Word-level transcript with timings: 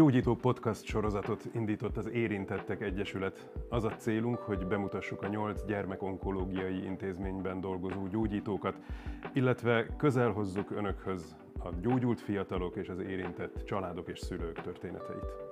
Gyógyító 0.00 0.34
podcast 0.34 0.84
sorozatot 0.84 1.44
indított 1.54 1.96
az 1.96 2.08
Érintettek 2.08 2.80
Egyesület. 2.80 3.50
Az 3.68 3.84
a 3.84 3.96
célunk, 3.96 4.38
hogy 4.38 4.66
bemutassuk 4.66 5.22
a 5.22 5.28
nyolc 5.28 5.64
gyermekonkológiai 5.64 6.84
intézményben 6.84 7.60
dolgozó 7.60 8.06
gyógyítókat, 8.06 8.76
illetve 9.32 9.86
közel 9.96 10.30
hozzuk 10.30 10.70
önökhöz 10.70 11.36
a 11.58 11.68
gyógyult 11.80 12.20
fiatalok 12.20 12.76
és 12.76 12.88
az 12.88 12.98
érintett 12.98 13.64
családok 13.64 14.08
és 14.08 14.18
szülők 14.18 14.60
történeteit. 14.60 15.49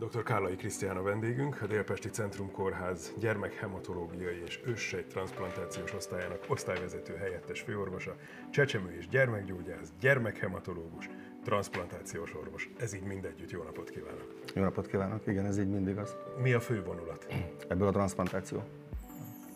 Dr. 0.00 0.22
Kárlai 0.22 0.56
Krisztián 0.56 0.96
a 0.96 1.02
vendégünk, 1.02 1.62
a 1.62 1.66
Délpesti 1.66 2.08
Centrum 2.08 2.50
Kórház 2.50 3.12
gyermekhematológiai 3.18 4.42
és 4.44 4.60
őssejt 4.66 5.06
transplantációs 5.06 5.94
osztályának 5.94 6.44
osztályvezető 6.48 7.14
helyettes 7.14 7.60
főorvosa, 7.60 8.16
csecsemő 8.50 8.96
és 8.98 9.08
gyermekgyógyász, 9.08 9.92
gyermekhematológus, 10.00 11.10
transplantációs 11.44 12.34
orvos. 12.34 12.70
Ez 12.78 12.94
így 12.94 13.02
mindegyütt. 13.02 13.50
Jó 13.50 13.62
napot 13.62 13.90
kívánok! 13.90 14.34
Jó 14.54 14.62
napot 14.62 14.86
kívánok! 14.86 15.26
Igen, 15.26 15.46
ez 15.46 15.58
így 15.58 15.70
mindig 15.70 15.96
az. 15.96 16.16
Mi 16.42 16.52
a 16.52 16.60
fő 16.60 16.82
vonulat? 16.82 17.26
Ebből 17.68 17.88
a 17.88 17.92
transplantáció. 17.92 18.62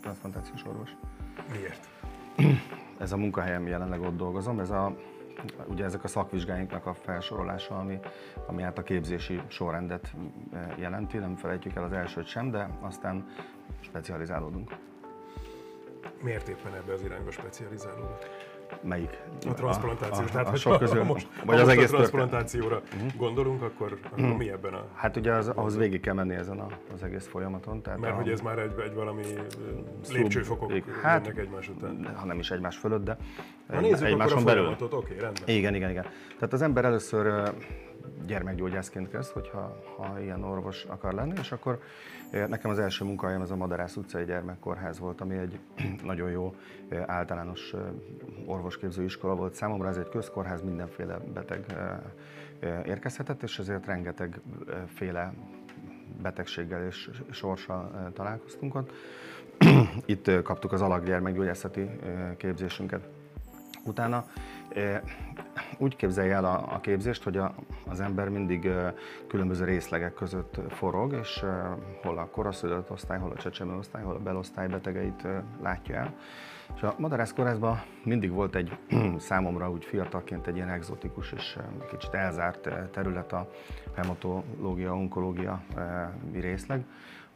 Transplantációs 0.01 0.65
orvos. 0.65 0.91
Miért? 1.51 1.89
Ez 2.99 3.13
a 3.13 3.17
munkahelyem 3.17 3.67
jelenleg 3.67 4.01
ott 4.01 4.17
dolgozom, 4.17 4.61
ez 4.61 4.71
a 4.71 4.97
ugye 5.67 5.85
ezek 5.85 6.05
a 6.05 6.09
szakvizsgáinknak 6.09 6.87
a 6.87 6.95
felsorolása, 6.95 7.79
ami, 7.79 7.99
ami 8.47 8.63
hát 8.63 8.79
a 8.79 8.83
képzési 8.83 9.41
sorrendet 9.49 10.15
jelenti, 10.77 11.19
nem 11.19 11.37
felejtjük 11.37 11.75
el 11.75 11.85
az 11.85 11.93
elsőt 11.93 12.27
sem, 12.27 12.51
de 12.51 12.69
aztán 12.81 13.27
specializálódunk. 13.81 14.77
Miért 16.23 16.49
éppen 16.49 16.75
ebbe 16.75 16.93
az 16.93 17.03
irányba 17.03 17.31
specializálódott? 17.31 18.53
Melyik? 18.83 19.23
A 19.51 19.55
transplantációs. 19.55 20.29
A, 20.29 20.33
Tehát, 20.33 20.49
a, 20.49 20.57
sok 20.57 20.79
közül, 20.79 21.03
most, 21.03 21.29
vagy 21.45 21.61
az 21.61 21.67
most 21.67 21.77
egész 21.77 21.93
a 21.93 21.95
transplantációra 21.95 22.81
történet. 22.81 23.07
Mhm. 23.07 23.19
gondolunk, 23.19 23.63
akkor, 23.63 23.99
akkor 24.11 24.37
mi 24.37 24.51
ebben 24.51 24.75
a... 24.75 24.85
Hát 24.95 25.17
ugye 25.17 25.33
az, 25.33 25.49
ahhoz 25.49 25.77
végig 25.77 26.01
kell 26.01 26.15
menni 26.15 26.35
ezen 26.35 26.59
a, 26.59 26.67
az 26.95 27.03
egész 27.03 27.27
folyamaton. 27.27 27.83
Tehát 27.83 28.01
Mert 28.01 28.13
a, 28.13 28.17
hogy 28.17 28.29
ez 28.29 28.41
már 28.41 28.59
egy, 28.59 28.75
egy 28.85 28.95
valami 28.95 29.23
lépcsőfokok 30.11 30.73
hát, 31.03 31.27
egymás 31.27 31.69
után. 31.69 32.15
Ha 32.17 32.27
nem 32.27 32.39
is 32.39 32.51
egymás 32.51 32.77
fölött, 32.77 33.05
de 33.05 33.17
Na 33.69 33.81
nézzük 33.81 34.07
egymáson 34.07 34.39
akkor 34.39 34.51
a 34.51 34.55
belül. 34.55 34.77
oké, 34.91 35.17
rendben. 35.19 35.43
Igen, 35.47 35.75
igen, 35.75 35.91
igen. 35.91 36.07
Tehát 36.35 36.53
az 36.53 36.63
ember 36.63 36.85
először 36.85 37.53
gyermekgyógyászként 38.27 39.11
kezd, 39.11 39.31
hogyha 39.31 39.83
ha 39.97 40.21
ilyen 40.21 40.45
orvos 40.45 40.85
akar 40.85 41.13
lenni, 41.13 41.33
és 41.41 41.53
akkor 41.53 41.81
ö, 42.31 42.47
nekem 42.47 42.71
az 42.71 42.79
első 42.79 43.05
munkahelyem 43.05 43.41
az 43.41 43.51
a 43.51 43.57
Madarász 43.57 43.97
utcai 43.97 44.25
gyermekkórház 44.25 44.99
volt, 44.99 45.21
ami 45.21 45.37
egy 45.37 45.59
nagyon 46.03 46.31
jó 46.31 46.55
ö, 46.89 47.01
általános 47.07 47.73
ö, 47.73 47.79
orvosképző 48.47 49.03
iskola 49.05 49.35
volt 49.35 49.55
számomra. 49.55 49.89
Ez 49.89 49.97
egy 49.97 50.09
közkórház, 50.09 50.63
mindenféle 50.63 51.19
beteg 51.19 51.65
érkezhetett, 52.87 53.43
és 53.43 53.59
ezért 53.59 53.87
rengeteg 53.87 54.41
féle 54.87 55.33
betegséggel 56.23 56.87
és 56.87 57.11
sorssal 57.31 58.11
találkoztunk 58.15 58.75
ott. 58.75 58.93
Itt 60.07 60.43
kaptuk 60.43 60.73
az 60.73 60.83
alakgyermekgyógyászati 60.83 61.91
képzésünket. 62.37 63.09
Utána 63.85 64.25
eh, 64.69 65.01
úgy 65.79 65.97
képzelje 65.97 66.35
el 66.35 66.45
a, 66.45 66.75
a 66.75 66.81
képzést, 66.81 67.23
hogy 67.23 67.37
a, 67.37 67.55
az 67.87 68.01
ember 68.01 68.29
mindig 68.29 68.71
különböző 69.29 69.65
részlegek 69.65 70.15
között 70.15 70.61
forog, 70.69 71.13
és 71.13 71.45
hol 72.03 72.19
a 72.19 72.27
koraszülött 72.27 72.91
osztály, 72.91 73.19
hol 73.19 73.31
a 73.31 73.41
csecsemő 73.41 73.77
osztály, 73.77 74.03
hol 74.03 74.15
a 74.15 74.19
belosztály 74.19 74.69
betegeit 74.69 75.27
látja 75.63 75.95
el. 75.95 76.15
És 76.75 76.83
a 76.83 76.95
Madarász 76.99 77.33
kórházban 77.33 77.83
mindig 78.05 78.31
volt 78.31 78.55
egy 78.55 78.77
számomra 79.19 79.71
úgy 79.71 79.85
fiatalként 79.85 80.47
egy 80.47 80.57
ilyen 80.57 80.71
egzotikus 80.71 81.33
és 81.33 81.59
kicsit 81.91 82.15
elzárt 82.15 82.69
terület 82.91 83.33
a 83.33 83.51
hematológia, 83.97 84.95
onkológia 84.95 85.63
részleg, 86.33 86.85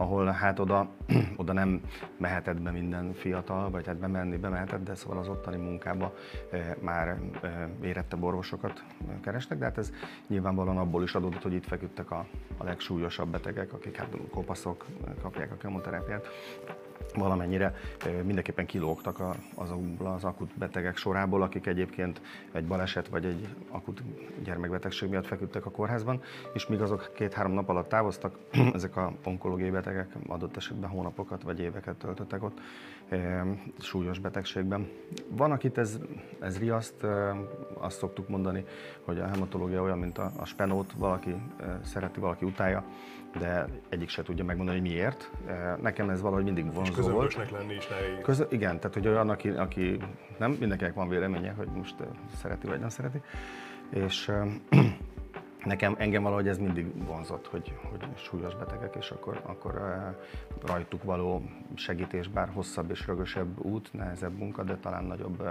ahol 0.01 0.27
hát 0.27 0.59
oda, 0.59 0.89
oda 1.37 1.53
nem 1.53 1.81
mehetett 2.17 2.61
be 2.61 2.71
minden 2.71 3.13
fiatal, 3.13 3.71
vagy 3.71 3.87
hát 3.87 3.97
bemenni 3.97 4.37
bemehetett, 4.37 4.85
de 4.85 4.95
szóval 4.95 5.19
az 5.19 5.29
ottani 5.29 5.57
munkába 5.57 6.15
e, 6.51 6.77
már 6.81 7.09
e, 7.43 7.69
érettebb 7.83 8.23
orvosokat 8.23 8.85
kerestek, 9.23 9.59
de 9.59 9.65
hát 9.65 9.79
ez 9.79 9.93
nyilvánvalóan 10.27 10.79
abból 10.79 11.03
is 11.03 11.15
adódott, 11.15 11.43
hogy 11.43 11.53
itt 11.53 11.67
feküdtek 11.67 12.11
a, 12.11 12.27
a 12.57 12.65
legsúlyosabb 12.65 13.29
betegek, 13.29 13.73
akik 13.73 13.97
hát 13.97 14.17
kopaszok, 14.31 14.85
kapják 15.23 15.53
a 15.53 15.57
kemoterápiát 15.57 16.27
valamennyire 17.15 17.75
mindenképpen 18.23 18.67
kilógtak 18.67 19.23
azokból 19.55 20.07
az 20.07 20.25
akut 20.25 20.51
betegek 20.59 20.97
sorából, 20.97 21.43
akik 21.43 21.67
egyébként 21.67 22.21
egy 22.53 22.67
baleset 22.67 23.09
vagy 23.09 23.25
egy 23.25 23.49
akut 23.71 24.03
gyermekbetegség 24.45 25.09
miatt 25.09 25.27
feküdtek 25.27 25.67
a 25.67 25.71
kórházban, 25.71 26.23
és 26.53 26.67
míg 26.67 26.81
azok 26.81 27.11
két-három 27.15 27.53
nap 27.53 27.69
alatt 27.69 27.89
távoztak, 27.89 28.39
ezek 28.75 28.97
a 28.97 29.13
onkológiai 29.25 29.71
betegek 29.71 30.13
adott 30.27 30.57
esetben 30.57 30.91
hónapokat 30.91 31.43
vagy 31.43 31.61
éveket 31.61 31.97
töltöttek 31.97 32.43
ott 32.43 32.61
súlyos 33.79 34.19
betegségben. 34.19 34.89
Van, 35.29 35.53
akit 35.53 35.79
ez, 35.79 35.99
ez 36.41 36.59
riaszt, 36.59 37.07
azt 37.79 37.99
szoktuk 37.99 38.29
mondani, 38.29 38.65
hogy 39.05 39.19
a 39.19 39.27
hematológia 39.27 39.83
olyan, 39.83 39.99
mint 39.99 40.19
a, 40.19 40.33
a 40.37 40.45
spenót, 40.45 40.93
valaki 40.93 41.35
szereti, 41.83 42.21
valaki 42.21 42.45
utálja, 42.45 42.85
de 43.39 43.67
egyik 43.89 44.09
se 44.09 44.23
tudja 44.23 44.45
megmondani, 44.45 44.79
hogy 44.79 44.89
miért. 44.89 45.31
Nekem 45.81 46.11
ez 46.11 46.21
valahogy 46.21 46.45
mindig 46.45 46.65
És 46.65 46.75
vonzó 46.75 46.93
volt. 46.93 46.97
közömbösnek 46.97 47.51
lenni 47.51 47.75
is 47.75 47.89
nehéz. 47.89 48.23
Köz, 48.23 48.45
igen, 48.49 48.77
tehát 48.77 48.95
hogy 48.95 49.09
olyan, 49.09 49.31
aki, 49.31 49.49
aki 49.49 49.99
nem 50.39 50.51
mindenkinek 50.51 50.95
van 50.95 51.09
véleménye, 51.09 51.53
hogy 51.53 51.69
most 51.69 51.95
szereti 52.35 52.67
vagy 52.67 52.81
nem 52.81 52.89
szereti. 52.89 53.21
És 53.91 54.33
nekem, 55.65 55.95
engem 55.99 56.23
valahogy 56.23 56.49
ez 56.49 56.59
mindig 56.59 57.07
vonzott, 57.07 57.47
hogy, 57.47 57.75
hogy 57.91 58.09
súlyos 58.17 58.55
betegek, 58.55 58.95
és 58.99 59.11
akkor, 59.11 59.41
akkor 59.47 59.81
rajtuk 60.67 61.03
való 61.03 61.43
segítés, 61.75 62.29
bár 62.29 62.49
hosszabb 62.49 62.91
és 62.91 63.07
rögösebb 63.07 63.65
út, 63.65 63.93
nehezebb 63.93 64.39
munka, 64.39 64.63
de 64.63 64.77
talán 64.77 65.05
nagyobb 65.05 65.43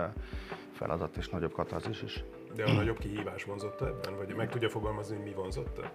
feladat 0.72 1.18
és 1.18 1.30
nagyobb 1.30 1.54
katarzis 1.54 2.02
is. 2.02 2.24
De 2.56 2.64
a 2.64 2.72
nagyobb 2.72 2.98
kihívás 2.98 3.44
vonzotta 3.44 3.88
ebben? 3.88 4.18
Vagy 4.18 4.36
meg 4.36 4.50
tudja 4.50 4.70
fogalmazni, 4.70 5.16
hogy 5.16 5.26
mi 5.26 5.34
vonzotta? 5.34 5.92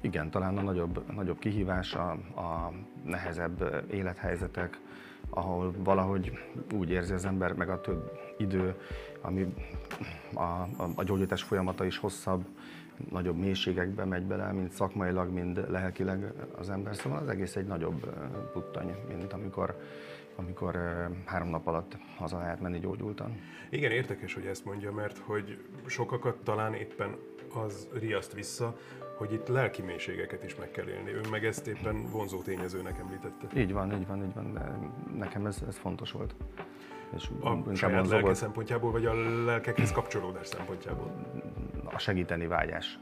Igen, 0.00 0.30
talán 0.30 0.58
a 0.58 0.62
nagyobb, 0.62 1.12
nagyobb 1.12 1.38
kihívás, 1.38 1.94
a, 1.94 2.10
a 2.36 2.72
nehezebb 3.04 3.84
élethelyzetek, 3.90 4.80
ahol 5.30 5.74
valahogy 5.78 6.32
úgy 6.74 6.90
érzi 6.90 7.12
az 7.12 7.24
ember, 7.24 7.52
meg 7.52 7.68
a 7.68 7.80
több 7.80 8.18
idő, 8.38 8.74
ami 9.20 9.54
a, 10.34 10.42
a, 10.42 10.88
a 10.94 11.02
gyógyítás 11.02 11.42
folyamata 11.42 11.84
is 11.84 11.98
hosszabb, 11.98 12.44
nagyobb 13.10 13.36
mélységekbe 13.36 14.04
megy 14.04 14.22
bele, 14.22 14.52
mind 14.52 14.70
szakmailag, 14.70 15.30
mind 15.30 15.70
lelkileg 15.70 16.32
az 16.56 16.70
ember. 16.70 16.96
Szóval 16.96 17.18
az 17.18 17.28
egész 17.28 17.56
egy 17.56 17.66
nagyobb 17.66 18.06
puttany, 18.52 18.94
mint 19.08 19.32
amikor, 19.32 19.76
amikor 20.36 20.78
három 21.24 21.48
nap 21.48 21.66
alatt 21.66 21.96
haza 22.16 22.38
lehet 22.38 22.60
menni 22.60 22.78
gyógyultan. 22.78 23.40
Igen, 23.70 23.90
érdekes, 23.90 24.34
hogy 24.34 24.46
ezt 24.46 24.64
mondja, 24.64 24.92
mert 24.92 25.18
hogy 25.18 25.58
sokakat 25.86 26.36
talán 26.36 26.74
éppen 26.74 27.16
az 27.54 27.88
riaszt 27.92 28.32
vissza, 28.32 28.76
hogy 29.18 29.32
itt 29.32 29.48
lelki 29.48 29.82
mélységeket 29.82 30.44
is 30.44 30.56
meg 30.56 30.70
kell 30.70 30.88
élni. 30.88 31.12
Ő 31.12 31.20
meg 31.30 31.44
ezt 31.44 31.66
éppen 31.66 32.10
vonzó 32.10 32.42
tényezőnek 32.42 32.98
említette. 32.98 33.60
Így 33.60 33.72
van, 33.72 33.92
így 33.92 34.06
van, 34.06 34.24
így 34.24 34.34
van, 34.34 34.52
de 34.52 34.78
nekem 35.16 35.46
ez, 35.46 35.62
ez 35.68 35.76
fontos 35.76 36.12
volt. 36.12 36.34
És 37.16 37.30
A 37.42 37.74
saját 37.74 38.06
lelke 38.08 38.24
volt. 38.24 38.36
szempontjából, 38.36 38.90
vagy 38.90 39.06
a 39.06 39.14
lelkekhez 39.44 39.92
kapcsolódás 39.92 40.46
szempontjából? 40.46 41.10
a 41.84 41.98
segíteni 41.98 42.46
vágyás 42.46 42.98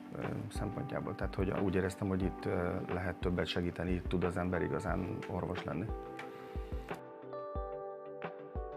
szempontjából. 0.52 1.14
Tehát, 1.14 1.34
hogy 1.34 1.52
úgy 1.64 1.74
éreztem, 1.74 2.08
hogy 2.08 2.22
itt 2.22 2.48
lehet 2.92 3.14
többet 3.16 3.46
segíteni, 3.46 3.92
itt 3.92 4.08
tud 4.08 4.24
az 4.24 4.36
ember 4.36 4.62
igazán 4.62 5.16
orvos 5.28 5.64
lenni. 5.64 5.84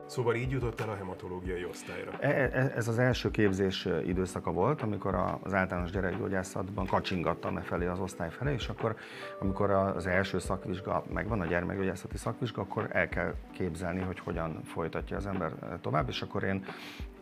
Szóval 0.09 0.35
így 0.35 0.51
jutott 0.51 0.81
el 0.81 0.89
a 0.89 0.95
hematológiai 0.95 1.65
osztályra. 1.65 2.11
E- 2.19 2.49
e- 2.53 2.73
Ez 2.75 2.87
az 2.87 2.99
első 2.99 3.31
képzés 3.31 3.87
időszaka 4.05 4.51
volt, 4.51 4.81
amikor 4.81 5.15
az 5.41 5.53
általános 5.53 5.91
gyerekgyógyászatban 5.91 6.85
kacsingattam 6.85 7.57
e 7.57 7.61
felé 7.61 7.85
az 7.85 7.99
osztály 7.99 8.29
felé, 8.29 8.53
és 8.53 8.67
akkor, 8.67 8.95
amikor 9.39 9.69
az 9.71 10.07
első 10.07 10.39
szakvizsga 10.39 11.03
megvan, 11.13 11.41
a 11.41 11.45
gyermekgyógyászati 11.45 12.17
szakvizsga, 12.17 12.61
akkor 12.61 12.87
el 12.91 13.09
kell 13.09 13.33
képzelni, 13.53 14.01
hogy 14.01 14.19
hogyan 14.19 14.63
folytatja 14.63 15.17
az 15.17 15.25
ember 15.25 15.51
tovább, 15.81 16.09
és 16.09 16.21
akkor 16.21 16.43
én, 16.43 16.65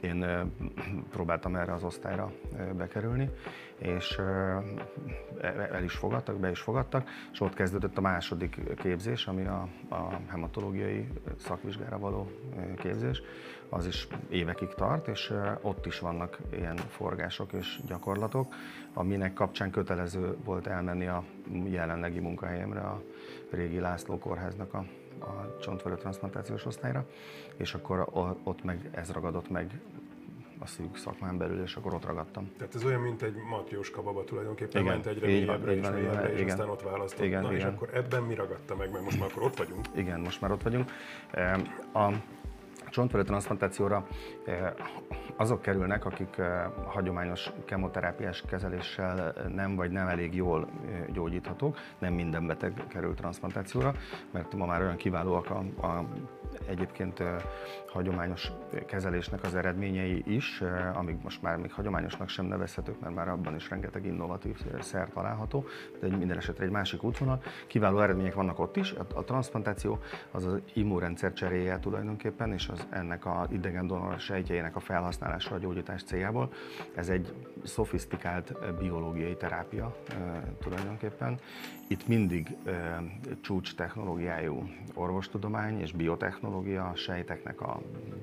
én 0.02 0.26
próbáltam 1.16 1.56
erre 1.56 1.74
az 1.74 1.84
osztályra 1.84 2.32
bekerülni, 2.78 3.30
és 3.78 4.18
ö, 4.18 4.58
e- 5.42 5.70
el 5.72 5.84
is 5.84 5.94
fogadtak, 5.94 6.40
be 6.40 6.50
is 6.50 6.60
fogadtak, 6.60 7.10
és 7.32 7.40
ott 7.40 7.54
kezdődött 7.54 7.98
a 7.98 8.02
második 8.02 8.74
képzés, 8.76 9.28
ami 9.28 9.46
a, 9.46 9.68
a 9.90 10.20
hematológiai 10.28 11.08
szakvizsgára 11.38 12.00
való 12.00 12.32
képzés. 12.76 13.22
Az 13.70 13.86
is 13.86 14.08
évekig 14.30 14.68
tart, 14.68 15.08
és 15.08 15.34
ott 15.62 15.86
is 15.86 16.00
vannak 16.00 16.38
ilyen 16.52 16.76
forgások 16.76 17.54
és 17.54 17.80
gyakorlatok, 17.86 18.54
aminek 18.94 19.34
kapcsán 19.34 19.72
kötelező 19.72 20.38
volt 20.44 20.68
elmenni 20.68 21.08
a 21.08 21.24
jelenlegi 21.64 22.20
munkahelyemre, 22.20 22.80
a 22.80 23.04
régi 23.52 23.80
László 23.80 24.18
kórháznak 24.18 24.74
a 24.74 24.86
a 25.19 25.58
csontvelő 25.60 25.96
transplantációs 25.96 26.66
osztályra, 26.66 27.06
és 27.58 27.74
akkor 27.74 28.08
ott 28.44 28.64
meg 28.64 28.90
ez 28.92 29.12
ragadott 29.12 29.50
meg 29.50 29.80
a 30.60 30.68
szűk 30.68 30.98
szakmán 30.98 31.38
belül, 31.38 31.62
és 31.62 31.75
akkor 31.75 31.94
ott 31.94 32.06
ragadtam. 32.06 32.52
Tehát 32.58 32.75
ez 32.75 32.84
olyan, 32.84 33.02
mint 33.02 33.22
egy 33.22 33.36
matjóska 33.50 34.02
baba 34.02 34.24
tulajdonképpen, 34.24 34.81
Igen, 34.81 34.94
ment 34.94 35.06
egyre 35.06 35.28
mélyebbre 35.28 35.75
és 35.75 35.90
mélyebbre, 35.90 36.34
és 36.34 36.40
igen. 36.40 36.50
aztán 36.50 36.69
ott 36.69 36.81
választott. 36.81 37.25
Igen, 37.25 37.42
Na 37.42 37.52
és 37.54 37.60
igen. 37.60 37.74
akkor 37.74 37.90
ebben 37.94 38.24
mi 38.24 38.36
ragadta 38.36 38.75
meg, 38.75 38.92
mert 38.92 39.04
most 39.04 39.19
már 39.19 39.30
akkor 39.31 39.44
ott 39.44 39.58
vagyunk. 39.58 39.86
Igen, 39.96 40.19
most 40.19 40.42
már 40.42 40.52
ott 40.52 40.64
vagyunk. 40.64 40.92
A 41.94 42.12
csontvelő 42.98 43.24
transplantációra 43.24 44.08
e, 44.46 44.74
azok 45.36 45.62
kerülnek, 45.62 46.06
akik 46.06 46.38
e, 46.38 46.72
hagyományos 46.86 47.52
kemoterápiás 47.66 48.44
kezeléssel 48.50 49.34
nem 49.56 49.76
vagy 49.76 49.92
nem 49.92 50.08
elég 50.08 50.36
jól 50.36 50.68
gyógyíthatók. 51.14 51.78
Nem 52.00 52.14
minden 52.14 52.48
beteg 52.48 52.84
kerül 52.88 53.14
transplantációra, 53.14 53.94
mert 54.32 54.56
ma 54.56 54.66
már 54.66 54.82
olyan 54.82 54.96
kiválóak 54.96 55.50
a, 55.50 55.86
a 55.88 56.06
egyébként 56.68 57.24
hagyományos 57.88 58.52
kezelésnek 58.86 59.44
az 59.44 59.56
eredményei 59.56 60.24
is, 60.25 60.64
amíg 60.94 61.18
most 61.24 61.42
már 61.42 61.58
még 61.58 61.72
hagyományosnak 61.72 62.30
sem 62.30 62.46
nevezhetők, 62.46 63.00
mert 63.00 63.16
már 63.16 63.28
abban 63.28 63.56
is 63.56 63.69
rengeteg 63.69 64.06
innovatív 64.06 64.58
szer 64.80 65.10
található, 65.10 65.66
de 66.00 66.08
minden 66.08 66.38
esetre 66.38 66.64
egy 66.66 66.72
másik 66.72 67.04
útvonal. 67.04 67.42
Kiváló 67.68 68.00
eredmények 68.00 68.34
vannak 68.34 68.60
ott 68.60 68.75
is. 68.75 68.92
A, 68.92 69.06
a 69.14 69.24
transplantáció 69.24 70.00
az 70.31 70.46
az 70.46 70.62
immunrendszer 70.74 71.34
cseréje 71.34 71.80
tulajdonképpen, 71.80 72.54
és 72.54 72.68
az 72.68 72.88
ennek 72.90 73.25
a 73.25 73.48
idegen 73.52 73.88
donor 73.88 74.19
sejtjeinek 74.19 74.75
a 74.75 74.80
felhasználása 74.80 75.56
a 75.56 75.58
gyógyítás 75.58 76.04
céljából. 76.04 76.50
Ez 76.96 77.10
egy 77.10 77.34
szofisztikált 77.64 78.75
biológiai 78.78 79.36
terápia 79.36 79.96
tulajdonképpen. 80.60 81.40
Itt 81.88 82.08
mindig 82.08 82.56
csúcs 83.42 83.75
technológiájú 83.75 84.69
orvostudomány 84.94 85.80
és 85.80 85.92
biotechnológia, 85.92 86.56
a 86.65 86.92
sejteknek 86.95 87.62
a 87.62 87.81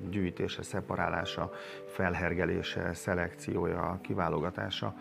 gyűjtése, 0.09 0.63
szeparálása, 0.63 1.51
felhergelése, 1.85 2.93
szelekciója, 2.93 3.99
kiválogatása 4.01 4.95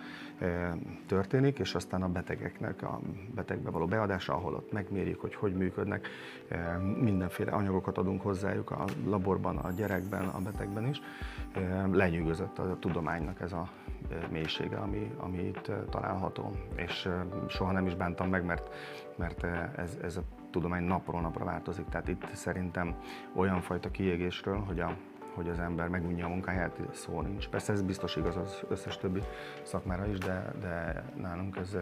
történik, 1.06 1.58
és 1.58 1.74
aztán 1.74 2.02
a 2.02 2.08
betegeknek 2.08 2.82
a 2.82 3.00
betegbe 3.34 3.70
való 3.70 3.86
beadása, 3.86 4.34
ahol 4.34 4.54
ott 4.54 4.72
megmérjük, 4.72 5.20
hogy 5.20 5.34
hogy 5.34 5.54
működnek, 5.54 6.08
mindenféle 7.00 7.50
anyagokat 7.50 7.98
adunk 7.98 8.22
hozzájuk 8.22 8.70
a 8.70 8.84
laborban, 9.06 9.56
a 9.56 9.72
gyerekben, 9.72 10.24
a 10.24 10.38
betegben 10.38 10.86
is. 10.86 11.00
Lenyűgözött 11.92 12.58
a 12.58 12.78
tudománynak 12.78 13.40
ez 13.40 13.52
a 13.52 13.68
mélysége, 14.30 14.76
ami, 14.76 15.10
ami 15.16 15.38
itt 15.38 15.70
található, 15.90 16.50
és 16.76 17.08
soha 17.48 17.72
nem 17.72 17.86
is 17.86 17.94
bántam 17.94 18.28
meg, 18.28 18.44
mert, 18.44 18.74
mert 19.16 19.44
ez, 19.76 19.98
ez 20.02 20.16
a 20.16 20.22
tudomány 20.54 20.82
napról 20.82 21.20
napra 21.20 21.44
változik, 21.44 21.84
tehát 21.88 22.08
itt 22.08 22.34
szerintem 22.34 22.94
olyan 23.34 23.60
fajta 23.60 23.90
kiégésről, 23.90 24.58
hogy 24.58 24.80
a 24.80 24.96
hogy 25.34 25.48
az 25.48 25.58
ember 25.58 25.88
megunja 25.88 26.26
a 26.26 26.28
munkáját, 26.28 26.80
szó 26.92 27.20
nincs. 27.20 27.48
Persze 27.48 27.72
ez 27.72 27.82
biztos 27.82 28.16
igaz 28.16 28.36
az 28.36 28.64
összes 28.68 28.96
többi 28.96 29.20
szakmára 29.62 30.06
is, 30.06 30.18
de, 30.18 30.52
de 30.60 31.04
nálunk 31.16 31.56
ez, 31.56 31.76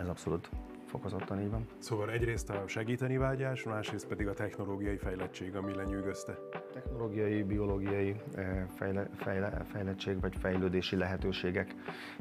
ez 0.00 0.08
abszolút 0.08 0.50
fokozottan 0.92 1.40
így 1.40 1.50
van. 1.50 1.66
Szóval 1.78 2.10
egyrészt 2.10 2.50
a 2.50 2.62
segíteni 2.66 3.16
vágyás, 3.16 3.62
másrészt 3.62 4.06
pedig 4.06 4.26
a 4.26 4.34
technológiai 4.34 4.96
fejlettség, 4.96 5.56
ami 5.56 5.74
lenyűgözte. 5.74 6.38
Technológiai, 6.72 7.42
biológiai 7.42 8.16
eh, 8.34 8.66
fejle, 8.76 9.08
fejle, 9.14 9.64
fejlettség 9.72 10.20
vagy 10.20 10.36
fejlődési 10.40 10.96
lehetőségek 10.96 11.74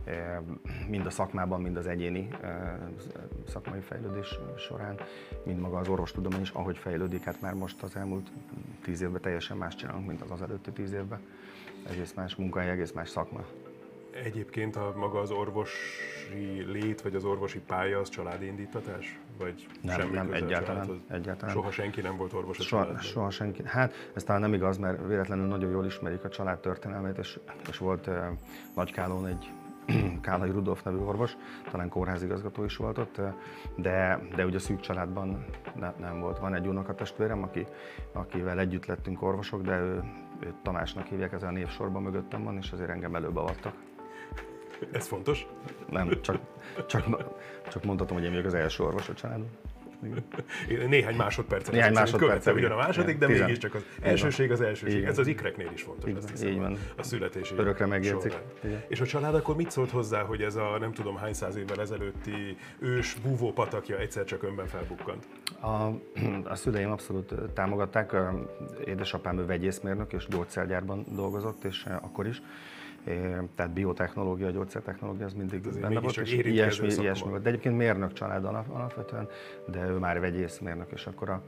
eh, 0.04 0.38
mind 0.88 1.06
a 1.06 1.10
szakmában, 1.10 1.62
mind 1.62 1.78
az 1.78 1.88
egyéni 1.88 2.28
eh, 2.42 2.74
szakmai 3.48 3.80
fejlődés 3.80 4.40
során, 4.58 4.96
mind 5.44 5.60
maga 5.60 5.78
az 5.78 5.88
orvostudomány 5.88 6.42
is, 6.42 6.50
ahogy 6.50 6.78
fejlődik, 6.78 7.24
hát 7.24 7.42
már 7.42 7.54
most 7.54 7.84
az 7.84 7.96
elmúlt 7.96 8.32
tíz 8.82 9.02
évben 9.02 9.22
teljesen 9.22 9.58
más 9.58 9.76
csinálunk, 9.76 10.08
mint 10.08 10.22
az 10.22 10.32
az 10.32 10.42
előtti 10.42 10.72
tíz 10.72 10.92
évben. 10.92 11.20
Egész 11.90 12.14
más 12.14 12.36
munkahely, 12.36 12.70
egész 12.70 12.92
más 12.92 13.10
szakma. 13.10 13.46
Egyébként 14.24 14.76
a 14.76 14.94
maga 14.96 15.20
az 15.20 15.32
orvosi 15.32 16.72
lét, 16.72 17.02
vagy 17.02 17.16
az 17.16 17.24
orvosi 17.24 17.60
pálya, 17.60 18.00
az 18.00 18.10
családi 18.10 18.46
indítatás? 18.46 19.20
Vagy 19.38 19.68
nem, 19.82 20.00
semmi 20.00 20.16
nem 20.16 20.34
egyáltalán, 20.34 21.04
egyáltalán. 21.08 21.56
Soha 21.56 21.72
senki 21.72 22.02
nem 22.02 22.18
volt 22.18 22.34
orvos 22.34 22.60
a 22.60 22.62
soha, 22.62 22.82
családban? 22.82 23.04
soha 23.04 23.30
senki. 23.30 23.62
Hát 23.66 23.94
ez 24.14 24.24
talán 24.24 24.42
nem 24.42 24.54
igaz, 24.54 24.78
mert 24.78 25.08
véletlenül 25.08 25.48
nagyon 25.48 25.72
jól 25.72 25.86
ismerik 25.86 26.24
a 26.24 26.30
család 26.30 26.60
történelmét, 26.60 27.18
és, 27.18 27.40
és 27.70 27.78
volt 27.78 28.08
uh, 28.08 28.16
Nagykálón 28.76 29.28
egy 29.28 29.52
Kálai 30.22 30.50
Rudolf 30.50 30.84
nevű 30.84 30.98
orvos, 30.98 31.38
talán 31.72 31.90
kórházigazgató 31.90 32.64
is 32.64 32.78
volt 32.78 32.98
ott, 32.98 33.22
de, 33.76 34.20
de 34.36 34.46
ugye 34.46 34.56
a 34.56 34.60
szűk 34.60 34.80
családban 34.80 35.46
ne, 35.76 35.94
nem 36.00 36.20
volt. 36.20 36.40
Van 36.40 36.54
egy 36.54 36.68
unokatestvérem, 36.68 37.44
aki, 37.44 37.66
akivel 38.12 38.60
együtt 38.60 38.86
lettünk 38.86 39.22
orvosok, 39.22 39.62
de 39.62 39.80
ő, 39.80 40.04
őt 40.40 40.56
Tamásnak 40.64 41.08
hívják, 41.08 41.34
ez 41.34 41.44
a 41.44 41.52
névsorban 41.52 42.02
mögöttem 42.02 42.44
van, 42.44 42.58
és 42.58 42.72
azért 42.72 42.90
engem 42.90 43.16
előbb 43.16 43.36
avattak. 43.36 43.74
Ez 44.92 45.08
fontos? 45.08 45.46
Nem, 45.90 46.22
csak, 46.22 46.38
csak, 46.88 47.06
csak 47.70 47.84
mondhatom, 47.84 48.18
hogy 48.18 48.26
én 48.26 48.32
vagyok 48.32 48.46
az 48.46 48.54
első 48.54 48.84
orvos 48.84 49.10
a 49.10 49.14
családban. 49.14 49.50
Én 50.70 50.88
Néhány 50.88 51.16
másodpercet. 51.16 51.74
Néhány 51.74 51.94
másodpercet, 51.94 52.54
ugyan 52.54 52.72
a 52.72 52.74
igen. 52.74 52.86
második, 52.86 53.18
de 53.18 53.30
Igen. 53.30 53.40
mégiscsak 53.46 53.74
az 53.76 53.84
elsőség 54.02 54.52
az 54.52 54.62
elsőség. 54.62 54.98
Igen. 54.98 55.10
Ez 55.10 55.18
az 55.18 55.28
ikreknél 55.28 55.70
is 55.74 55.82
fontos, 55.82 56.10
Így 56.10 56.18
azt 56.18 56.30
hiszem. 56.30 56.48
így 56.48 56.58
van. 56.58 56.78
A 56.98 57.04
születési 57.04 57.56
Örökre 57.58 57.86
megjegyzik. 57.86 58.34
Igen. 58.64 58.84
És 58.88 59.02
a 59.02 59.06
család 59.06 59.36
akkor 59.36 59.56
mit 59.56 59.72
szólt 59.72 59.90
hozzá, 59.90 60.22
hogy 60.22 60.42
ez 60.42 60.56
a 60.56 60.78
nem 60.80 60.94
tudom 60.94 61.18
hány 61.18 61.34
száz 61.34 61.56
évvel 61.56 61.80
ezelőtti 61.82 62.58
ős 62.80 63.14
búvó 63.14 63.52
patakja 63.52 63.98
egyszer 63.98 64.24
csak 64.24 64.44
önben 64.44 64.68
felbukkant? 64.68 65.28
A, 65.60 65.68
a 66.50 66.56
szüleim 66.56 66.92
abszolút 66.92 67.34
támogatták. 67.54 68.16
Édesapám 68.86 69.38
ő 69.38 69.46
vegyészmérnök 69.46 70.14
és 70.14 70.28
gyógyszergyárban 70.28 71.06
dolgozott, 71.16 71.64
és 71.64 71.86
akkor 72.02 72.28
is. 72.28 72.42
Tehát 73.56 73.74
biotechnológia, 73.74 74.50
gyógyszertechnológia, 74.50 75.26
az 75.26 75.34
mindig 75.34 75.68
azért 75.68 75.82
benne 75.82 76.00
volt, 76.00 76.18
és 76.18 76.34
ilyesmi, 76.34 76.88
ilyesmi 76.88 77.30
volt. 77.30 77.42
De 77.42 77.50
egyébként 77.50 77.78
mérnök 77.78 78.14
család 78.14 78.46
alap, 78.46 78.70
alapvetően, 78.70 79.28
de 79.66 79.88
ő 79.88 79.98
már 79.98 80.20
vegyészmérnök, 80.20 80.92
és 80.92 81.08
akkor 81.08 81.30
a 81.30 81.42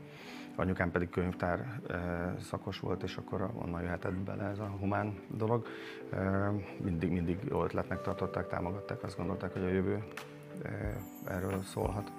anyukám 0.55 0.91
pedig 0.91 1.09
könyvtár 1.09 1.79
eh, 1.87 1.99
szakos 2.39 2.79
volt, 2.79 3.03
és 3.03 3.15
akkor 3.15 3.49
onnan 3.55 3.81
jöhetett 3.81 4.13
bele 4.13 4.43
ez 4.43 4.59
a 4.59 4.75
humán 4.79 5.19
dolog. 5.27 5.67
Eh, 6.09 6.51
mindig, 6.83 7.11
mindig 7.11 7.37
jó 7.49 7.63
ötletnek 7.63 8.01
tartották, 8.01 8.47
támogatták, 8.47 9.03
azt 9.03 9.17
gondolták, 9.17 9.53
hogy 9.53 9.63
a 9.63 9.69
jövő 9.69 10.03
eh, 10.63 10.95
erről 11.25 11.61
szólhat. 11.63 12.11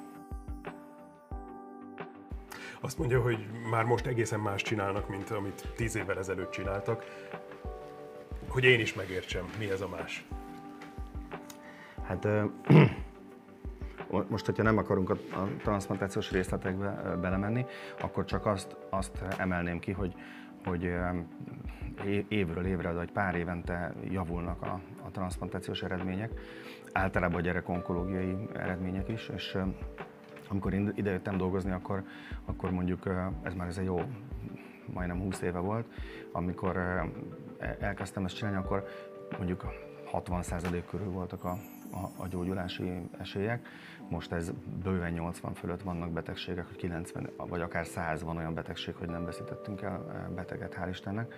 Azt 2.81 2.99
mondja, 2.99 3.21
hogy 3.21 3.47
már 3.71 3.85
most 3.85 4.07
egészen 4.07 4.41
más 4.41 4.63
csinálnak, 4.63 5.09
mint 5.09 5.31
amit 5.31 5.73
tíz 5.77 5.97
évvel 5.97 6.19
ezelőtt 6.19 6.51
csináltak. 6.51 7.05
Hogy 8.55 8.65
én 8.65 8.81
is 8.81 8.94
megértsem, 8.94 9.44
mi 9.58 9.70
ez 9.70 9.81
a 9.81 9.89
más. 9.89 10.25
Hát 12.03 12.29
most, 14.29 14.46
hogyha 14.46 14.63
nem 14.63 14.79
akarunk 14.79 15.11
a, 15.11 15.13
a 15.13 15.49
transplantációs 15.63 16.31
részletekbe 16.31 17.17
belemenni, 17.20 17.65
akkor 18.01 18.25
csak 18.25 18.46
azt, 18.46 18.77
azt 18.91 19.23
emelném 19.39 19.79
ki, 19.79 19.93
hogy, 19.93 20.15
hogy 20.65 20.93
évről 22.29 22.67
évre, 22.67 22.93
vagy 22.93 23.11
pár 23.11 23.34
évente 23.34 23.94
javulnak 24.11 24.63
a, 24.63 24.81
a 25.06 25.11
transplantációs 25.11 25.82
eredmények, 25.82 26.41
általában 26.93 27.39
a 27.39 27.43
gyerek 27.43 27.69
onkológiai 27.69 28.37
eredmények 28.53 29.08
is, 29.08 29.31
és 29.34 29.58
amikor 30.49 30.75
idejöttem 30.75 31.37
dolgozni, 31.37 31.70
akkor, 31.70 32.03
akkor 32.44 32.70
mondjuk 32.70 33.08
ez 33.43 33.55
már 33.55 33.67
ez 33.67 33.79
egy 33.79 33.84
jó 33.84 34.01
majdnem 34.93 35.20
20 35.20 35.41
éve 35.41 35.58
volt, 35.58 35.87
amikor 36.32 36.77
elkezdtem 37.58 38.25
ezt 38.25 38.37
csinálni, 38.37 38.58
akkor 38.58 38.84
mondjuk 39.39 39.65
60% 40.13 40.82
körül 40.91 41.11
voltak 41.11 41.44
a, 41.44 41.58
a, 41.93 42.23
a 42.23 42.27
gyógyulási 42.29 43.11
esélyek. 43.19 43.67
Most 44.08 44.32
ez 44.32 44.51
bőven 44.82 45.13
80 45.13 45.55
fölött 45.55 45.82
vannak 45.82 46.11
betegségek, 46.11 46.67
hogy 46.67 46.77
90 46.77 47.31
vagy 47.37 47.61
akár 47.61 47.87
100 47.87 48.23
van 48.23 48.37
olyan 48.37 48.55
betegség, 48.55 48.94
hogy 48.94 49.08
nem 49.08 49.25
veszítettünk 49.25 49.82
el 49.82 50.05
eh, 50.08 50.29
beteget, 50.34 50.75
hál' 50.75 50.89
Istennek. 50.89 51.34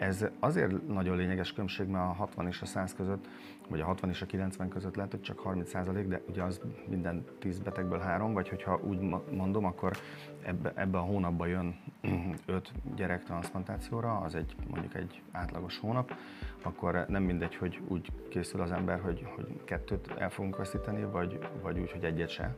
Ez 0.00 0.26
azért 0.38 0.86
nagyon 0.86 1.16
lényeges 1.16 1.50
különbség, 1.50 1.86
mert 1.86 2.04
a 2.04 2.12
60 2.12 2.46
és 2.46 2.62
a 2.62 2.66
100 2.66 2.94
között, 2.94 3.28
vagy 3.68 3.80
a 3.80 3.84
60 3.84 4.10
és 4.10 4.22
a 4.22 4.26
90 4.26 4.68
között 4.68 4.96
lehet, 4.96 5.10
hogy 5.10 5.20
csak 5.20 5.38
30 5.38 5.70
százalék, 5.70 6.06
de 6.06 6.20
ugye 6.28 6.42
az 6.42 6.60
minden 6.88 7.24
10 7.38 7.58
betegből 7.58 7.98
három, 7.98 8.32
vagy 8.32 8.48
hogyha 8.48 8.80
úgy 8.82 9.00
mondom, 9.30 9.64
akkor 9.64 9.96
ebbe, 10.42 10.72
ebbe 10.74 10.98
a 10.98 11.00
hónapban 11.00 11.48
jön 11.48 11.76
5 12.46 12.72
gyerek 12.96 13.24
transplantációra, 13.24 14.16
az 14.16 14.34
egy 14.34 14.54
mondjuk 14.70 14.94
egy 14.94 15.22
átlagos 15.30 15.78
hónap, 15.78 16.14
akkor 16.62 17.04
nem 17.08 17.22
mindegy, 17.22 17.54
hogy 17.54 17.80
úgy 17.88 18.08
készül 18.28 18.60
az 18.60 18.72
ember, 18.72 19.00
hogy, 19.00 19.26
hogy 19.34 19.60
kettőt 19.64 20.14
el 20.18 20.30
fogunk 20.30 20.56
veszíteni, 20.56 21.04
vagy, 21.04 21.38
vagy 21.62 21.78
úgy, 21.78 21.92
hogy 21.92 22.04
egyet 22.04 22.28
se. 22.28 22.54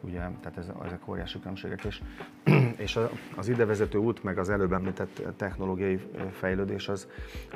Ugye, 0.00 0.18
tehát 0.18 0.56
ez, 0.58 0.66
ezek 0.84 1.08
óriási 1.08 1.38
különbségek. 1.38 1.84
És, 1.84 2.02
és 2.86 2.98
az 3.36 3.48
idevezető 3.48 3.98
út, 3.98 4.22
meg 4.22 4.38
az 4.38 4.50
előbb 4.50 4.72
említett 4.72 5.22
technológiai 5.36 5.96
fejlődés 6.32 6.88
az, 6.88 7.08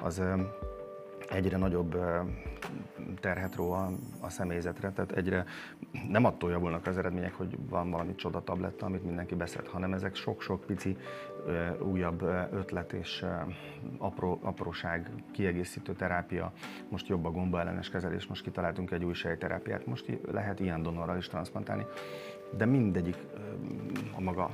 az 0.03 0.23
egyre 1.31 1.57
nagyobb 1.57 1.97
terhet 3.21 3.55
ró 3.55 3.73
a, 3.73 3.91
a 4.21 4.29
személyzetre, 4.29 4.91
tehát 4.91 5.13
egyre 5.13 5.45
nem 6.09 6.25
attól 6.25 6.51
javulnak 6.51 6.87
az 6.87 6.99
eredmények, 6.99 7.35
hogy 7.35 7.59
van 7.69 7.91
valami 7.91 8.15
csoda 8.15 8.43
tabletta, 8.43 8.87
amit 8.87 9.05
mindenki 9.05 9.35
beszed, 9.35 9.67
hanem 9.67 9.93
ezek 9.93 10.15
sok-sok 10.15 10.65
pici 10.65 10.97
újabb 11.79 12.23
ötlet 12.53 12.93
és 12.93 13.25
apró, 13.99 14.39
apróság, 14.43 15.11
kiegészítő 15.33 15.93
terápia, 15.93 16.53
most 16.89 17.09
jobb 17.09 17.25
a 17.25 17.31
gomba 17.31 17.63
kezelés, 17.93 18.27
most 18.27 18.43
kitaláltunk 18.43 18.91
egy 18.91 19.05
új 19.05 19.15
sejterápiát, 19.15 19.87
most 19.87 20.19
lehet 20.31 20.61
ilyen 20.61 20.83
donorral 20.83 21.17
is 21.17 21.29
transplantálni, 21.29 21.87
de 22.57 22.65
mindegyik 22.65 23.17
a 24.17 24.21
maga 24.21 24.51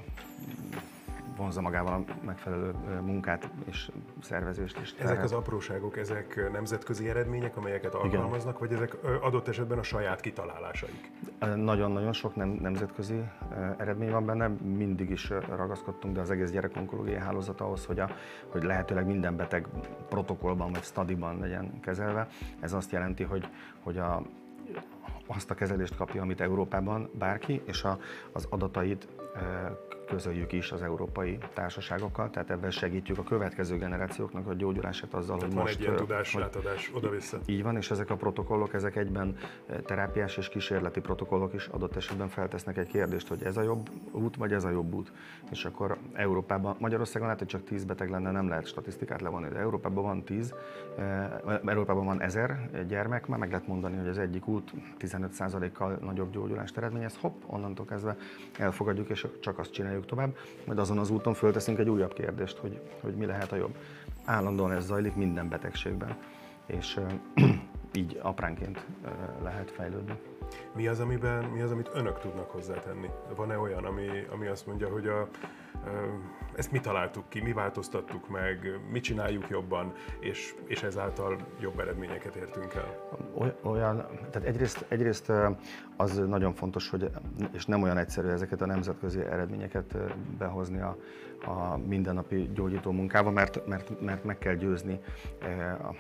vonza 1.37 1.61
magával 1.61 1.93
a 1.93 2.25
megfelelő 2.25 2.75
munkát 3.01 3.51
és 3.65 3.91
szervezést 4.23 4.79
is. 4.81 4.95
Ezek 4.99 5.23
az 5.23 5.33
apróságok, 5.33 5.97
ezek 5.97 6.51
nemzetközi 6.53 7.09
eredmények, 7.09 7.57
amelyeket 7.57 7.95
alkalmaznak, 7.95 8.57
Igen. 8.57 8.69
vagy 8.69 8.73
ezek 8.73 9.23
adott 9.23 9.49
esetben 9.49 9.79
a 9.79 9.83
saját 9.83 10.21
kitalálásaik? 10.21 11.11
Nagyon-nagyon 11.57 12.13
sok 12.13 12.37
nem, 12.37 12.49
nemzetközi 12.49 13.23
eredmény 13.77 14.11
van 14.11 14.27
benne, 14.27 14.49
mindig 14.63 15.11
is 15.11 15.33
ragaszkodtunk, 15.49 16.15
de 16.15 16.21
az 16.21 16.31
egész 16.31 16.51
gyerekonkológiai 16.51 17.19
hálózat 17.19 17.61
ahhoz, 17.61 17.85
hogy, 17.85 17.99
a, 17.99 18.11
hogy 18.49 18.63
lehetőleg 18.63 19.07
minden 19.07 19.37
beteg 19.37 19.67
protokollban 20.09 20.73
vagy 20.73 20.83
stadiban 20.83 21.39
legyen 21.39 21.81
kezelve. 21.81 22.29
Ez 22.61 22.73
azt 22.73 22.93
jelenti, 22.93 23.23
hogy, 23.23 23.49
hogy 23.83 23.99
a, 23.99 24.23
azt 25.27 25.51
a 25.51 25.55
kezelést 25.55 25.97
kapja, 25.97 26.23
amit 26.23 26.41
Európában 26.41 27.11
bárki, 27.13 27.63
és 27.65 27.83
a, 27.85 27.99
az 28.33 28.47
adatait 28.51 29.09
közöljük 30.07 30.53
is 30.53 30.73
az 30.73 30.83
európai 30.83 31.39
társaságokkal, 31.55 32.31
tehát 32.31 32.51
ebben 32.51 32.71
segítjük 32.71 33.19
a 33.19 33.23
következő 33.23 33.77
generációknak 33.77 34.47
a 34.47 34.55
gyógyulását 34.55 35.15
azzal, 35.15 35.37
tehát 35.39 35.43
hogy 35.43 35.55
van 35.55 35.63
most... 35.63 35.75
egy 35.75 35.81
ilyen 35.81 35.97
tudás, 35.97 36.33
hogy, 36.33 36.43
átadás 36.43 36.91
oda-vissza. 36.95 37.39
Így 37.47 37.63
van, 37.63 37.77
és 37.77 37.91
ezek 37.91 38.11
a 38.11 38.17
protokollok, 38.17 38.75
ezek 38.75 38.97
egyben 38.97 39.37
terápiás 39.85 40.37
és 40.37 40.49
kísérleti 40.49 41.01
protokollok 41.01 41.55
is 41.55 41.67
adott 41.67 41.97
esetben 41.97 42.29
feltesznek 42.29 42.77
egy 42.77 42.89
kérdést, 42.89 43.29
hogy 43.29 43.43
ez 43.43 43.57
a 43.57 43.63
jobb 43.63 43.91
út, 44.11 44.37
vagy 44.37 44.53
ez 44.53 44.65
a 44.65 44.71
jobb 44.71 44.95
út. 44.95 45.13
És 45.51 45.65
akkor 45.65 45.97
Európában, 46.13 46.77
Magyarországon 46.79 47.27
lehet, 47.27 47.43
hogy 47.43 47.51
csak 47.51 47.65
10 47.65 47.85
beteg 47.85 48.11
lenne, 48.11 48.31
nem 48.31 48.49
lehet 48.49 48.67
statisztikát 48.67 49.21
levonni, 49.21 49.49
de 49.49 49.59
Európában 49.59 50.05
van 50.05 50.25
10, 50.25 50.55
Európában 51.65 52.05
van 52.05 52.21
1000 52.21 52.85
gyermek, 52.89 53.27
már 53.27 53.39
meg 53.39 53.51
lehet 53.51 53.67
mondani, 53.67 53.97
hogy 53.97 54.09
az 54.09 54.19
egyik 54.19 54.47
út 54.47 54.73
15%-kal 54.99 55.99
nagyobb 56.01 56.33
gyógyulást 56.33 56.77
eredményez, 56.77 57.17
hopp, 57.21 57.43
onnantól 57.47 57.87
kezdve 57.87 58.17
elfogadjuk, 58.59 59.09
és 59.09 59.27
csak 59.41 59.59
azt 59.59 59.73
csináljuk, 59.73 60.07
tovább, 60.07 60.37
majd 60.67 60.79
azon 60.79 60.99
az 60.99 61.11
úton 61.11 61.35
fölteszünk 61.35 61.79
egy 61.79 61.89
újabb 61.89 62.13
kérdést, 62.13 62.57
hogy, 62.57 62.81
hogy 63.01 63.15
mi 63.15 63.27
lehet 63.27 63.53
a 63.53 63.57
jobb. 63.57 63.77
Állandóan 64.25 64.73
ez 64.73 64.87
zajlik 64.87 65.15
minden 65.15 65.49
betegségben, 65.49 66.17
és 66.67 67.01
így 67.93 68.19
apránként 68.23 68.85
lehet 69.43 69.71
fejlődni. 69.71 70.36
Mi 70.75 70.87
az, 70.87 71.01
amiben, 71.01 71.45
mi 71.45 71.61
az, 71.61 71.71
amit 71.71 71.91
önök 71.95 72.19
tudnak 72.19 72.51
hozzátenni? 72.51 73.11
Van-e 73.37 73.59
olyan, 73.59 73.85
ami, 73.85 74.09
ami 74.31 74.47
azt 74.47 74.67
mondja, 74.67 74.89
hogy 74.89 75.07
a, 75.07 75.29
ezt 76.55 76.73
mi 76.73 76.81
találtuk 76.81 77.29
ki, 77.29 77.41
mi 77.41 77.53
változtattuk 77.53 78.29
meg, 78.29 78.81
mi 78.91 79.01
csináljuk 79.01 79.49
jobban, 79.49 79.93
és, 80.21 80.55
és 80.67 80.83
ezáltal 80.83 81.37
jobb 81.61 81.81
eredményeket 81.81 82.35
értünk 82.35 82.75
el? 82.75 83.09
Olyan, 83.63 83.97
tehát 84.31 84.49
egyrészt, 84.49 84.85
egyrészt 84.89 85.33
az 85.97 86.17
nagyon 86.17 86.55
fontos, 86.55 86.91
hogy, 86.91 87.11
és 87.53 87.67
nem 87.67 87.83
olyan 87.83 87.99
egyszerű 87.99 88.29
ezeket 88.29 88.61
a 88.61 88.67
nemzetközi 88.67 89.21
eredményeket 89.21 89.97
behozni 90.39 90.81
a, 90.81 90.97
a 91.47 91.77
mindennapi 91.77 92.51
gyógyító 92.55 92.91
munkába, 92.91 93.31
mert, 93.31 93.67
mert, 93.67 94.01
mert 94.01 94.25
meg 94.25 94.39
kell 94.39 94.55
győzni 94.55 95.01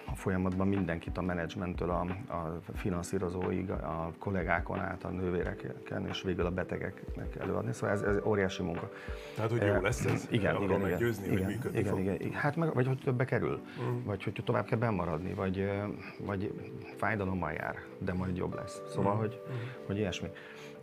a 0.08 0.14
folyamatban 0.14 0.68
mindenkit, 0.68 1.18
a 1.18 1.22
menedzsmenttől, 1.22 1.90
a, 1.90 2.00
a 2.34 2.60
finanszírozóig, 2.74 3.70
a 3.70 4.12
kollégákon 4.18 4.78
át, 4.78 5.04
a 5.04 5.08
nővéreken, 5.08 6.06
és 6.08 6.22
végül 6.22 6.46
a 6.46 6.50
betegeknek 6.50 7.36
előadni. 7.36 7.72
Szóval 7.72 7.90
ez, 7.90 8.02
ez 8.02 8.16
óriási 8.24 8.62
munka. 8.62 8.90
Tehát, 9.34 9.50
hogy 9.50 9.62
jó 9.62 9.80
lesz 9.80 10.04
ez? 10.04 10.26
Igen, 10.30 10.62
igen, 10.62 10.80
igen, 10.80 10.98
győzni, 10.98 11.26
igen, 11.26 11.44
hogy 11.44 11.46
működni 11.46 11.78
igen, 11.78 11.90
fog. 11.92 12.00
igen, 12.00 12.32
Hát 12.32 12.56
meg, 12.56 12.74
vagy 12.74 12.86
hogy 12.86 12.98
többe 13.04 13.24
kerül, 13.24 13.60
uh-huh. 13.78 14.04
vagy 14.04 14.24
hogy 14.24 14.42
tovább 14.44 14.64
kell 14.64 14.78
bemaradni, 14.78 15.34
vagy, 15.34 15.70
vagy 16.18 16.52
fájdalommal 16.96 17.52
jár, 17.52 17.76
de 17.98 18.12
majd 18.12 18.36
jobb 18.36 18.54
lesz. 18.54 18.82
Szóval, 18.88 19.12
uh-huh. 19.12 19.26
hogy, 19.26 19.40
uh-huh. 19.42 19.86
hogy 19.86 19.98
ilyesmi. 19.98 20.28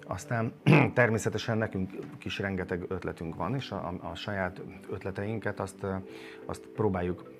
Aztán 0.07 0.53
természetesen 0.93 1.57
nekünk 1.57 1.91
is 2.23 2.39
rengeteg 2.39 2.85
ötletünk 2.87 3.35
van, 3.35 3.55
és 3.55 3.71
a, 3.71 3.93
a 4.01 4.15
saját 4.15 4.61
ötleteinket 4.89 5.59
azt, 5.59 5.85
azt 6.45 6.67
próbáljuk 6.67 7.32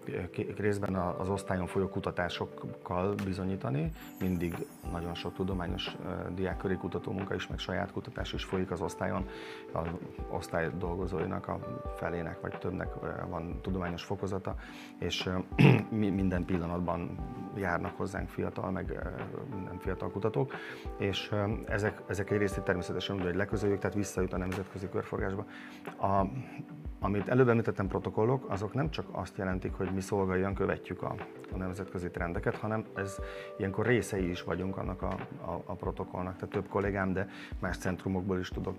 részben 0.58 0.96
az 0.96 1.30
osztályon 1.30 1.68
folyó 1.68 1.88
kutatásokkal 1.88 3.16
bizonyítani. 3.26 3.92
Mindig 4.20 4.56
nagyon 4.92 5.14
sok 5.14 5.34
tudományos 5.34 5.96
diákköri 6.36 6.76
kutatómunka 6.76 7.36
is, 7.36 7.48
meg 7.48 7.60
saját 7.60 7.92
kutatás 7.92 8.34
is 8.34 8.44
folyik 8.44 8.72
az 8.72 8.82
osztályon. 8.82 9.28
Az 9.72 9.88
osztály 10.30 10.70
dolgozóinak 10.78 11.48
a 11.48 11.82
felének 11.96 12.42
vagy 12.42 12.58
többnek 12.58 12.94
van 13.30 13.60
tudományos 13.62 14.04
fokozata, 14.04 14.56
és 15.00 15.30
minden 15.90 16.46
pillanatban 16.46 17.18
járnak 17.56 17.98
hozzánk 17.98 18.30
fiatal, 18.30 18.72
meg 18.72 19.14
minden 19.56 19.80
fiatal 19.80 20.12
kutatók, 20.12 20.54
és 20.98 21.32
ezek, 21.68 22.02
ezek 22.08 22.32
egy 22.32 22.38
részét 22.38 22.64
természetesen 22.64 23.16
úgy, 23.16 23.24
hogy 23.24 23.36
leközöljük, 23.36 23.80
tehát 23.80 23.96
visszajut 23.96 24.34
a 24.34 24.38
nemzetközi 24.38 24.90
körforgásba. 24.90 25.46
A, 25.98 26.26
amit 27.04 27.28
előbb 27.28 27.48
említettem 27.48 27.88
protokollok, 27.88 28.50
azok 28.50 28.74
nem 28.74 28.90
csak 28.90 29.06
azt 29.12 29.38
jelentik, 29.38 29.74
hogy 29.74 29.92
mi 29.94 30.02
szolgáljan 30.02 30.54
követjük 30.54 31.02
a, 31.02 31.16
a 31.54 31.58
nemzetközi 31.58 32.10
trendeket, 32.10 32.56
hanem 32.56 32.86
ez 32.96 33.18
ilyenkor 33.58 33.86
részei 33.86 34.30
is 34.30 34.44
vagyunk 34.44 34.78
annak 34.78 35.02
a, 35.02 35.16
a, 35.46 35.62
a 35.66 35.74
protokollnak. 35.74 36.36
Tehát 36.36 36.50
több 36.50 36.68
kollégám, 36.68 37.14
de 37.14 37.30
más 37.60 37.78
centrumokból 37.78 38.40
is 38.40 38.50
tudok 38.50 38.76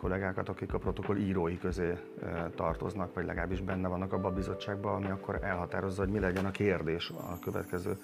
kollégákat, 0.00 0.48
akik 0.48 0.74
a 0.74 0.78
protokoll 0.78 1.16
írói 1.16 1.58
közé 1.58 1.98
tartoznak, 2.54 3.14
vagy 3.14 3.24
legalábbis 3.24 3.60
benne 3.60 3.88
vannak 3.88 4.12
abban 4.12 4.32
a 4.32 4.34
bizottságban, 4.34 4.94
ami 4.94 5.10
akkor 5.10 5.38
elhatározza, 5.42 6.02
hogy 6.02 6.12
mi 6.12 6.18
legyen 6.18 6.44
a 6.44 6.50
kérdés 6.50 7.10
a 7.10 7.38
következő 7.38 7.96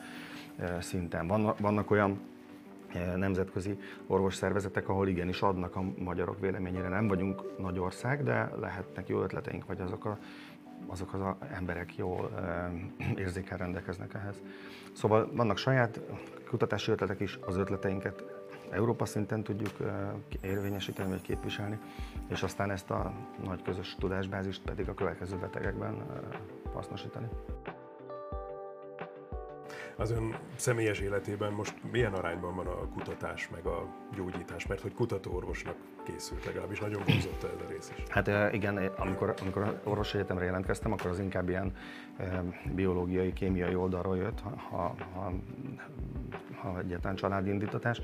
szinten. 0.80 1.26
Vannak, 1.26 1.58
vannak 1.58 1.90
olyan 1.90 2.20
nemzetközi 3.16 3.78
orvosszervezetek, 4.06 4.88
ahol 4.88 5.08
igenis 5.08 5.42
adnak 5.42 5.76
a 5.76 5.82
magyarok 5.98 6.40
véleményére. 6.40 6.88
Nem 6.88 7.08
vagyunk 7.08 7.58
nagy 7.58 7.78
ország, 7.78 8.22
de 8.22 8.50
lehetnek 8.60 9.08
jó 9.08 9.22
ötleteink, 9.22 9.66
vagy 9.66 9.80
azok, 9.80 10.04
a, 10.04 10.18
azok 10.86 11.14
az 11.14 11.20
a 11.20 11.36
emberek 11.52 11.96
jól 11.96 12.30
érzékel 13.16 13.58
rendelkeznek 13.58 14.14
ehhez. 14.14 14.42
Szóval 14.92 15.30
vannak 15.32 15.56
saját 15.56 16.00
kutatási 16.48 16.90
ötletek 16.90 17.20
is, 17.20 17.38
az 17.46 17.56
ötleteinket 17.56 18.24
Európa 18.70 19.04
szinten 19.04 19.42
tudjuk 19.42 19.72
érvényesíteni 20.40 21.10
vagy 21.10 21.22
képviselni, 21.22 21.78
és 22.28 22.42
aztán 22.42 22.70
ezt 22.70 22.90
a 22.90 23.12
nagy 23.44 23.62
közös 23.62 23.96
tudásbázist 23.98 24.62
pedig 24.62 24.88
a 24.88 24.94
következő 24.94 25.36
betegekben 25.36 25.94
hasznosítani. 26.72 27.28
Az 30.00 30.10
ön 30.10 30.36
személyes 30.56 31.00
életében 31.00 31.52
most 31.52 31.74
milyen 31.90 32.12
arányban 32.12 32.54
van 32.54 32.66
a 32.66 32.88
kutatás 32.88 33.48
meg 33.48 33.66
a 33.66 33.86
gyógyítás? 34.16 34.66
Mert 34.66 34.80
hogy 34.80 34.94
kutatóorvosnak 34.94 35.74
készült 36.04 36.44
legalábbis, 36.44 36.80
nagyon 36.80 37.02
vonzott 37.06 37.42
ez 37.42 37.66
a 37.66 37.70
rész 37.70 37.92
is. 37.96 38.02
Hát 38.08 38.54
igen, 38.54 38.76
amikor, 38.76 39.34
amikor 39.40 39.80
orvosi 39.84 40.16
egyetemre 40.18 40.44
jelentkeztem, 40.44 40.92
akkor 40.92 41.10
az 41.10 41.18
inkább 41.18 41.48
ilyen 41.48 41.72
biológiai, 42.74 43.32
kémiai 43.32 43.74
oldalról 43.74 44.16
jött, 44.16 44.40
ha, 44.40 44.94
ha, 45.12 45.32
ha 46.60 46.78
egyáltalán 46.78 47.16
családindítatás 47.16 48.00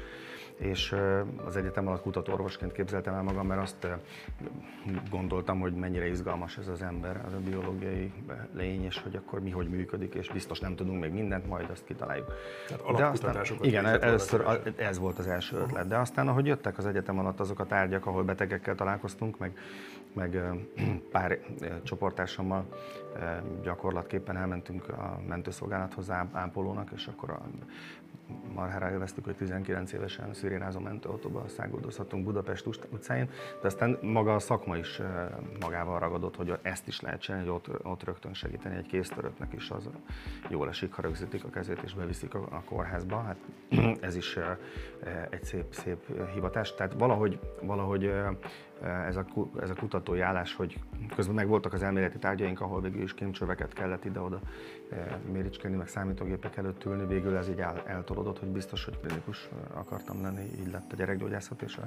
és 0.56 0.96
az 1.44 1.56
egyetem 1.56 1.86
alatt 1.86 2.02
kutatóorvosként 2.02 2.72
képzeltem 2.72 3.14
el 3.14 3.22
magam, 3.22 3.46
mert 3.46 3.60
azt 3.60 3.86
gondoltam, 5.10 5.60
hogy 5.60 5.72
mennyire 5.72 6.08
izgalmas 6.08 6.58
ez 6.58 6.68
az 6.68 6.82
ember, 6.82 7.22
az 7.26 7.32
a 7.32 7.38
biológiai 7.38 8.12
lény, 8.52 8.84
és 8.84 8.98
hogy 8.98 9.16
akkor 9.16 9.40
mi 9.40 9.50
hogy 9.50 9.68
működik, 9.68 10.14
és 10.14 10.28
biztos 10.28 10.60
nem 10.60 10.74
tudunk 10.74 11.00
még 11.00 11.12
mindent, 11.12 11.46
majd 11.46 11.70
azt 11.70 11.84
kitaláljuk. 11.84 12.32
Tehát 12.68 12.96
De 12.96 13.04
aztán, 13.04 13.44
igen, 13.60 13.86
először 13.86 14.62
ez 14.76 14.98
volt 14.98 15.18
az 15.18 15.26
első 15.26 15.56
ötlet, 15.56 15.88
de 15.88 15.96
aztán 15.96 16.28
ahogy 16.28 16.46
jöttek 16.46 16.78
az 16.78 16.86
egyetem 16.86 17.18
alatt 17.18 17.40
azok 17.40 17.60
a 17.60 17.66
tárgyak, 17.66 18.06
ahol 18.06 18.22
betegekkel 18.22 18.74
találkoztunk, 18.74 19.38
meg, 19.38 19.58
meg 20.12 20.40
pár 21.12 21.38
csoportársammal 21.82 22.64
gyakorlatképpen 23.62 24.36
elmentünk 24.36 24.88
a 24.88 25.20
mentőszolgálathoz 25.28 26.10
ápolónak, 26.32 26.90
és 26.94 27.06
akkor 27.06 27.30
a 27.30 27.42
marhára 28.54 28.90
élveztük, 28.90 29.24
hogy 29.24 29.36
19 29.36 29.92
évesen 29.92 30.34
szirénázó 30.34 30.80
mentőautóba 30.80 31.48
száguldozhatunk 31.48 32.24
Budapest 32.24 32.66
utcáin, 32.66 33.30
de 33.60 33.66
aztán 33.66 33.98
maga 34.02 34.34
a 34.34 34.38
szakma 34.38 34.76
is 34.76 35.00
magával 35.60 35.98
ragadott, 35.98 36.36
hogy 36.36 36.58
ezt 36.62 36.86
is 36.86 37.00
lehet 37.00 37.20
csinálni, 37.20 37.46
hogy 37.46 37.54
ott, 37.56 37.84
ott 37.84 38.04
rögtön 38.04 38.34
segíteni 38.34 38.76
egy 38.76 38.86
kéztöröttnek 38.86 39.52
is, 39.52 39.70
az 39.70 39.90
jól 40.48 40.68
esik, 40.68 40.92
ha 40.92 41.02
rögzítik 41.02 41.44
a 41.44 41.50
kezét 41.50 41.82
és 41.84 41.94
beviszik 41.94 42.34
a, 42.34 42.38
a 42.50 42.62
kórházba. 42.68 43.22
Hát 43.22 43.36
ez 44.00 44.16
is 44.16 44.38
egy 45.30 45.44
szép, 45.44 45.66
szép 45.70 46.30
hivatás. 46.34 46.74
Tehát 46.74 46.92
valahogy, 46.92 47.40
valahogy 47.62 48.12
ez 48.82 49.16
a, 49.16 49.24
ez 49.60 49.70
a 49.70 49.74
kutatói 49.74 50.20
állás, 50.20 50.54
hogy 50.54 50.78
közben 51.14 51.34
meg 51.34 51.48
voltak 51.48 51.72
az 51.72 51.82
elméleti 51.82 52.18
tárgyaink, 52.18 52.60
ahol 52.60 52.80
végül 52.80 53.02
is 53.02 53.14
kémcsöveket 53.14 53.72
kellett 53.72 54.04
ide-oda 54.04 54.40
méricskélni, 55.32 55.76
meg 55.76 55.88
számítógépek 55.88 56.56
előtt 56.56 56.84
ülni, 56.84 57.06
végül 57.06 57.36
ez 57.36 57.48
így 57.48 57.60
el, 57.60 57.82
eltolódott, 57.86 58.15
hogy 58.24 58.48
biztos, 58.48 58.84
hogy 58.84 59.00
klinikus 59.00 59.48
akartam 59.74 60.22
lenni, 60.22 60.44
így 60.60 60.70
lett 60.72 60.92
a 60.92 60.96
gyerekgyógyászat 60.96 61.62
és 61.62 61.78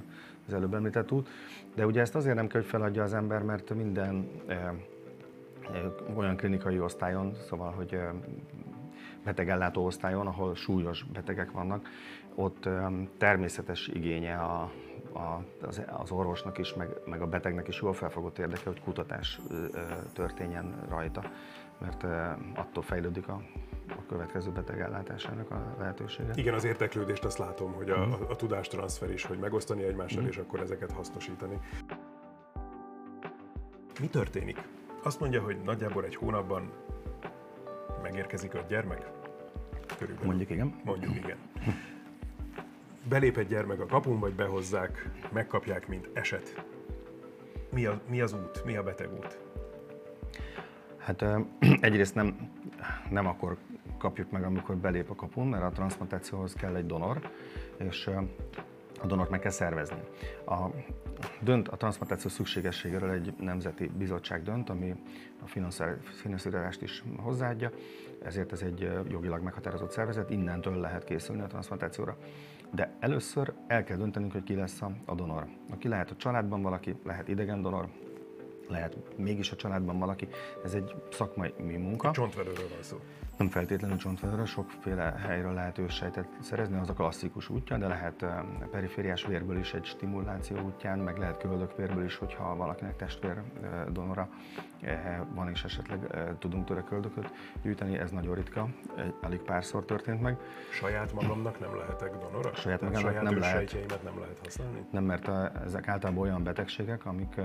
az 0.48 0.54
előbb 0.54 0.74
említett 0.74 1.12
út. 1.12 1.30
De 1.76 1.86
ugye 1.86 2.02
ezt 2.02 2.16
azért 2.16 2.36
nem 2.36 2.48
kell, 2.48 2.62
hogy 2.62 2.70
feladja 2.70 3.04
az 3.04 3.14
ember, 3.14 3.42
mert 3.42 3.74
minden 3.74 4.30
olyan 6.16 6.36
klinikai 6.36 6.80
osztályon, 6.80 7.36
szóval, 7.48 7.72
hogy 7.72 8.00
betegellátó 9.24 9.86
osztályon, 9.86 10.28
ahol 10.28 10.56
súlyos 10.56 11.04
betegek 11.04 11.52
vannak, 11.52 11.88
ott 12.36 12.70
természetes 13.18 13.88
igénye 13.88 14.36
a, 14.36 14.72
a, 15.14 15.44
az, 15.62 15.82
az 15.88 16.12
orvosnak 16.12 16.58
is, 16.58 16.74
meg, 16.74 16.90
meg 17.06 17.22
a 17.22 17.28
betegnek 17.28 17.68
is 17.68 17.82
jól 17.82 17.94
felfogott 17.94 18.38
érdeke, 18.38 18.70
hogy 18.70 18.82
kutatás 18.82 19.40
történjen 20.14 20.74
rajta, 20.90 21.24
mert 21.78 22.04
attól 22.56 22.84
fejlődik 22.84 23.28
a, 23.28 23.42
a 23.92 24.06
következő 24.08 24.52
beteg 24.52 24.80
ellátásának 24.80 25.52
a 25.52 25.76
lehetősége. 25.80 26.32
Igen, 26.36 26.54
az 26.54 26.64
érteklődést 26.64 27.24
azt 27.24 27.38
látom, 27.38 27.74
hogy 27.74 27.90
a, 27.90 28.02
a, 28.02 28.20
a 28.30 28.36
tudástranszfer 28.36 29.12
is, 29.12 29.26
hogy 29.26 29.38
megosztani 29.38 29.84
egymással, 29.84 30.24
mm. 30.24 30.28
és 30.28 30.38
akkor 30.38 30.60
ezeket 30.60 30.92
hasznosítani. 30.92 31.60
Mi 34.00 34.08
történik? 34.08 34.62
Azt 35.04 35.20
mondja, 35.20 35.42
hogy 35.42 35.58
nagyjából 35.64 36.04
egy 36.04 36.16
hónapban 36.16 36.72
megérkezik 38.02 38.54
a 38.54 38.66
gyermek? 38.68 39.10
Körülbelül. 39.98 40.28
Mondjuk 40.28 40.50
igen. 40.50 40.82
Mondjuk 40.84 41.16
igen. 41.16 41.38
belép 43.10 43.38
egy 43.38 43.48
gyermek 43.48 43.80
a 43.80 43.86
kapun, 43.86 44.20
vagy 44.20 44.34
behozzák, 44.34 45.10
megkapják, 45.32 45.88
mint 45.88 46.10
eset. 46.14 46.66
Mi, 47.72 47.86
a, 47.86 48.02
mi 48.10 48.22
az 48.22 48.34
út, 48.34 48.66
mi 48.66 48.76
a 48.76 48.84
beteg 48.84 49.14
út? 49.14 49.40
Hát 50.98 51.26
egyrészt 51.88 52.16
nem, 52.16 52.52
nem 53.10 53.26
akkor 53.26 53.58
kapjuk 54.00 54.32
meg, 54.32 54.44
amikor 54.44 54.76
belép 54.78 55.10
a 55.10 55.16
kapun, 55.16 55.48
mert 55.48 55.64
a 55.64 55.70
transplantációhoz 55.70 56.54
kell 56.54 56.76
egy 56.76 56.86
donor, 56.86 57.32
és 57.78 58.10
a 59.02 59.06
donort 59.08 59.30
meg 59.30 59.40
kell 59.40 59.52
szervezni. 59.52 60.00
A, 60.46 60.58
dönt 61.42 61.68
a 61.68 61.78
transplantáció 61.78 62.30
szükségességéről 62.30 63.10
egy 63.10 63.34
nemzeti 63.40 63.92
bizottság 63.98 64.44
dönt, 64.44 64.70
ami 64.70 64.96
a 65.44 65.48
finanszírozást 66.14 66.82
is 66.82 67.04
hozzáadja, 67.18 67.72
ezért 68.24 68.52
ez 68.52 68.62
egy 68.62 68.90
jogilag 69.10 69.42
meghatározott 69.42 69.92
szervezet, 69.92 70.30
innentől 70.30 70.80
lehet 70.80 71.04
készülni 71.04 71.42
a 71.42 71.48
transplantációra. 71.48 72.18
De 72.72 72.96
először 73.00 73.54
el 73.68 73.84
kell 73.84 73.98
döntenünk, 73.98 74.32
hogy 74.32 74.44
ki 74.44 74.56
lesz 74.56 74.82
a 75.06 75.16
donor. 75.16 75.48
Aki 75.72 75.88
lehet 75.88 76.12
a 76.12 76.16
családban 76.16 76.62
valaki, 76.62 76.96
lehet 77.04 77.28
idegen 77.28 77.62
donor, 77.62 77.88
lehet 78.68 78.98
mégis 79.18 79.52
a 79.52 79.56
családban 79.56 80.00
valaki. 80.00 80.28
Ez 80.64 80.74
egy 80.74 80.96
szakmai 81.12 81.54
munka. 81.58 82.12
Csontverőről 82.12 82.70
van 82.70 82.82
szó. 82.84 83.00
Nem 83.40 83.50
feltétlenül 83.50 83.98
csontvelőről, 83.98 84.46
sokféle 84.46 85.04
helyről 85.04 85.54
lehet 85.54 85.78
őssejtet 85.78 86.28
szerezni, 86.40 86.80
az 86.80 86.90
a 86.90 86.94
klasszikus 86.94 87.50
útja, 87.50 87.78
de 87.78 87.88
lehet 87.88 88.26
perifériás 88.72 89.26
vérből 89.26 89.58
is 89.58 89.74
egy 89.74 89.86
stimuláció 89.86 90.58
útján, 90.60 91.00
meg 91.00 91.18
lehet 91.18 91.38
köldökvérből 91.38 92.04
is, 92.04 92.16
hogyha 92.16 92.56
valakinek 92.56 92.96
testvér 92.96 93.42
donora 93.92 94.30
van 95.34 95.50
és 95.50 95.64
esetleg 95.64 96.00
tudunk 96.40 96.66
tőle 96.66 96.84
köldököt 96.84 97.32
gyűjteni, 97.62 97.98
ez 97.98 98.12
nagyon 98.12 98.36
ritka, 98.36 98.68
alig 99.22 99.40
párszor 99.40 99.86
történt 99.86 100.22
meg. 100.22 100.38
Saját 100.72 101.14
magamnak 101.14 101.60
nem 101.60 101.76
lehetek 101.76 102.18
donora? 102.18 102.56
Saját 102.56 102.82
magamnak 102.82 103.02
saját 103.10 103.24
nem 103.24 103.40
lehet. 103.40 104.04
nem 104.04 104.20
lehet 104.20 104.40
használni? 104.44 104.86
Nem, 104.92 105.04
mert 105.04 105.28
ezek 105.66 105.88
általában 105.88 106.24
olyan 106.24 106.44
betegségek, 106.44 107.06
amik 107.06 107.42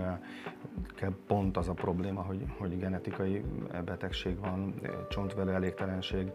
pont 1.27 1.57
az 1.57 1.69
a 1.69 1.73
probléma, 1.73 2.23
hogy, 2.23 2.45
hogy 2.59 2.79
genetikai 2.79 3.45
betegség 3.85 4.39
van, 4.39 4.75
csontvelő 5.09 5.53
elég 5.53 5.75
képtelenség, 5.85 6.33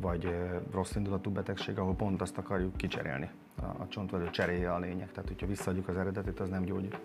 vagy 0.00 0.34
rossz 0.72 0.94
indulatú 0.94 1.30
betegség, 1.30 1.78
ahol 1.78 1.94
pont 1.94 2.20
azt 2.20 2.38
akarjuk 2.38 2.76
kicserélni. 2.76 3.30
A 3.78 3.88
csontvelő 3.88 4.30
cseréje 4.30 4.72
a 4.72 4.78
lényeg, 4.78 5.10
tehát 5.10 5.28
hogyha 5.28 5.46
visszaadjuk 5.46 5.88
az 5.88 5.96
eredetit, 5.96 6.40
az 6.40 6.48
nem 6.48 6.62
gyógyít. 6.62 7.00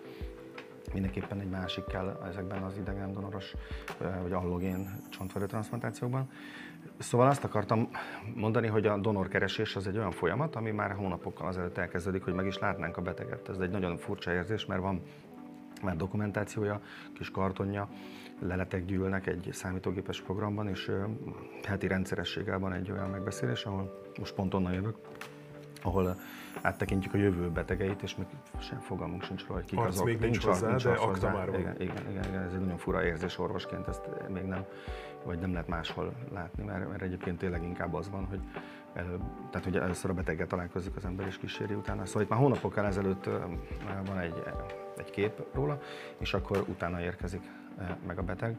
Mindenképpen 0.92 1.40
egy 1.40 1.48
másik 1.48 1.84
kell 1.84 2.20
ezekben 2.28 2.62
az 2.62 2.76
idegen 2.76 3.12
donoros 3.12 3.54
vagy 4.22 4.32
allogén 4.32 5.00
csontvelő 5.08 5.46
transplantációkban. 5.46 6.30
Szóval 6.98 7.26
azt 7.26 7.44
akartam 7.44 7.88
mondani, 8.34 8.66
hogy 8.66 8.86
a 8.86 8.98
donorkeresés 8.98 9.76
az 9.76 9.86
egy 9.86 9.96
olyan 9.96 10.10
folyamat, 10.10 10.56
ami 10.56 10.70
már 10.70 10.90
hónapokkal 10.90 11.46
azelőtt 11.46 11.78
elkezdődik, 11.78 12.22
hogy 12.22 12.34
meg 12.34 12.46
is 12.46 12.58
látnánk 12.58 12.96
a 12.96 13.02
beteget. 13.02 13.48
Ez 13.48 13.58
egy 13.58 13.70
nagyon 13.70 13.96
furcsa 13.96 14.32
érzés, 14.32 14.66
mert 14.66 14.80
van 14.80 15.02
már 15.82 15.96
dokumentációja, 15.96 16.80
kis 17.14 17.30
kartonja, 17.30 17.88
leletek 18.40 18.84
gyűlnek 18.84 19.26
egy 19.26 19.48
számítógépes 19.52 20.20
programban, 20.20 20.68
és 20.68 20.90
heti 21.62 21.86
rendszerességgel 21.86 22.58
van 22.58 22.72
egy 22.72 22.90
olyan 22.90 23.10
megbeszélés, 23.10 23.64
ahol 23.64 24.02
most 24.18 24.34
pont 24.34 24.54
onnan 24.54 24.72
jövök, 24.72 24.96
ahol 25.82 26.16
áttekintjük 26.62 27.14
a 27.14 27.16
jövő 27.16 27.50
betegeit, 27.50 28.02
és 28.02 28.16
még 28.16 28.26
sem 28.58 28.78
fogalmunk 28.78 29.22
sincs 29.22 29.46
róla, 29.46 29.60
hogy 29.60 29.68
kik 29.68 29.78
azok. 29.78 30.04
még 30.04 30.18
nincs, 30.18 30.44
hozzá, 30.44 30.68
nincs 30.68 30.84
de 30.84 30.90
akta 30.90 31.30
már 31.30 31.50
van. 31.50 31.60
Igen, 31.60 31.80
igen, 31.80 32.10
igen, 32.10 32.24
igen, 32.24 32.42
ez 32.42 32.52
egy 32.52 32.60
nagyon 32.60 32.76
fura 32.76 33.04
érzés 33.04 33.38
orvosként, 33.38 33.88
ezt 33.88 34.08
még 34.28 34.42
nem, 34.42 34.64
vagy 35.24 35.38
nem 35.38 35.52
lehet 35.52 35.68
máshol 35.68 36.12
látni, 36.32 36.64
mert, 36.64 36.88
mert 36.88 37.02
egyébként 37.02 37.38
tényleg 37.38 37.62
inkább 37.62 37.94
az 37.94 38.10
van, 38.10 38.24
hogy 38.24 38.40
el, 38.94 39.04
tehát 39.50 39.64
hogy 39.64 39.76
először 39.76 40.10
a 40.10 40.14
beteggel 40.14 40.46
találkozik 40.46 40.96
az 40.96 41.04
ember 41.04 41.26
és 41.26 41.38
kíséri 41.38 41.74
utána. 41.74 42.04
Szóval 42.04 42.22
itt 42.22 42.28
már 42.28 42.38
hónapokkal 42.38 42.86
ezelőtt 42.86 43.24
van 44.06 44.18
egy, 44.18 44.42
egy 44.96 45.10
kép 45.10 45.42
róla, 45.52 45.78
és 46.18 46.34
akkor 46.34 46.64
utána 46.68 47.00
érkezik 47.00 47.42
meg 48.06 48.18
a 48.18 48.22
beteg. 48.22 48.56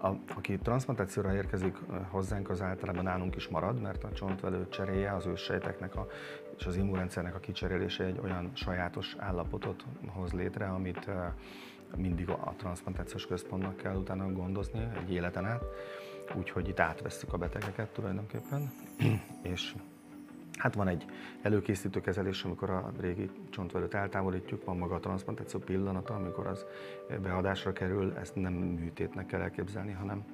A, 0.00 0.08
aki 0.36 0.58
transplantációra 0.58 1.34
érkezik 1.34 1.76
hozzánk, 2.10 2.50
az 2.50 2.62
általában 2.62 3.04
nálunk 3.04 3.36
is 3.36 3.48
marad, 3.48 3.80
mert 3.80 4.04
a 4.04 4.12
csontvelő 4.12 4.68
cseréje 4.68 5.14
az 5.14 5.26
őssejteknek 5.26 5.96
a, 5.96 6.06
és 6.56 6.66
az 6.66 6.76
immunrendszernek 6.76 7.34
a 7.34 7.38
kicserélése 7.38 8.04
egy 8.04 8.20
olyan 8.22 8.50
sajátos 8.54 9.16
állapotot 9.18 9.84
hoz 10.06 10.32
létre, 10.32 10.66
amit 10.66 11.10
mindig 11.96 12.28
a 12.28 12.54
transplantációs 12.56 13.26
központnak 13.26 13.76
kell 13.76 13.96
utána 13.96 14.32
gondozni 14.32 14.88
egy 15.00 15.12
életen 15.12 15.44
át, 15.44 15.62
úgyhogy 16.34 16.68
itt 16.68 16.80
átvesszük 16.80 17.32
a 17.32 17.38
betegeket 17.38 17.88
tulajdonképpen, 17.88 18.70
és 19.52 19.74
Hát 20.58 20.74
van 20.74 20.88
egy 20.88 21.04
előkészítő 21.42 22.00
kezelés, 22.00 22.44
amikor 22.44 22.70
a 22.70 22.92
régi 23.00 23.30
csontvelőt 23.50 23.94
eltávolítjuk, 23.94 24.64
van 24.64 24.76
maga 24.76 24.94
a 24.94 25.00
transplantáció 25.00 25.60
pillanata, 25.60 26.14
amikor 26.14 26.46
az 26.46 26.66
beadásra 27.22 27.72
kerül, 27.72 28.12
ezt 28.16 28.34
nem 28.34 28.52
műtétnek 28.52 29.26
kell 29.26 29.40
elképzelni, 29.40 29.92
hanem, 29.92 30.24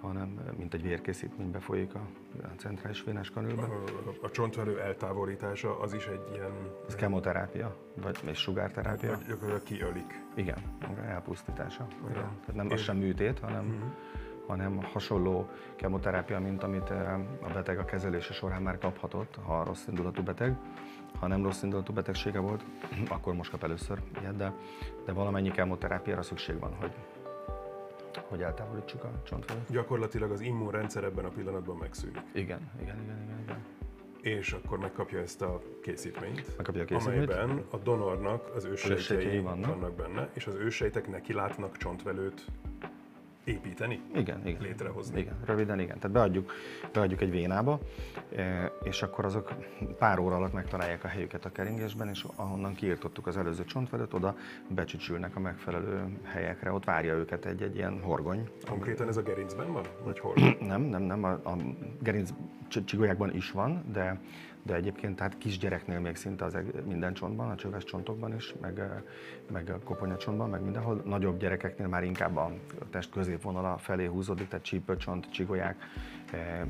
hanem 0.00 0.40
mint 0.56 0.74
egy 0.74 0.82
vérkészítmény 0.82 1.50
befolyik 1.50 1.94
a, 1.94 2.06
a 2.42 2.56
centrális 2.56 3.04
vénás 3.04 3.30
kanülbe. 3.30 3.62
A, 3.62 3.82
a 4.22 4.30
csontvelő 4.30 4.80
eltávolítása 4.80 5.80
az 5.80 5.94
is 5.94 6.06
egy 6.06 6.30
ilyen... 6.32 6.52
Ez 6.86 6.94
kemoterápia, 6.94 7.76
vagy 8.02 8.18
és 8.24 8.38
sugárterápia. 8.38 9.10
Vagy 9.10 9.26
gyakorlatilag 9.26 9.62
kiölik. 9.62 10.22
Igen, 10.34 10.58
elpusztítása. 11.06 11.86
Igen. 12.10 12.14
Tehát 12.14 12.54
nem 12.54 12.70
az 12.70 12.80
sem 12.80 12.96
műtét, 12.96 13.38
hanem 13.38 13.66
uh-huh 13.66 13.92
hanem 14.48 14.82
hasonló 14.82 15.48
kemoterápia, 15.76 16.40
mint 16.40 16.62
amit 16.62 16.90
eh, 16.90 17.18
a 17.18 17.50
beteg 17.52 17.78
a 17.78 17.84
kezelése 17.84 18.32
során 18.32 18.62
már 18.62 18.78
kaphatott, 18.78 19.38
ha 19.44 19.64
rossz 19.64 19.86
indulatú 19.86 20.22
beteg. 20.22 20.56
Ha 21.18 21.26
nem 21.26 21.42
rossz 21.42 21.62
indulatú 21.62 21.92
betegsége 21.92 22.38
volt, 22.38 22.64
akkor 23.16 23.34
most 23.34 23.50
kap 23.50 23.62
először 23.62 23.98
ilyet, 24.20 24.36
de, 24.36 24.52
de 25.04 25.12
valamennyi 25.12 25.50
kemoterápiára 25.50 26.22
szükség 26.22 26.58
van, 26.58 26.74
hogy, 26.74 26.92
hogy 28.28 28.42
eltávolítsuk 28.42 29.04
a 29.04 29.10
csontvelőt. 29.22 29.70
Gyakorlatilag 29.70 30.30
az 30.30 30.40
immunrendszer 30.40 31.04
ebben 31.04 31.24
a 31.24 31.28
pillanatban 31.28 31.76
megszűnik. 31.76 32.22
Igen, 32.32 32.70
igen, 32.80 33.02
igen, 33.02 33.22
igen. 33.22 33.40
igen. 33.42 33.64
És 34.20 34.52
akkor 34.52 34.78
megkapja 34.78 35.18
ezt 35.18 35.42
a 35.42 35.62
készítményt, 35.82 36.56
megkapja 36.56 36.82
a 36.82 36.84
készítményt. 36.84 37.32
amelyben 37.32 37.64
a 37.70 37.76
donornak 37.76 38.54
az 38.54 38.64
ősejtjei 38.64 39.40
vannak. 39.40 39.66
vannak 39.74 39.94
benne, 39.94 40.30
és 40.32 40.46
az 40.46 40.54
ősejtek 40.54 41.08
neki 41.08 41.32
látnak 41.32 41.76
csontvelőt 41.76 42.46
építeni? 43.48 44.00
Igen, 44.14 44.46
igen. 44.46 44.62
Létrehozni? 44.62 45.20
Igen, 45.20 45.36
röviden 45.44 45.80
igen. 45.80 45.98
Tehát 45.98 46.16
beadjuk, 46.16 46.52
beadjuk 46.92 47.20
egy 47.20 47.30
vénába, 47.30 47.80
e, 48.36 48.72
és 48.82 49.02
akkor 49.02 49.24
azok 49.24 49.54
pár 49.98 50.18
óra 50.18 50.36
alatt 50.36 50.52
megtalálják 50.52 51.04
a 51.04 51.08
helyüket 51.08 51.44
a 51.44 51.52
keringésben, 51.52 52.08
és 52.08 52.26
ahonnan 52.36 52.74
kiirtottuk 52.74 53.26
az 53.26 53.36
előző 53.36 53.64
csontvedőt, 53.64 54.14
oda 54.14 54.36
becsücsülnek 54.68 55.36
a 55.36 55.40
megfelelő 55.40 56.18
helyekre, 56.22 56.72
ott 56.72 56.84
várja 56.84 57.14
őket 57.14 57.44
egy, 57.44 57.62
egy 57.62 57.76
ilyen 57.76 58.00
horgony. 58.02 58.48
Konkrétan 58.68 59.08
ez 59.08 59.16
a 59.16 59.22
gerincben 59.22 59.72
van? 59.72 59.84
Vagy 60.04 60.18
hol? 60.18 60.34
Nem, 60.60 60.82
nem, 60.82 61.02
nem, 61.02 61.24
a, 61.24 61.30
a 61.30 61.56
gerinc 62.00 62.30
csigolyákban 62.68 63.34
is 63.34 63.50
van, 63.50 63.84
de, 63.92 64.20
de 64.62 64.74
egyébként 64.74 65.16
tehát 65.16 65.38
kisgyereknél 65.38 66.00
még 66.00 66.16
szinte 66.16 66.44
az 66.44 66.58
minden 66.86 67.14
csontban, 67.14 67.50
a 67.50 67.54
csöves 67.54 67.84
csontokban 67.84 68.34
is, 68.34 68.54
meg, 68.60 68.78
eh, 68.78 68.90
meg 69.52 69.70
a 69.70 69.78
koponyacsontban, 69.84 70.50
meg 70.50 70.62
mindenhol. 70.62 71.02
Nagyobb 71.04 71.38
gyerekeknél 71.38 71.88
már 71.88 72.04
inkább 72.04 72.36
a 72.36 72.52
test 72.90 73.10
középvonala 73.10 73.76
felé 73.78 74.06
húzódik, 74.06 74.48
tehát 74.48 74.64
csípőcsont, 74.64 75.30
csigolyák, 75.30 75.76
eh, 76.32 76.60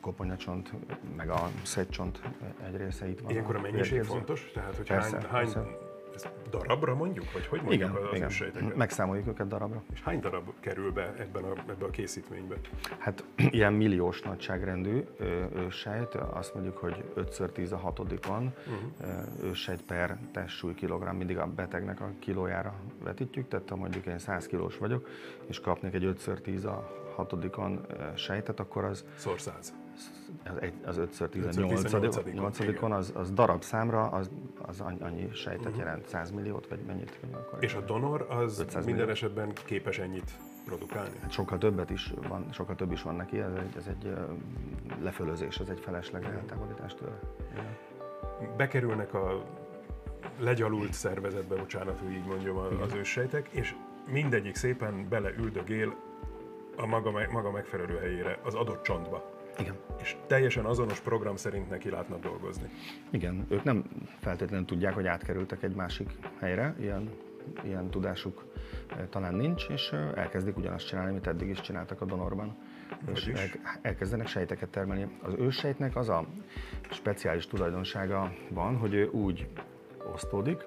koponyacsont, 0.00 0.72
meg 1.16 1.30
a 1.30 1.50
szegycsont 1.62 2.20
egy 2.66 2.76
része 2.76 3.08
itt 3.08 3.20
van. 3.20 3.30
Ilyenkor 3.30 3.56
a 3.56 3.60
mennyiség 3.60 4.02
fontos? 4.02 4.50
Tehát, 4.54 4.76
hogy 4.76 4.86
Persze, 4.86 5.16
hány, 5.16 5.26
hány 5.30 5.42
persze. 5.44 5.87
Ez 6.24 6.30
darabra 6.50 6.94
mondjuk? 6.94 7.32
Vagy 7.32 7.46
hogy 7.46 7.62
mondjuk 7.62 7.90
Igen, 7.90 8.30
az 8.30 8.42
igen. 8.56 8.72
megszámoljuk 8.76 9.26
őket 9.26 9.48
darabra. 9.48 9.82
És 9.92 10.02
hány 10.02 10.20
darab 10.20 10.52
kerül 10.60 10.92
be 10.92 11.14
ebben 11.18 11.44
a, 11.44 11.52
ebbe 11.68 11.84
a 11.84 11.90
készítménybe? 11.90 12.56
Hát 12.98 13.24
ilyen 13.58 13.72
milliós 13.72 14.22
nagyságrendű 14.22 15.04
ö, 15.18 15.44
őssejt, 15.56 16.14
azt 16.14 16.54
mondjuk, 16.54 16.76
hogy 16.76 17.04
5x10 17.16 17.72
a 17.72 17.76
hatodikon 17.76 18.54
uh-huh. 18.66 19.50
őssejt 19.50 19.82
per 19.82 20.18
testsúly 20.32 20.74
kilogramm, 20.74 21.16
mindig 21.16 21.38
a 21.38 21.46
betegnek 21.46 22.00
a 22.00 22.10
kilójára 22.18 22.74
vetítjük, 23.02 23.48
tehát 23.48 23.68
ha 23.68 23.76
mondjuk 23.76 24.06
én 24.06 24.18
100 24.18 24.46
kilós 24.46 24.78
vagyok, 24.78 25.08
és 25.46 25.60
kapnék 25.60 25.94
egy 25.94 26.14
5x10 26.24 26.64
a 26.64 27.06
hatodikon 27.14 27.86
sejtet, 28.14 28.60
akkor 28.60 28.84
az 28.84 29.04
Szor 29.16 29.40
száz. 29.40 29.74
Az, 30.44 30.60
egy, 30.60 30.72
az 30.84 30.98
5x10 30.98 31.28
5x10 31.32 31.56
a 31.56 31.60
nyolcadikon, 31.60 32.32
nyolcadikon, 32.32 32.92
az, 32.92 33.32
darab 33.32 33.62
számra, 33.62 34.08
az, 34.08 34.30
az 34.62 34.80
annyi- 34.80 35.34
sejtet 35.34 35.64
uh-huh. 35.64 35.78
jelent, 35.78 36.08
100 36.08 36.30
milliót, 36.30 36.68
vagy 36.68 36.80
mennyit? 36.86 37.18
Akkor 37.32 37.62
És 37.62 37.74
a 37.74 37.80
donor 37.80 38.26
az 38.30 38.58
500 38.58 38.74
minden 38.74 38.94
millió. 38.94 39.10
esetben 39.10 39.52
képes 39.64 39.98
ennyit 39.98 40.30
produkálni? 40.64 41.18
Hát 41.20 41.30
sokkal 41.30 41.58
többet 41.58 41.90
is 41.90 42.12
van, 42.28 42.46
sokkal 42.52 42.74
több 42.74 42.92
is 42.92 43.02
van 43.02 43.14
neki, 43.14 43.38
ez 43.38 43.52
egy, 43.52 43.76
ez 43.76 43.86
egy 43.86 44.14
lefölözés, 45.00 45.58
ez 45.58 45.68
egy 45.68 45.80
felesleges 45.80 46.30
eltávolítás 46.30 46.94
tőle. 46.94 47.18
Bekerülnek 48.56 49.14
a 49.14 49.44
legyalult 50.38 50.92
szervezetbe, 50.92 51.56
bocsánat, 51.56 51.98
hogy 52.00 52.12
így 52.12 52.24
mondjam, 52.26 52.56
az 52.56 52.94
őssejtek, 52.94 53.48
és 53.50 53.74
mindegyik 54.10 54.54
szépen 54.54 55.08
beleüldögél 55.08 55.94
a 56.76 56.86
maga, 56.86 57.10
maga 57.30 57.50
megfelelő 57.50 57.96
helyére, 57.96 58.38
az 58.44 58.54
adott 58.54 58.82
csontba. 58.82 59.37
Igen. 59.58 59.74
És 60.00 60.16
teljesen 60.26 60.64
azonos 60.64 61.00
program 61.00 61.36
szerint 61.36 61.70
neki 61.70 61.90
látnak 61.90 62.20
dolgozni. 62.20 62.68
Igen, 63.10 63.46
ők 63.48 63.64
nem 63.64 63.84
feltétlenül 64.20 64.66
tudják, 64.66 64.94
hogy 64.94 65.06
átkerültek 65.06 65.62
egy 65.62 65.74
másik 65.74 66.10
helyre, 66.38 66.74
ilyen, 66.80 67.10
ilyen 67.64 67.90
tudásuk 67.90 68.44
eh, 68.88 68.98
talán 69.10 69.34
nincs, 69.34 69.66
és 69.68 69.90
eh, 69.92 70.12
elkezdik 70.14 70.56
ugyanazt 70.56 70.86
csinálni, 70.86 71.10
amit 71.10 71.26
eddig 71.26 71.48
is 71.48 71.60
csináltak 71.60 72.00
a 72.00 72.04
donorban. 72.04 72.56
És 73.14 73.26
el, 73.26 73.48
elkezdenek 73.82 74.26
sejteket 74.26 74.68
termelni. 74.68 75.18
Az 75.22 75.34
őssejtnek 75.38 75.96
az 75.96 76.08
a 76.08 76.26
speciális 76.90 77.46
tulajdonsága 77.46 78.32
van, 78.50 78.76
hogy 78.76 78.94
ő 78.94 79.06
úgy 79.06 79.48
osztódik, 80.12 80.64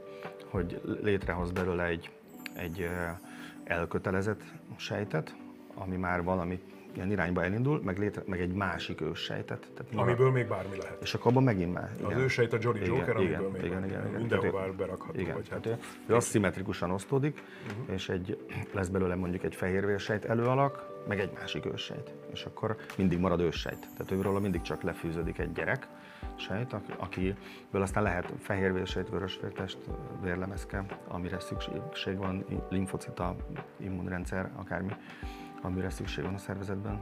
hogy 0.49 0.81
létrehoz 1.01 1.51
belőle 1.51 1.85
egy, 1.85 2.11
egy 2.55 2.81
eh, 2.81 3.17
elkötelezett 3.63 4.41
sejtet, 4.75 5.35
ami 5.73 5.95
már 5.95 6.23
valami 6.23 6.59
ilyen 6.93 7.11
irányba 7.11 7.43
elindul, 7.43 7.81
meg, 7.83 7.97
létre, 7.97 8.21
meg 8.25 8.41
egy 8.41 8.53
másik 8.53 9.01
őssejtet. 9.01 9.59
Tehát 9.73 9.93
marad- 9.93 10.07
Amiből 10.07 10.31
még 10.31 10.47
bármi 10.47 10.77
lehet. 10.81 11.01
és 11.01 11.13
akkor 11.13 11.31
abban 11.31 11.43
megint 11.43 11.73
már. 11.73 11.89
Az 12.03 12.17
ősejt 12.17 12.53
a 12.53 12.57
Jolly 12.61 12.79
Igen, 12.79 12.93
Joker, 12.95 13.15
amiből 13.15 13.27
igen, 13.37 13.51
még 13.51 13.63
igen, 13.63 13.85
igen, 13.85 14.07
igen. 14.07 14.19
mindenhová 14.19 14.67
ő- 14.67 14.73
berakható. 14.73 15.19
Igen, 15.19 15.33
Vagy 15.33 15.49
hát, 15.49 15.65
ő, 15.65 16.15
aszimmetrikusan 16.15 16.91
osztódik, 16.91 17.41
uh-huh. 17.67 17.93
és 17.93 18.09
egy, 18.09 18.45
lesz 18.71 18.87
belőle 18.87 19.15
mondjuk 19.15 19.43
egy 19.43 19.55
fehérvérsejt 19.55 20.25
előalak, 20.25 20.89
meg 21.07 21.19
egy 21.19 21.31
másik 21.39 21.65
őssejt. 21.65 22.13
És 22.31 22.43
akkor 22.45 22.75
mindig 22.97 23.19
marad 23.19 23.39
őssejt. 23.39 23.79
Tehát 23.97 24.11
őről 24.11 24.39
mindig 24.39 24.61
csak 24.61 24.81
lefűződik 24.81 25.37
egy 25.37 25.51
gyerek, 25.51 25.87
sejt, 26.35 26.73
aki- 26.73 26.93
akiből 26.97 27.81
aztán 27.81 28.03
lehet 28.03 28.33
fehérvérsejt, 28.39 29.09
vörösvértest, 29.09 29.77
vérlemezke, 30.23 30.85
amire 31.07 31.39
szükség 31.39 32.17
van, 32.17 32.45
limfocita, 32.69 33.35
immunrendszer, 33.77 34.51
akármi, 34.55 34.91
amire 35.61 35.89
szükség 35.89 36.23
van 36.23 36.33
a 36.33 36.37
szervezetben. 36.37 37.01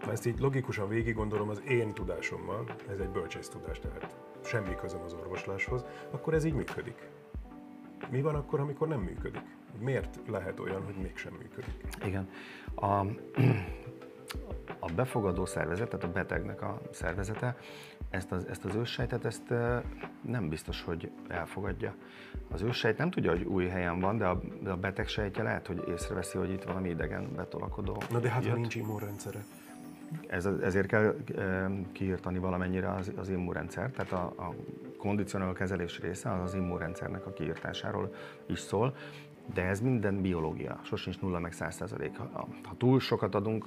Ha 0.00 0.10
ezt 0.10 0.26
így 0.26 0.38
logikusan 0.38 0.88
végig 0.88 1.14
gondolom 1.14 1.48
az 1.48 1.62
én 1.68 1.92
tudásommal, 1.92 2.64
ez 2.90 2.98
egy 2.98 3.08
bölcsész 3.08 3.48
tudás, 3.48 3.78
tehát 3.78 4.16
semmi 4.44 4.74
közöm 4.74 5.00
az 5.02 5.12
orvosláshoz, 5.12 5.84
akkor 6.10 6.34
ez 6.34 6.44
így 6.44 6.54
működik. 6.54 7.08
Mi 8.10 8.22
van 8.22 8.34
akkor, 8.34 8.60
amikor 8.60 8.88
nem 8.88 9.00
működik? 9.00 9.42
Miért 9.78 10.20
lehet 10.26 10.60
olyan, 10.60 10.84
hogy 10.84 10.94
mégsem 10.94 11.32
működik? 11.32 11.74
Igen. 12.04 12.28
A, 12.74 13.04
a 14.78 14.92
befogadó 14.92 15.46
szervezet, 15.46 15.88
tehát 15.88 16.04
a 16.04 16.12
betegnek 16.12 16.62
a 16.62 16.80
szervezete, 16.90 17.56
ezt 18.10 18.32
az, 18.32 18.46
ezt 18.48 18.64
az 18.64 18.74
őssejtet 18.74 19.24
ezt 19.24 19.54
nem 20.20 20.48
biztos, 20.48 20.82
hogy 20.82 21.10
elfogadja. 21.28 21.94
Az 22.50 22.62
őssejt 22.62 22.98
nem 22.98 23.10
tudja, 23.10 23.30
hogy 23.30 23.42
új 23.42 23.66
helyen 23.66 24.00
van, 24.00 24.16
de 24.16 24.26
a, 24.26 24.40
de 24.62 24.70
a 24.70 24.76
beteg 24.76 25.08
sejtje 25.08 25.42
lehet, 25.42 25.66
hogy 25.66 25.84
észreveszi, 25.88 26.38
hogy 26.38 26.50
itt 26.50 26.62
valami 26.62 26.88
idegen 26.88 27.32
betolakodó. 27.36 28.02
Na 28.10 28.18
de 28.18 28.28
hát, 28.28 28.42
ha 28.42 28.48
jött. 28.48 28.58
nincs 28.58 28.74
immunrendszere. 28.74 29.44
Ez, 30.26 30.46
ezért 30.46 30.86
kell 30.86 31.16
kiírtani 31.92 32.38
valamennyire 32.38 32.92
az, 32.92 33.12
az 33.16 33.28
immunrendszer, 33.28 33.90
tehát 33.90 34.12
a, 34.12 34.24
a 34.36 34.54
kondicionáló 34.98 35.52
kezelés 35.52 36.00
része 36.00 36.32
az 36.32 36.40
az 36.42 36.54
immunrendszernek 36.54 37.26
a 37.26 37.32
kiírtásáról 37.32 38.14
is 38.46 38.58
szól, 38.58 38.96
de 39.54 39.62
ez 39.62 39.80
minden 39.80 40.20
biológia, 40.20 40.80
sosincs 40.82 41.20
nulla 41.20 41.38
meg 41.38 41.52
száz 41.52 41.74
százalék. 41.74 42.16
Ha, 42.16 42.48
ha 42.64 42.74
túl 42.76 43.00
sokat 43.00 43.34
adunk 43.34 43.66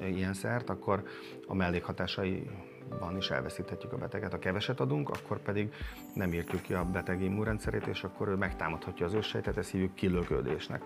e, 0.00 0.08
ilyen 0.08 0.34
szert, 0.34 0.70
akkor 0.70 1.02
a 1.46 1.54
mellékhatásaiban 1.54 3.16
is 3.16 3.30
elveszíthetjük 3.30 3.92
a 3.92 3.96
beteget. 3.96 4.32
Ha 4.32 4.38
keveset 4.38 4.80
adunk, 4.80 5.08
akkor 5.08 5.38
pedig 5.38 5.72
nem 6.14 6.32
írtjuk 6.32 6.62
ki 6.62 6.74
a 6.74 6.84
beteg 6.84 7.22
immunrendszerét, 7.22 7.86
és 7.86 8.04
akkor 8.04 8.28
ő 8.28 8.34
megtámadhatja 8.34 9.06
az 9.06 9.14
őssejtet, 9.14 9.56
ezt 9.56 9.70
hívjuk 9.70 9.94
kilöködésnek. 9.94 10.82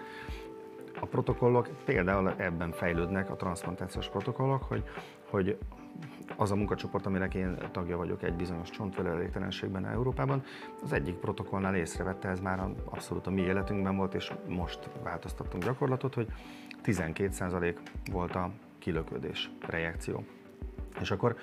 A 1.00 1.06
protokollok 1.06 1.68
például 1.84 2.34
ebben 2.36 2.72
fejlődnek, 2.72 3.30
a 3.30 3.36
transplantációs 3.36 4.08
protokollok, 4.08 4.62
hogy, 4.62 4.84
hogy 5.30 5.58
az 6.36 6.50
a 6.50 6.56
munkacsoport, 6.56 7.06
aminek 7.06 7.34
én 7.34 7.58
tagja 7.72 7.96
vagyok 7.96 8.22
egy 8.22 8.34
bizonyos 8.34 8.70
csontvelő 8.70 9.10
elégtelenségben 9.10 9.86
Európában, 9.86 10.42
az 10.82 10.92
egyik 10.92 11.14
protokollnál 11.14 11.74
észrevette, 11.74 12.28
ez 12.28 12.40
már 12.40 12.68
abszolút 12.84 13.26
a 13.26 13.30
mi 13.30 13.40
életünkben 13.40 13.96
volt, 13.96 14.14
és 14.14 14.32
most 14.48 14.88
változtattunk 15.02 15.64
gyakorlatot, 15.64 16.14
hogy 16.14 16.28
12% 16.84 17.76
volt 18.10 18.34
a 18.34 18.50
kilöködés, 18.78 19.50
reakció. 19.66 20.24
És 21.00 21.10
akkor 21.10 21.36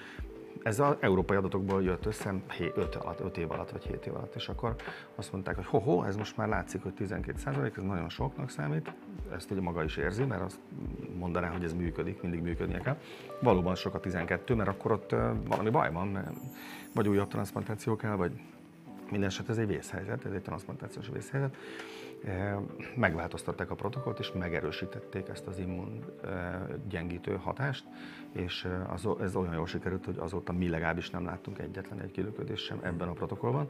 ez 0.67 0.80
az 0.80 0.95
európai 0.99 1.38
adatokból 1.38 1.84
jött 1.84 2.06
össze 2.06 2.34
5, 2.75 2.95
alatt, 2.95 3.19
5 3.19 3.38
év 3.38 3.51
alatt, 3.51 3.69
vagy 3.69 3.84
7 3.84 4.06
év 4.06 4.15
alatt, 4.15 4.36
és 4.36 4.49
akkor 4.49 4.75
azt 5.15 5.32
mondták, 5.32 5.56
hogy 5.56 5.65
ho-ho, 5.65 6.03
ez 6.03 6.15
most 6.15 6.38
már 6.38 6.47
látszik, 6.47 6.84
hogy 6.84 6.93
12 6.93 7.38
ez 7.75 7.84
nagyon 7.84 8.10
soknak 8.10 8.49
számít, 8.49 8.91
ezt 9.34 9.51
ugye 9.51 9.62
maga 9.62 9.84
is 9.84 9.97
érzi, 9.97 10.23
mert 10.23 10.41
azt 10.41 10.60
mondaná, 11.17 11.47
hogy 11.47 11.63
ez 11.63 11.73
működik, 11.73 12.21
mindig 12.21 12.41
működnie 12.41 12.80
kell. 12.80 12.97
Valóban 13.41 13.75
sok 13.75 13.93
a 13.93 13.99
12, 13.99 14.56
mert 14.56 14.69
akkor 14.69 14.91
ott 14.91 15.15
valami 15.45 15.69
baj 15.69 15.91
van, 15.91 16.39
vagy 16.93 17.08
újabb 17.08 17.27
transplantáció 17.27 17.95
kell, 17.95 18.15
vagy 18.15 18.32
minden 19.12 19.30
eset 19.30 19.49
ez 19.49 19.58
egy 19.58 19.67
vészhelyzet, 19.67 20.25
ez 20.25 20.32
egy 20.32 20.41
transplantációs 20.41 21.10
vészhelyzet. 21.13 21.56
Megváltoztatták 22.95 23.71
a 23.71 23.75
protokollt, 23.75 24.19
és 24.19 24.32
megerősítették 24.32 25.27
ezt 25.27 25.47
az 25.47 25.60
immun 25.60 26.06
gyengítő 26.89 27.36
hatást, 27.36 27.86
és 28.32 28.67
ez 29.19 29.36
olyan 29.36 29.53
jól 29.53 29.67
sikerült, 29.67 30.06
hogy 30.06 30.17
azóta 30.17 30.51
mi 30.51 30.69
legalábbis 30.69 31.10
nem 31.10 31.25
láttunk 31.25 31.60
egyetlen 31.60 31.99
egy 32.01 32.12
kilöködést 32.12 32.65
sem 32.65 32.80
ebben 32.82 33.08
a 33.08 33.12
protokollban. 33.12 33.69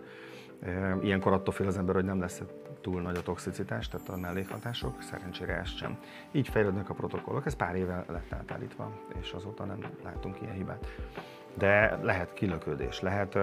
Ilyenkor 1.02 1.34
attól 1.34 1.54
fél 1.54 1.68
az 1.68 1.78
ember, 1.78 1.96
hogy 1.96 2.04
nem 2.04 2.20
lesz 2.20 2.42
túl 2.82 3.02
nagy 3.02 3.18
a 3.18 3.22
toxicitás, 3.22 3.88
tehát 3.88 4.10
a 4.10 4.18
mellékhatások, 4.18 5.02
szerencsére 5.02 5.58
ez 5.60 5.70
sem. 5.70 6.00
Így 6.32 6.48
fejlődnek 6.48 6.90
a 6.90 6.94
protokollok, 6.94 7.46
ez 7.46 7.56
pár 7.56 7.76
éve 7.76 8.06
lett 8.08 8.34
átállítva, 8.34 9.00
és 9.22 9.32
azóta 9.32 9.66
nem 9.66 9.80
látunk 10.04 10.42
ilyen 10.42 10.54
hibát. 10.54 10.88
De 11.54 12.00
lehet 12.02 12.34
kilöködés, 12.34 13.00
lehet 13.00 13.38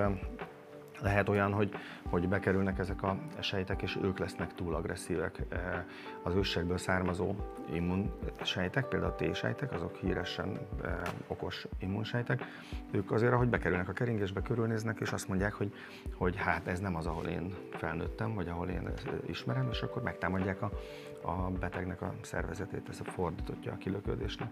lehet 1.05 1.29
olyan, 1.29 1.53
hogy, 1.53 1.75
hogy 2.11 2.29
bekerülnek 2.29 2.79
ezek 2.79 3.03
a 3.03 3.17
sejtek, 3.41 3.83
és 3.83 3.99
ők 4.03 4.19
lesznek 4.19 4.55
túl 4.55 4.75
agresszívek. 4.75 5.43
E, 5.49 5.87
Az 6.23 6.35
őssekből 6.35 6.79
származó 6.79 7.35
immunsejtek, 7.73 8.89
például 8.89 9.13
a 9.13 9.15
T-sejtek, 9.15 9.73
azok 9.73 9.97
híresen 9.97 10.59
e, 10.85 11.01
okos 11.27 11.67
immunsejtek, 11.79 12.45
ők 12.91 13.13
azért, 13.13 13.33
ahogy 13.33 13.49
bekerülnek 13.49 13.89
a 13.89 13.93
keringésbe, 13.93 14.43
körülnéznek, 14.43 15.01
és 15.01 15.13
azt 15.13 15.29
mondják, 15.29 15.53
hogy, 15.53 15.73
hogy 16.15 16.37
hát 16.37 16.67
ez 16.67 16.81
nem 16.81 16.97
az, 16.97 17.07
ahol 17.07 17.25
én 17.25 17.55
felnőttem, 17.71 18.35
vagy 18.35 18.49
ahol 18.49 18.69
én 18.69 18.89
ismerem, 19.27 19.69
és 19.71 19.81
akkor 19.81 20.03
megtámadják 20.03 20.63
a, 20.63 20.71
a 21.23 21.51
betegnek 21.51 22.03
a 22.03 22.15
szervezetét, 22.21 22.89
ez 22.89 23.01
a 23.07 23.11
fordítottja 23.11 23.73
a 23.73 23.77
kilöködésnek. 23.77 24.51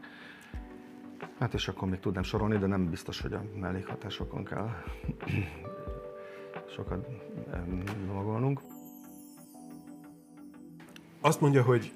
Hát 1.39 1.55
és 1.55 1.69
akkor 1.69 1.89
még 1.89 2.01
tudnám 2.01 2.23
sorolni, 2.23 2.59
de 2.59 2.67
nem 2.67 2.91
biztos, 2.91 3.21
hogy 3.21 3.33
a 3.33 3.45
mellékhatásokon 3.57 4.45
kell 4.45 4.71
sokat 6.75 7.07
lovagolnunk. 8.07 8.61
Azt 11.21 11.41
mondja, 11.41 11.63
hogy 11.63 11.93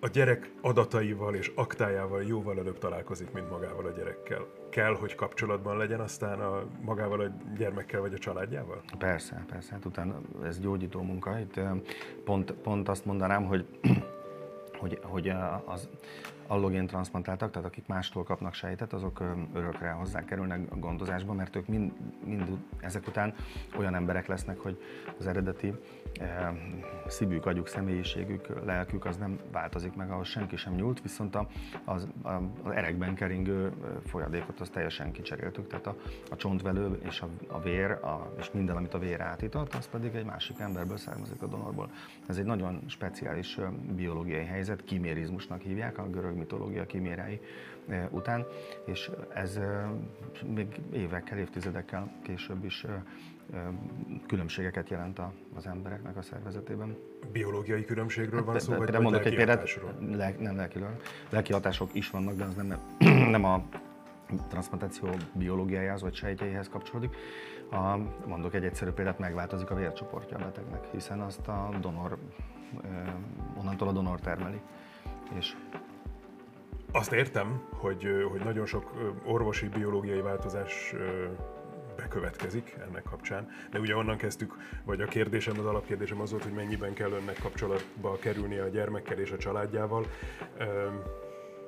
a 0.00 0.08
gyerek 0.08 0.50
adataival 0.60 1.34
és 1.34 1.52
aktájával 1.54 2.22
jóval 2.22 2.58
előbb 2.58 2.78
találkozik, 2.78 3.32
mint 3.32 3.50
magával 3.50 3.86
a 3.86 3.90
gyerekkel. 3.90 4.46
Kell, 4.70 4.94
hogy 4.94 5.14
kapcsolatban 5.14 5.76
legyen 5.76 6.00
aztán 6.00 6.40
a, 6.40 6.64
magával 6.80 7.20
a 7.20 7.30
gyermekkel 7.56 8.00
vagy 8.00 8.14
a 8.14 8.18
családjával? 8.18 8.82
Persze, 8.98 9.44
persze. 9.50 9.72
Hát 9.72 9.84
utána 9.84 10.20
ez 10.44 10.60
gyógyító 10.60 11.02
munka. 11.02 11.38
Itt 11.38 11.60
pont, 12.24 12.52
pont 12.52 12.88
azt 12.88 13.04
mondanám, 13.04 13.44
hogy 13.44 13.66
hogy, 14.80 14.98
hogy 15.02 15.32
az 15.64 15.88
allogén 16.46 16.86
transzplantáltak, 16.86 17.50
tehát 17.50 17.68
akik 17.68 17.86
mástól 17.86 18.22
kapnak 18.22 18.54
sejtet, 18.54 18.92
azok 18.92 19.22
örökre 19.52 19.90
hozzá 19.90 20.24
kerülnek 20.24 20.78
gondozásba, 20.78 21.32
mert 21.32 21.56
ők 21.56 21.66
mind, 21.66 21.92
mind 22.24 22.58
ezek 22.80 23.06
után 23.06 23.34
olyan 23.78 23.94
emberek 23.94 24.26
lesznek, 24.26 24.58
hogy 24.58 24.82
az 25.18 25.26
eredeti 25.26 25.72
e, 26.20 26.52
szívük, 27.06 27.46
agyuk, 27.46 27.68
személyiségük, 27.68 28.64
lelkük 28.64 29.04
az 29.04 29.16
nem 29.16 29.38
változik 29.52 29.94
meg, 29.94 30.10
ahhoz 30.10 30.28
senki 30.28 30.56
sem 30.56 30.74
nyúlt, 30.74 31.02
viszont 31.02 31.34
a, 31.34 31.48
az, 31.84 32.08
a, 32.22 32.32
az 32.62 32.70
erekben 32.72 33.14
keringő 33.14 33.72
folyadékot 34.04 34.60
azt 34.60 34.72
teljesen 34.72 35.12
kicseréltük, 35.12 35.66
tehát 35.66 35.86
a, 35.86 35.96
a 36.30 36.36
csontvelő 36.36 37.00
és 37.04 37.20
a, 37.20 37.28
a 37.48 37.60
vér, 37.60 37.90
a, 37.90 38.32
és 38.38 38.50
minden, 38.50 38.76
amit 38.76 38.94
a 38.94 38.98
vér 38.98 39.20
átított, 39.20 39.74
az 39.74 39.88
pedig 39.88 40.14
egy 40.14 40.24
másik 40.24 40.58
emberből 40.58 40.96
származik 40.96 41.42
a 41.42 41.46
donorból. 41.46 41.90
Ez 42.26 42.36
egy 42.36 42.44
nagyon 42.44 42.82
speciális 42.86 43.58
biológiai 43.96 44.44
helyzet, 44.44 44.84
kimérizmusnak 44.84 45.60
hívják 45.60 45.98
a 45.98 46.08
görög 46.10 46.35
mitológia 46.36 46.86
kimérái 46.86 47.40
eh, 47.88 48.06
után, 48.10 48.46
és 48.84 49.10
ez 49.34 49.56
eh, 49.56 49.88
még 50.54 50.80
évekkel, 50.92 51.38
évtizedekkel 51.38 52.12
később 52.22 52.64
is 52.64 52.84
eh, 52.84 52.94
különbségeket 54.26 54.88
jelent 54.88 55.20
az 55.54 55.66
embereknek 55.66 56.16
a 56.16 56.22
szervezetében. 56.22 56.96
Biológiai 57.32 57.84
különbségről 57.84 58.44
van 58.44 58.58
szó, 58.58 58.74
vagy, 58.74 58.90
vagy 58.90 59.00
mondok 59.00 59.24
egy 59.24 59.34
példát, 59.34 59.80
le, 60.10 60.34
nem 60.38 60.56
lelkiről. 60.56 60.96
Lelki 61.30 61.52
hatások 61.52 61.94
is 61.94 62.10
vannak, 62.10 62.34
de 62.34 62.44
az 62.44 62.54
nem, 62.54 62.78
nem 63.36 63.44
a 63.44 63.64
transplantáció 64.48 65.08
biológiájához 65.32 66.02
vagy 66.02 66.14
sejtjeihez 66.14 66.68
kapcsolódik. 66.68 67.16
A, 67.70 67.96
mondok 68.26 68.54
egy 68.54 68.64
egyszerű 68.64 68.90
példát, 68.90 69.18
megváltozik 69.18 69.70
a 69.70 69.74
vércsoportja 69.74 70.36
a 70.36 70.40
betegnek, 70.40 70.84
hiszen 70.92 71.20
azt 71.20 71.48
a 71.48 71.68
donor, 71.80 72.18
onnantól 73.58 73.88
a 73.88 73.92
donor 73.92 74.20
termeli. 74.20 74.60
És 75.38 75.56
azt 76.96 77.12
értem, 77.12 77.62
hogy, 77.70 78.08
hogy 78.30 78.40
nagyon 78.40 78.66
sok 78.66 78.92
orvosi, 79.24 79.68
biológiai 79.68 80.20
változás 80.20 80.94
bekövetkezik 81.96 82.76
ennek 82.88 83.02
kapcsán, 83.02 83.48
de 83.70 83.78
ugye 83.78 83.96
onnan 83.96 84.16
kezdtük, 84.16 84.56
vagy 84.84 85.00
a 85.00 85.06
kérdésem, 85.06 85.58
az 85.58 85.64
alapkérdésem 85.64 86.20
az 86.20 86.30
volt, 86.30 86.42
hogy 86.42 86.52
mennyiben 86.52 86.94
kell 86.94 87.10
önnek 87.10 87.38
kapcsolatba 87.42 88.16
kerülni 88.20 88.56
a 88.56 88.68
gyermekkel 88.68 89.18
és 89.18 89.30
a 89.30 89.38
családjával. 89.38 90.06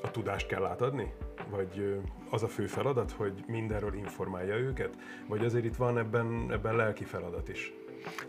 A 0.02 0.10
tudást 0.10 0.46
kell 0.46 0.64
átadni? 0.64 1.12
Vagy 1.50 2.00
az 2.30 2.42
a 2.42 2.48
fő 2.48 2.66
feladat, 2.66 3.10
hogy 3.10 3.44
mindenről 3.46 3.94
informálja 3.94 4.56
őket? 4.56 4.96
Vagy 5.26 5.44
azért 5.44 5.64
itt 5.64 5.76
van 5.76 5.98
ebben, 5.98 6.48
ebben 6.50 6.76
lelki 6.76 7.04
feladat 7.04 7.48
is? 7.48 7.77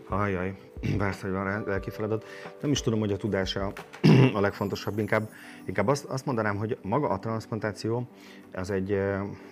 Ajaj, 0.08 0.56
van 1.22 1.64
lelki 1.66 1.90
feladat. 1.90 2.24
Nem 2.60 2.70
is 2.70 2.80
tudom, 2.80 2.98
hogy 2.98 3.12
a 3.12 3.16
tudása 3.16 3.72
a 4.34 4.40
legfontosabb, 4.40 4.98
inkább, 4.98 5.30
inkább 5.64 5.88
azt, 5.88 6.04
azt 6.04 6.26
mondanám, 6.26 6.56
hogy 6.56 6.78
maga 6.82 7.08
a 7.08 7.18
transplantáció, 7.18 8.08
az 8.52 8.70
egy, 8.70 8.90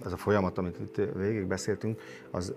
ez 0.05 0.13
a 0.13 0.17
folyamat, 0.17 0.59
amit 0.59 0.79
itt 0.79 1.01
végig 1.15 1.47
beszéltünk, 1.47 2.01
az 2.31 2.55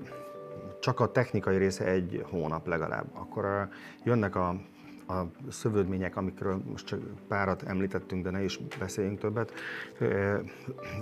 csak 0.79 0.99
a 0.99 1.11
technikai 1.11 1.57
része 1.57 1.85
egy 1.85 2.25
hónap 2.29 2.67
legalább. 2.67 3.05
Akkor 3.13 3.67
jönnek 4.03 4.35
a 4.35 4.61
a 5.07 5.21
szövődmények, 5.49 6.15
amikről 6.15 6.61
most 6.69 6.85
csak 6.85 6.99
párat 7.27 7.63
említettünk, 7.63 8.23
de 8.23 8.29
ne 8.29 8.43
is 8.43 8.59
beszéljünk 8.79 9.19
többet, 9.19 9.53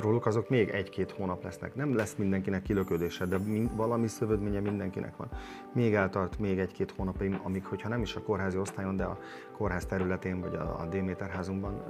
róluk 0.02 0.26
azok 0.26 0.50
még 0.50 0.70
egy-két 0.70 1.12
hónap 1.12 1.44
lesznek. 1.44 1.76
Nem 1.76 1.96
lesz 1.96 2.16
mindenkinek 2.16 2.62
kilöködése, 2.62 3.26
de 3.26 3.38
valami 3.76 4.08
szövődménye 4.08 4.60
mindenkinek 4.60 5.18
van. 5.18 5.30
Még 5.74 5.94
eltart 5.94 6.40
még 6.40 6.60
egy-két 6.60 6.92
hónapig, 6.92 7.40
amíg, 7.44 7.66
hogyha 7.66 7.90
nem 7.90 8.02
is 8.02 8.16
a 8.16 8.22
kórházi 8.22 8.58
osztályon, 8.58 8.96
de 8.96 9.04
a 9.04 9.20
kórház 9.60 9.86
területén 9.86 10.40
vagy 10.40 10.56
a, 10.56 10.80
a 10.80 10.86
Déméter 10.86 11.30
házunkban 11.30 11.84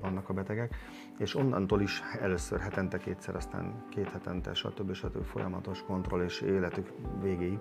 vannak 0.00 0.28
a 0.28 0.32
betegek, 0.32 0.74
és 1.18 1.34
onnantól 1.34 1.80
is 1.80 2.02
először 2.20 2.60
hetente 2.60 2.98
kétszer, 2.98 3.36
aztán 3.36 3.84
két 3.90 4.08
hetente, 4.08 4.54
stb. 4.54 4.92
stb. 4.92 5.24
folyamatos 5.24 5.82
kontroll 5.82 6.22
és 6.22 6.40
életük 6.40 6.92
végéig 7.22 7.58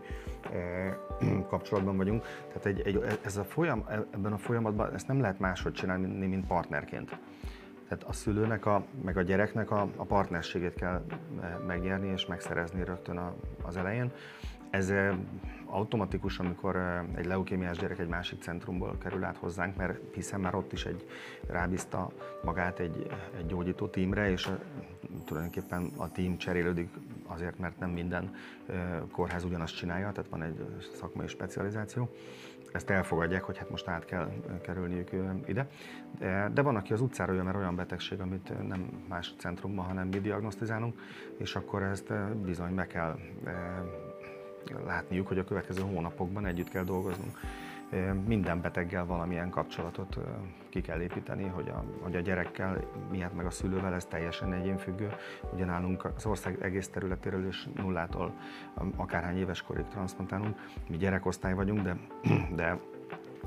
kapcsolatban 1.51 1.97
vagyunk. 1.97 2.23
Tehát 2.47 2.65
egy, 2.65 2.79
egy, 2.79 3.19
ez 3.23 3.37
a 3.37 3.43
folyam, 3.43 3.85
ebben 3.89 4.33
a 4.33 4.37
folyamatban 4.37 4.93
ezt 4.93 5.07
nem 5.07 5.21
lehet 5.21 5.39
máshogy 5.39 5.73
csinálni, 5.73 6.27
mint 6.27 6.47
partnerként. 6.47 7.19
Tehát 7.87 8.03
a 8.03 8.13
szülőnek, 8.13 8.65
a, 8.65 8.85
meg 9.03 9.17
a 9.17 9.21
gyereknek 9.21 9.71
a, 9.71 9.89
a 9.95 10.03
partnerségét 10.03 10.73
kell 10.73 11.05
megnyerni 11.67 12.07
és 12.07 12.25
megszerezni 12.25 12.83
rögtön 12.83 13.17
a, 13.17 13.35
az 13.63 13.77
elején. 13.77 14.11
Ez 14.69 14.93
automatikus, 15.69 16.39
amikor 16.39 17.05
egy 17.15 17.25
leukémiás 17.25 17.77
gyerek 17.77 17.99
egy 17.99 18.07
másik 18.07 18.41
centrumból 18.41 18.97
kerül 18.97 19.23
át 19.23 19.37
hozzánk, 19.37 19.75
mert 19.75 19.99
hiszen 20.13 20.39
már 20.39 20.55
ott 20.55 20.73
is 20.73 20.85
egy 20.85 21.07
rábízta 21.47 22.11
magát 22.43 22.79
egy, 22.79 23.07
egy 23.37 23.45
gyógyító 23.45 23.87
tímre, 23.87 24.29
és 24.29 24.49
tulajdonképpen 25.25 25.91
a 25.97 26.11
tím 26.11 26.37
cserélődik 26.37 26.89
azért, 27.25 27.59
mert 27.59 27.79
nem 27.79 27.89
minden 27.89 28.35
kórház 29.11 29.43
ugyanazt 29.43 29.75
csinálja, 29.75 30.11
tehát 30.11 30.29
van 30.29 30.43
egy 30.43 30.65
szakmai 30.93 31.27
specializáció. 31.27 32.09
Ezt 32.71 32.89
elfogadják, 32.89 33.43
hogy 33.43 33.57
hát 33.57 33.69
most 33.69 33.87
át 33.87 34.05
kell 34.05 34.31
kerülniük 34.61 35.09
ide. 35.45 35.67
De, 36.53 36.61
van, 36.61 36.75
aki 36.75 36.93
az 36.93 37.01
utcára 37.01 37.33
jön, 37.33 37.45
mert 37.45 37.57
olyan 37.57 37.75
betegség, 37.75 38.19
amit 38.19 38.67
nem 38.67 39.03
más 39.07 39.33
centrumban, 39.37 39.85
hanem 39.85 40.07
mi 40.07 40.19
diagnosztizálunk, 40.19 40.99
és 41.37 41.55
akkor 41.55 41.83
ezt 41.83 42.13
bizony 42.35 42.73
meg 42.73 42.87
kell 42.87 43.19
látniuk, 44.85 45.27
hogy 45.27 45.37
a 45.37 45.43
következő 45.43 45.81
hónapokban 45.81 46.45
együtt 46.45 46.69
kell 46.69 46.83
dolgoznunk. 46.83 47.39
Minden 48.25 48.61
beteggel 48.61 49.05
valamilyen 49.05 49.49
kapcsolatot 49.49 50.17
ki 50.69 50.81
kell 50.81 51.01
építeni, 51.01 51.43
hogy 51.43 51.69
a, 51.69 51.83
hogy 52.01 52.15
a 52.15 52.19
gyerekkel, 52.19 52.83
miatt 53.11 53.35
meg 53.35 53.45
a 53.45 53.49
szülővel 53.49 53.93
ez 53.93 54.05
teljesen 54.05 54.53
egyénfüggő. 54.53 55.11
Ugye 55.53 55.65
nálunk 55.65 56.05
az 56.15 56.25
ország 56.25 56.61
egész 56.61 56.89
területéről 56.89 57.47
is 57.47 57.67
nullától 57.75 58.33
akárhány 58.95 59.37
éves 59.37 59.61
korig 59.61 59.85
transzplantálunk. 59.87 60.57
Mi 60.89 60.97
gyerekosztály 60.97 61.53
vagyunk, 61.53 61.81
de, 61.81 61.97
de 62.55 62.79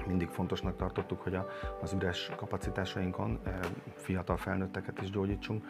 mindig 0.07 0.29
fontosnak 0.29 0.77
tartottuk, 0.77 1.21
hogy 1.21 1.35
a, 1.35 1.49
az 1.83 1.93
üres 1.93 2.31
kapacitásainkon 2.37 3.41
fiatal 3.95 4.37
felnőtteket 4.37 5.03
is 5.03 5.11
gyógyítsunk. 5.11 5.65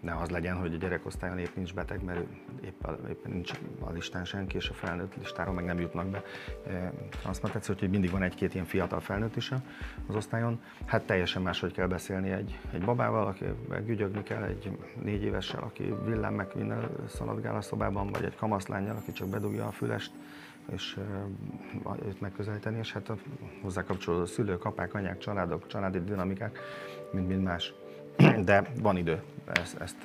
Ne 0.00 0.14
az 0.14 0.30
legyen, 0.30 0.56
hogy 0.56 0.74
a 0.74 0.76
gyerekosztályon 0.76 1.38
épp 1.38 1.54
nincs 1.54 1.74
beteg, 1.74 2.04
mert 2.04 2.20
épp, 2.64 2.86
éppen 3.08 3.32
nincs 3.32 3.52
a 3.80 3.90
listán 3.90 4.24
senki, 4.24 4.56
és 4.56 4.68
a 4.68 4.74
felnőtt 4.74 5.16
listáról 5.16 5.54
meg 5.54 5.64
nem 5.64 5.78
jutnak 5.78 6.06
be 6.06 6.22
transzplantáció, 7.20 7.74
úgyhogy 7.74 7.90
mindig 7.90 8.10
van 8.10 8.22
egy-két 8.22 8.54
ilyen 8.54 8.66
fiatal 8.66 9.00
felnőtt 9.00 9.36
is 9.36 9.52
az 10.06 10.14
osztályon. 10.14 10.60
Hát 10.86 11.02
teljesen 11.06 11.42
máshogy 11.42 11.72
kell 11.72 11.86
beszélni 11.86 12.30
egy, 12.30 12.58
egy 12.72 12.84
babával, 12.84 13.26
aki 13.26 13.44
gügyögni 13.84 14.22
kell, 14.22 14.42
egy 14.42 14.78
négy 15.02 15.22
évessel, 15.22 15.62
aki 15.62 15.94
villám 16.04 16.34
meg 16.34 16.50
minden 16.54 16.88
szanadgál 17.08 17.56
a 17.56 17.60
szobában, 17.60 18.10
vagy 18.10 18.24
egy 18.24 18.36
kamaszlányjal, 18.36 18.96
aki 18.96 19.12
csak 19.12 19.28
bedugja 19.28 19.66
a 19.66 19.70
fülest, 19.70 20.12
és 20.72 20.98
őt 22.06 22.20
megközelíteni, 22.20 22.78
és 22.78 22.92
hát 22.92 23.08
a 23.08 23.16
hozzá 23.62 23.84
kapcsolódó 23.84 24.24
szülők, 24.24 24.64
apák, 24.64 24.94
anyák, 24.94 25.18
családok, 25.18 25.66
családi 25.66 26.00
dinamikák, 26.00 26.58
mind-mind 27.12 27.42
más. 27.42 27.74
De 28.44 28.72
van 28.80 28.96
idő 28.96 29.22
ezt, 29.46 29.80
ezt 29.80 29.96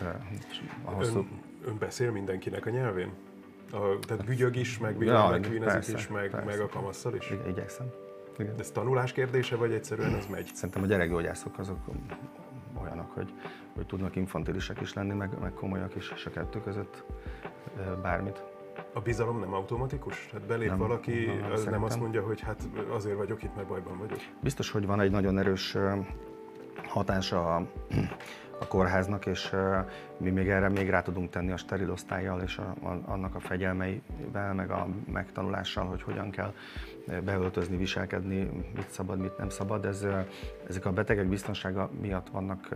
a 0.85 0.91
hosszú... 0.91 1.17
Ön, 1.17 1.27
ön 1.65 1.77
beszél 1.77 2.11
mindenkinek 2.11 2.65
a 2.65 2.69
nyelvén? 2.69 3.13
A, 3.71 3.99
tehát 4.07 4.25
bügyög 4.25 4.55
is, 4.55 4.77
meg 4.77 4.99
ja, 4.99 5.27
meg 5.29 5.41
kvínezik 5.41 5.97
is, 5.97 6.07
meg, 6.07 6.29
persze. 6.29 6.45
meg 6.45 6.59
a 6.59 6.67
kamasszal 6.67 7.15
is? 7.15 7.29
I- 7.29 7.49
igyekszem. 7.49 7.87
Igen. 8.37 8.55
De 8.55 8.61
ez 8.61 8.71
tanulás 8.71 9.11
kérdése, 9.11 9.55
vagy 9.55 9.71
egyszerűen 9.71 10.15
ez 10.15 10.25
megy? 10.25 10.49
Szerintem 10.53 10.83
a 10.83 10.85
gyerekgyógyászok 10.85 11.59
azok 11.59 11.79
olyanok, 12.81 13.11
hogy, 13.11 13.33
hogy 13.75 13.85
tudnak 13.85 14.15
infantilisek 14.15 14.81
is 14.81 14.93
lenni, 14.93 15.13
meg, 15.13 15.29
meg 15.41 15.53
komolyak 15.53 15.95
is, 15.95 16.11
és 16.15 16.25
a 16.25 16.29
kettő 16.29 16.61
között 16.61 17.03
bármit. 18.01 18.43
A 18.93 18.99
bizalom 18.99 19.39
nem 19.39 19.53
automatikus? 19.53 20.29
Hát 20.31 20.41
belép 20.41 20.69
nem, 20.69 20.77
valaki, 20.77 21.25
nem, 21.25 21.51
nem, 21.51 21.69
nem 21.69 21.83
azt 21.83 21.99
mondja, 21.99 22.23
hogy 22.23 22.41
hát 22.41 22.61
azért 22.89 23.17
vagyok 23.17 23.43
itt, 23.43 23.55
mert 23.55 23.67
bajban 23.67 23.97
vagyok? 23.97 24.19
Biztos, 24.41 24.71
hogy 24.71 24.85
van 24.85 24.99
egy 24.99 25.11
nagyon 25.11 25.37
erős 25.37 25.77
hatása 26.87 27.55
a, 27.55 27.67
a 28.63 28.67
kórháznak, 28.67 29.25
és 29.25 29.51
mi 30.17 30.29
még 30.29 30.49
erre 30.49 30.69
még 30.69 30.89
rá 30.89 31.01
tudunk 31.01 31.29
tenni 31.29 31.51
a 31.51 31.57
steril 31.57 31.91
osztályjal 31.91 32.41
és 32.41 32.57
a, 32.57 32.87
a, 32.87 33.01
annak 33.05 33.35
a 33.35 33.39
fegyelmeivel, 33.39 34.53
meg 34.53 34.71
a 34.71 34.87
megtanulással, 35.11 35.85
hogy 35.85 36.01
hogyan 36.01 36.29
kell 36.29 36.53
beöltözni, 37.23 37.77
viselkedni, 37.77 38.49
mit 38.75 38.89
szabad, 38.89 39.19
mit 39.19 39.37
nem 39.37 39.49
szabad. 39.49 39.85
Ez, 39.85 40.05
ezek 40.67 40.85
a 40.85 40.91
betegek 40.91 41.27
biztonsága 41.27 41.89
miatt 42.01 42.29
vannak 42.29 42.69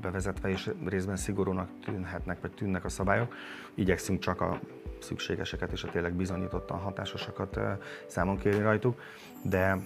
bevezetve, 0.00 0.48
és 0.48 0.70
részben 0.84 1.16
szigorúnak 1.16 1.68
tűnhetnek, 1.84 2.40
vagy 2.40 2.52
tűnnek 2.52 2.84
a 2.84 2.88
szabályok. 2.88 3.34
Igyekszünk 3.74 4.18
csak 4.18 4.40
a 4.40 4.60
szükségeseket 5.00 5.72
és 5.72 5.84
a 5.84 5.88
tényleg 5.88 6.12
bizonyítottan 6.12 6.78
hatásosakat 6.78 7.60
számon 8.06 8.38
kérni 8.38 8.62
rajtuk, 8.62 9.00
de, 9.42 9.76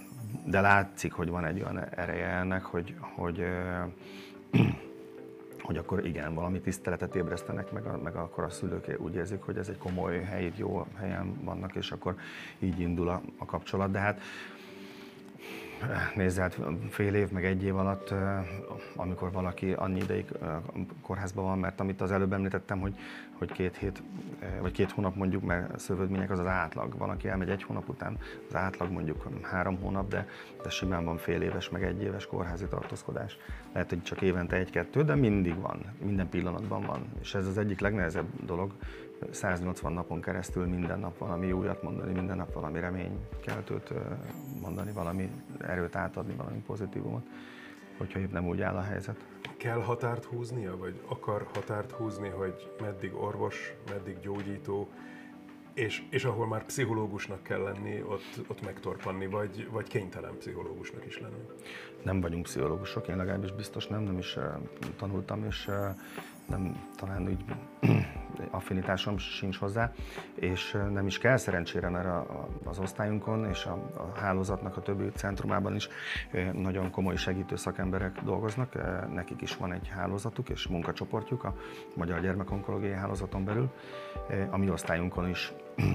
de 0.45 0.61
látszik, 0.61 1.13
hogy 1.13 1.29
van 1.29 1.45
egy 1.45 1.61
olyan 1.61 1.79
ereje 1.89 2.27
ennek, 2.27 2.63
hogy, 2.63 2.95
hogy 3.15 3.45
hogy 5.61 5.77
akkor 5.77 6.05
igen, 6.05 6.33
valami 6.33 6.59
tiszteletet 6.59 7.15
ébresztenek, 7.15 7.71
meg, 7.71 7.85
a, 7.85 7.97
meg 7.97 8.15
akkor 8.15 8.43
a 8.43 8.49
szülők 8.49 8.95
úgy 8.97 9.15
érzik, 9.15 9.41
hogy 9.41 9.57
ez 9.57 9.67
egy 9.67 9.77
komoly 9.77 10.21
hely, 10.21 10.51
jó 10.55 10.85
helyen 10.97 11.43
vannak, 11.43 11.75
és 11.75 11.91
akkor 11.91 12.15
így 12.59 12.79
indul 12.79 13.09
a, 13.09 13.21
a 13.37 13.45
kapcsolat. 13.45 13.91
De 13.91 13.99
hát 13.99 14.21
Nézd, 16.15 16.37
hát 16.37 16.59
fél 16.89 17.13
év, 17.13 17.31
meg 17.31 17.45
egy 17.45 17.63
év 17.63 17.75
alatt, 17.75 18.13
amikor 18.95 19.31
valaki 19.31 19.73
annyi 19.73 19.99
ideig 19.99 20.25
kórházban 21.01 21.45
van, 21.45 21.59
mert 21.59 21.79
amit 21.79 22.01
az 22.01 22.11
előbb 22.11 22.33
említettem, 22.33 22.79
hogy, 22.79 22.95
hogy 23.37 23.51
két 23.51 23.77
hét, 23.77 24.03
vagy 24.61 24.71
két 24.71 24.91
hónap 24.91 25.15
mondjuk, 25.15 25.43
mert 25.43 25.79
szövődmények 25.79 26.31
az 26.31 26.39
az 26.39 26.45
átlag. 26.45 26.97
Van, 26.97 27.09
aki 27.09 27.27
elmegy 27.27 27.49
egy 27.49 27.63
hónap 27.63 27.89
után, 27.89 28.17
az 28.47 28.55
átlag 28.55 28.91
mondjuk 28.91 29.27
három 29.41 29.77
hónap, 29.81 30.09
de, 30.09 30.27
de 30.63 30.69
simán 30.69 31.05
van 31.05 31.17
fél 31.17 31.41
éves, 31.41 31.69
meg 31.69 31.83
egy 31.83 32.01
éves 32.01 32.25
kórházi 32.25 32.65
tartózkodás. 32.65 33.37
Lehet, 33.73 33.89
hogy 33.89 34.03
csak 34.03 34.21
évente 34.21 34.55
egy-kettő, 34.55 35.03
de 35.03 35.15
mindig 35.15 35.61
van, 35.61 35.85
minden 36.03 36.29
pillanatban 36.29 36.81
van. 36.81 37.05
És 37.21 37.35
ez 37.35 37.47
az 37.47 37.57
egyik 37.57 37.79
legnehezebb 37.79 38.27
dolog, 38.45 38.73
180 39.29 39.93
napon 39.93 40.21
keresztül 40.21 40.65
minden 40.65 40.99
nap 40.99 41.17
valami 41.17 41.51
újat 41.51 41.83
mondani, 41.83 42.13
minden 42.13 42.37
nap 42.37 42.53
valami 42.53 42.79
reménykeltőt 42.79 43.93
mondani, 44.61 44.91
valami 44.91 45.31
erőt 45.59 45.95
átadni, 45.95 46.33
valami 46.35 46.61
pozitívumot, 46.65 47.25
hogyha 47.97 48.19
épp 48.19 48.31
nem 48.31 48.47
úgy 48.47 48.61
áll 48.61 48.75
a 48.75 48.81
helyzet. 48.81 49.25
Kell 49.57 49.81
határt 49.81 50.25
húznia, 50.25 50.77
vagy 50.77 51.01
akar 51.07 51.47
határt 51.53 51.91
húzni, 51.91 52.29
hogy 52.29 52.71
meddig 52.81 53.13
orvos, 53.13 53.73
meddig 53.89 54.19
gyógyító, 54.19 54.87
és, 55.73 56.03
és 56.09 56.23
ahol 56.23 56.47
már 56.47 56.65
pszichológusnak 56.65 57.43
kell 57.43 57.61
lenni, 57.61 58.01
ott, 58.01 58.39
ott 58.47 58.61
megtorpanni, 58.61 59.27
vagy, 59.27 59.67
vagy 59.71 59.87
kénytelen 59.87 60.37
pszichológusnak 60.37 61.05
is 61.05 61.19
lenni? 61.19 61.45
Nem 62.03 62.21
vagyunk 62.21 62.43
pszichológusok, 62.43 63.07
én 63.07 63.17
legalábbis 63.17 63.51
biztos 63.51 63.87
nem, 63.87 64.01
nem 64.01 64.17
is 64.17 64.35
uh, 64.35 64.43
tanultam, 64.97 65.45
és 65.45 65.67
uh, 65.67 65.75
nem 66.51 66.75
talán 66.95 67.27
úgy 67.27 67.45
affinitásom 68.51 69.17
sincs 69.17 69.57
hozzá, 69.57 69.91
és 70.35 70.77
nem 70.91 71.07
is 71.07 71.17
kell 71.17 71.37
szerencsére, 71.37 71.89
mert 71.89 72.29
az 72.63 72.79
osztályunkon 72.79 73.45
és 73.45 73.65
a, 73.65 73.71
a 73.73 74.19
hálózatnak 74.19 74.77
a 74.77 74.81
többi 74.81 75.11
centrumában 75.15 75.75
is 75.75 75.89
nagyon 76.53 76.91
komoly 76.91 77.15
segítő 77.15 77.55
szakemberek 77.55 78.19
dolgoznak, 78.23 78.73
nekik 79.13 79.41
is 79.41 79.55
van 79.55 79.73
egy 79.73 79.87
hálózatuk 79.87 80.49
és 80.49 80.67
munkacsoportjuk 80.67 81.43
a 81.43 81.55
Magyar 81.95 82.21
Gyermekonkológiai 82.21 82.93
Hálózaton 82.93 83.43
belül, 83.43 83.71
a 84.49 84.57
mi 84.57 84.69
osztályunkon 84.69 85.29
is 85.29 85.53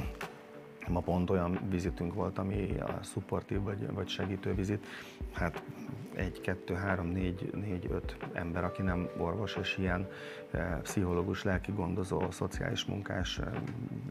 Ma 0.89 1.01
pont 1.01 1.31
olyan 1.31 1.59
vizitünk 1.69 2.15
volt, 2.15 2.39
ami 2.39 2.79
a 2.81 2.99
szupportív 3.03 3.63
vagy, 3.63 3.93
vagy 3.93 4.09
segítő 4.09 4.55
vizit. 4.55 4.87
Hát 5.33 5.63
egy, 6.17 6.41
kettő, 6.41 6.75
három, 6.75 7.07
négy, 7.07 7.51
négy, 7.55 7.89
öt 7.91 8.17
ember, 8.33 8.65
aki 8.65 8.83
nem 8.83 9.09
orvos, 9.17 9.57
és 9.57 9.79
ilyen 9.79 10.09
eh, 10.51 10.79
pszichológus, 10.83 11.43
lelki 11.43 11.73
gondozó, 11.73 12.31
szociális 12.31 12.85
munkás, 12.85 13.39
eh, 13.39 13.47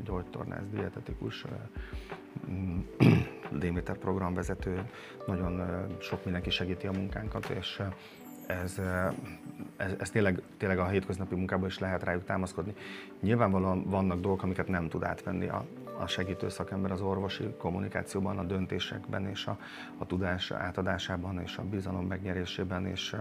gyógytornász, 0.03 0.63
dietetikus, 0.71 1.43
eh, 1.43 1.51
Déméter 3.51 3.97
programvezető, 3.97 4.89
nagyon 5.25 5.61
sok 5.99 6.23
mindenki 6.23 6.49
segíti 6.49 6.87
a 6.87 6.91
munkánkat, 6.91 7.49
és 7.49 7.81
ez, 8.47 8.81
ez, 9.77 9.95
ez 9.99 10.09
tényleg, 10.09 10.41
tényleg 10.57 10.79
a 10.79 10.87
hétköznapi 10.87 11.35
munkában 11.35 11.67
is 11.67 11.79
lehet 11.79 12.03
rájuk 12.03 12.23
támaszkodni. 12.23 12.73
Nyilvánvalóan 13.21 13.83
vannak 13.89 14.19
dolgok, 14.19 14.43
amiket 14.43 14.67
nem 14.67 14.89
tud 14.89 15.03
átvenni 15.03 15.47
a, 15.47 15.65
a 15.97 16.07
segítő 16.07 16.49
szakember 16.49 16.91
az 16.91 17.01
orvosi 17.01 17.53
kommunikációban, 17.57 18.37
a 18.37 18.43
döntésekben 18.43 19.27
és 19.27 19.45
a, 19.45 19.57
a 19.97 20.05
tudás 20.05 20.51
átadásában 20.51 21.41
és 21.41 21.57
a 21.57 21.63
bizalom 21.63 22.05
megnyerésében 22.05 22.85
és 22.85 23.15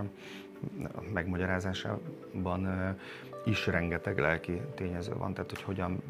megmagyarázásában 1.13 2.95
is 3.45 3.67
rengeteg 3.67 4.19
lelki 4.19 4.61
tényező 4.75 5.15
van, 5.15 5.35
tehát 5.35 5.51
hogy 5.51 5.63
hogyan 5.63 6.03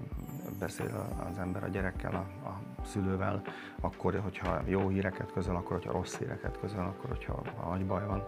beszél 0.59 1.09
az 1.31 1.38
ember 1.38 1.64
a 1.64 1.68
gyerekkel, 1.68 2.14
a, 2.14 2.48
a 2.48 2.61
szülővel, 2.85 3.42
akkor, 3.81 4.14
hogyha 4.18 4.62
jó 4.66 4.88
híreket 4.88 5.33
közöl, 5.33 5.57
akkor, 5.57 5.77
hogyha 5.77 5.92
rossz 5.92 6.16
híreket 6.16 6.59
közöl, 6.61 6.81
akkor, 6.81 7.11
hogyha 7.11 7.42
agybaj 7.61 8.07
van. 8.07 8.27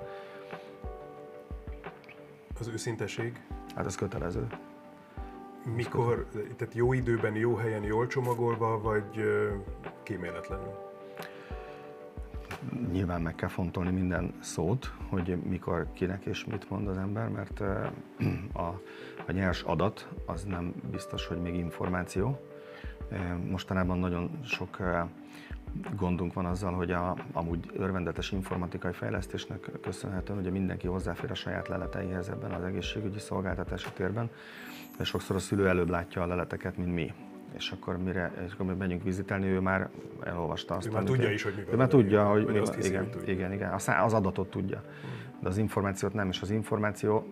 Az 2.61 2.68
őszinteség? 2.68 3.40
Hát 3.75 3.87
ez 3.87 3.94
kötelező. 3.94 4.46
Mikor, 5.74 6.26
tehát 6.57 6.74
jó 6.74 6.92
időben, 6.92 7.35
jó 7.35 7.55
helyen, 7.55 7.83
jól 7.83 8.07
csomagolva, 8.07 8.81
vagy 8.81 9.20
kíméletlenül? 10.02 10.85
Nyilván 12.92 13.20
meg 13.20 13.35
kell 13.35 13.48
fontolni 13.48 13.90
minden 13.90 14.35
szót, 14.40 14.92
hogy 15.09 15.42
mikor, 15.42 15.87
kinek 15.92 16.24
és 16.24 16.44
mit 16.44 16.70
mond 16.70 16.88
az 16.88 16.96
ember, 16.96 17.29
mert 17.29 17.61
a, 18.52 18.81
a 19.26 19.33
nyers 19.33 19.62
adat 19.62 20.09
az 20.26 20.44
nem 20.44 20.74
biztos, 20.90 21.26
hogy 21.26 21.40
még 21.40 21.55
információ. 21.55 22.40
Mostanában 23.50 23.98
nagyon 23.98 24.40
sok 24.44 24.79
gondunk 25.96 26.33
van 26.33 26.46
azzal, 26.46 26.72
hogy 26.72 26.90
a 26.90 27.16
amúgy 27.33 27.70
örvendetes 27.76 28.33
informatikai 28.33 28.92
fejlesztésnek 28.92 29.70
köszönhetően 29.83 30.38
ugye 30.38 30.50
mindenki 30.50 30.87
hozzáfér 30.87 31.31
a 31.31 31.35
saját 31.35 31.68
leleteihez 31.68 32.29
ebben 32.29 32.50
az 32.50 32.62
egészségügyi 32.62 33.18
szolgáltatási 33.18 33.88
térben, 33.94 34.31
és 34.98 35.09
sokszor 35.09 35.37
a 35.37 35.38
szülő 35.38 35.68
előbb 35.68 35.88
látja 35.88 36.22
a 36.22 36.26
leleteket, 36.26 36.76
mint 36.76 36.94
mi 36.94 37.12
és 37.57 37.70
akkor 37.70 37.96
mire 37.98 38.33
és 38.46 38.52
akkor 38.52 38.76
megyünk 38.76 39.02
vizitelni, 39.02 39.46
ő 39.46 39.61
már 39.61 39.88
elolvasta 40.24 40.74
azt. 40.74 40.87
Ő 40.87 40.90
már 40.90 41.02
tudja 41.02 41.31
is, 41.31 41.42
hogy 41.42 41.55
mi. 41.57 41.72
Ő 41.72 41.76
már 41.76 41.88
tudja, 41.88 42.29
hogy 42.29 42.46
mi 42.46 42.59
van. 42.59 42.81
Igen, 42.83 43.11
tudja. 43.11 43.33
igen, 43.33 43.52
igen. 43.52 43.72
Az 43.72 44.12
adatot 44.12 44.50
tudja. 44.50 44.83
De 45.40 45.48
az 45.48 45.59
információt 45.59 46.12
nem, 46.12 46.29
és 46.29 46.40
az 46.40 46.50
információ, 46.50 47.26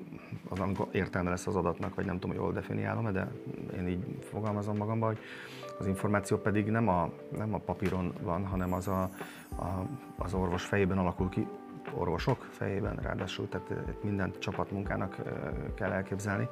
az 0.48 0.60
amikor 0.60 0.88
értelme 0.92 1.30
lesz 1.30 1.46
az 1.46 1.56
adatnak, 1.56 1.94
vagy 1.94 2.04
nem 2.04 2.14
tudom, 2.14 2.30
hogy 2.36 2.44
jól 2.44 2.52
definiálom 2.52 3.12
de 3.12 3.28
én 3.76 3.88
így 3.88 4.04
fogalmazom 4.20 4.76
magamban, 4.76 5.08
hogy 5.08 5.18
az 5.78 5.86
információ 5.86 6.36
pedig 6.36 6.66
nem 6.70 6.88
a, 6.88 7.10
nem 7.36 7.54
a 7.54 7.58
papíron 7.58 8.12
van, 8.22 8.46
hanem 8.46 8.72
az 8.72 8.88
a, 8.88 9.02
a, 9.56 9.86
az 10.18 10.34
orvos 10.34 10.64
fejében 10.64 10.98
alakul 10.98 11.28
ki, 11.28 11.46
orvosok 11.92 12.48
fejében 12.50 12.96
ráadásul, 12.96 13.48
tehát 13.48 14.02
mindent 14.02 14.38
csapatmunkának 14.38 15.16
kell 15.74 15.90
elképzelni. 15.90 16.48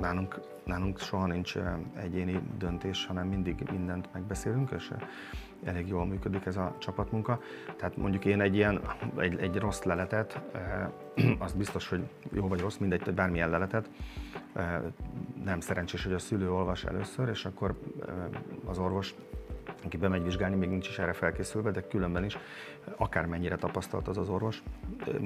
Nálunk, 0.00 0.40
nálunk 0.64 0.98
soha 0.98 1.26
nincs 1.26 1.54
egyéni 1.94 2.42
döntés, 2.58 3.06
hanem 3.06 3.26
mindig 3.26 3.68
mindent 3.70 4.08
megbeszélünk, 4.12 4.70
és 4.70 4.92
elég 5.64 5.88
jól 5.88 6.06
működik 6.06 6.46
ez 6.46 6.56
a 6.56 6.76
csapatmunka. 6.78 7.40
Tehát 7.76 7.96
mondjuk 7.96 8.24
én 8.24 8.40
egy 8.40 8.54
ilyen, 8.54 8.80
egy, 9.16 9.40
egy 9.40 9.56
rossz 9.56 9.82
leletet, 9.82 10.40
az 11.38 11.52
biztos, 11.52 11.88
hogy 11.88 12.02
jó 12.32 12.48
vagy 12.48 12.60
rossz, 12.60 12.76
mindegy, 12.76 13.14
bármilyen 13.14 13.50
leletet, 13.50 13.90
nem 15.44 15.60
szerencsés, 15.60 16.04
hogy 16.04 16.12
a 16.12 16.18
szülő 16.18 16.52
olvas 16.52 16.84
először, 16.84 17.28
és 17.28 17.44
akkor 17.44 17.78
az 18.64 18.78
orvos 18.78 19.14
aki 19.84 19.96
bemegy 19.96 20.22
vizsgálni, 20.22 20.56
még 20.56 20.68
nincs 20.68 20.88
is 20.88 20.98
erre 20.98 21.12
felkészülve, 21.12 21.70
de 21.70 21.86
különben 21.86 22.24
is, 22.24 22.38
akármennyire 22.96 23.56
tapasztalt 23.56 24.08
az 24.08 24.18
az 24.18 24.28
orvos, 24.28 24.62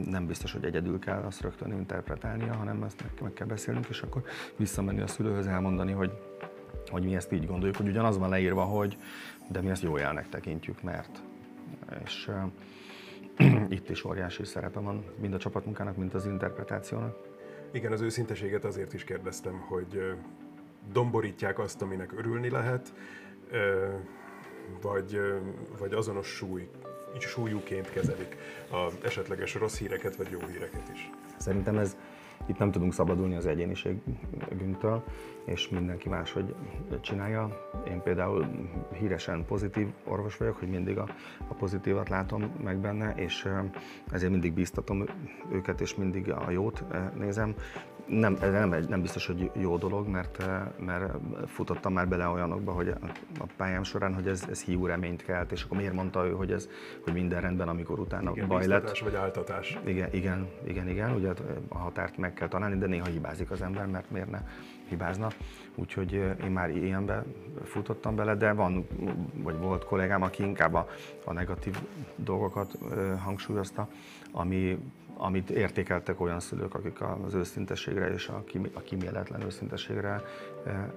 nem 0.05 0.27
biztos, 0.27 0.53
hogy 0.53 0.65
egyedül 0.65 0.99
kell 0.99 1.23
azt 1.23 1.41
rögtön 1.41 1.73
interpretálnia, 1.73 2.55
hanem 2.55 2.83
ezt 2.83 3.05
meg 3.21 3.33
kell 3.33 3.47
beszélnünk, 3.47 3.87
és 3.89 4.01
akkor 4.03 4.23
visszamenni 4.57 5.01
a 5.01 5.07
szülőhöz, 5.07 5.47
elmondani, 5.47 5.93
hogy, 5.93 6.13
hogy 6.91 7.05
mi 7.05 7.15
ezt 7.15 7.33
így 7.33 7.47
gondoljuk, 7.47 7.77
hogy 7.77 7.89
ugyanaz 7.89 8.19
van 8.19 8.29
leírva, 8.29 8.63
hogy 8.63 8.97
de 9.49 9.61
mi 9.61 9.71
ezt 9.71 9.83
jó 9.83 9.97
jelnek 9.97 10.29
tekintjük, 10.29 10.83
mert. 10.83 11.23
És 12.05 12.29
uh, 12.29 13.69
itt 13.77 13.91
is 13.91 14.05
óriási 14.05 14.45
szerepe 14.45 14.81
van, 14.81 15.05
mind 15.21 15.35
a 15.35 15.39
csapatmunkának, 15.39 15.97
mind 15.97 16.15
az 16.15 16.27
interpretációnak. 16.27 17.17
Igen, 17.73 17.93
az 17.93 18.01
őszinteséget 18.01 18.65
azért 18.65 18.93
is 18.93 19.05
kérdeztem, 19.05 19.59
hogy 19.59 20.17
domborítják 20.93 21.59
azt, 21.59 21.83
aminek 21.83 22.13
örülni 22.19 22.51
lehet, 22.51 22.93
vagy, 24.83 25.21
vagy 25.79 25.93
azonos 25.93 26.27
súly, 26.27 26.69
súlyúként 27.19 27.91
kezelik 27.91 28.37
az 28.71 28.99
esetleges 29.03 29.55
rossz 29.55 29.79
híreket 29.79 30.17
vagy 30.17 30.31
jó 30.31 30.39
híreket 30.39 30.89
is. 30.93 31.11
Szerintem 31.37 31.79
ez 31.79 31.97
itt 32.47 32.59
nem 32.59 32.71
tudunk 32.71 32.93
szabadulni 32.93 33.37
az 33.37 33.47
egyéniségünktől, 33.47 35.05
és 35.45 35.69
mindenki 35.69 36.09
máshogy 36.09 36.55
csinálja. 37.01 37.49
Én 37.89 38.03
például 38.03 38.47
híresen 38.93 39.45
pozitív 39.45 39.87
orvos 40.05 40.37
vagyok, 40.37 40.57
hogy 40.57 40.69
mindig 40.69 40.99
a, 40.99 41.09
a 41.49 41.55
pozitívat 41.55 42.09
látom 42.09 42.53
meg 42.63 42.79
benne, 42.79 43.15
és 43.17 43.49
ezért 44.11 44.31
mindig 44.31 44.53
bíztatom 44.53 45.05
őket, 45.53 45.81
és 45.81 45.95
mindig 45.95 46.31
a 46.31 46.51
jót 46.51 46.85
nézem 47.15 47.55
nem, 48.07 48.37
nem, 48.41 48.75
nem 48.89 49.01
biztos, 49.01 49.27
hogy 49.27 49.51
jó 49.55 49.77
dolog, 49.77 50.09
mert, 50.09 50.45
mert 50.79 51.13
futottam 51.47 51.93
már 51.93 52.09
bele 52.09 52.29
olyanokba, 52.29 52.73
hogy 52.73 52.89
a 53.39 53.47
pályám 53.57 53.83
során, 53.83 54.15
hogy 54.15 54.27
ez, 54.27 54.47
ez 54.51 54.63
hiú 54.63 54.87
reményt 54.87 55.25
kelt, 55.25 55.53
és 55.53 55.63
akkor 55.63 55.77
miért 55.77 55.93
mondta 55.93 56.27
ő, 56.27 56.31
hogy, 56.31 56.53
ez, 56.53 56.69
hogy 57.05 57.13
minden 57.13 57.41
rendben, 57.41 57.69
amikor 57.69 57.99
utána 57.99 58.31
igen, 58.31 58.49
baj 58.49 58.67
lett. 58.67 58.99
vagy 58.99 59.15
áltatás. 59.15 59.79
Igen, 59.85 60.09
igen, 60.13 60.49
igen, 60.65 60.89
igen, 60.89 61.15
ugye 61.15 61.33
a 61.69 61.79
határt 61.79 62.17
meg 62.17 62.26
kell 62.35 62.49
találni, 62.49 62.79
de 62.79 62.87
néha 62.87 63.07
hibázik 63.07 63.51
az 63.51 63.63
ember, 63.63 63.87
mert 63.87 64.11
miért 64.11 64.31
ne 64.31 64.41
hibázna. 64.89 65.29
Úgyhogy 65.75 66.13
én 66.45 66.51
már 66.51 66.71
ilyenbe 66.71 67.25
futottam 67.65 68.17
bele, 68.17 68.35
de 68.35 68.53
van, 68.53 68.87
vagy 69.33 69.59
volt 69.59 69.85
kollégám, 69.85 70.23
aki 70.23 70.43
inkább 70.43 70.75
a, 70.75 70.89
a 71.25 71.33
negatív 71.33 71.79
dolgokat 72.17 72.79
eh, 72.91 73.21
hangsúlyozta, 73.21 73.89
ami 74.33 74.79
amit 75.17 75.51
értékeltek 75.51 76.21
olyan 76.21 76.41
szülők, 76.41 76.75
akik 76.75 77.01
az 77.25 77.35
őszintességre 77.35 78.13
és 78.13 78.29
a, 78.29 78.45
kim, 78.45 78.69
a 78.75 78.81
kíméletlen 78.81 79.43
őszintességre 79.43 80.23
e, 80.67 80.71
e, 80.71 80.91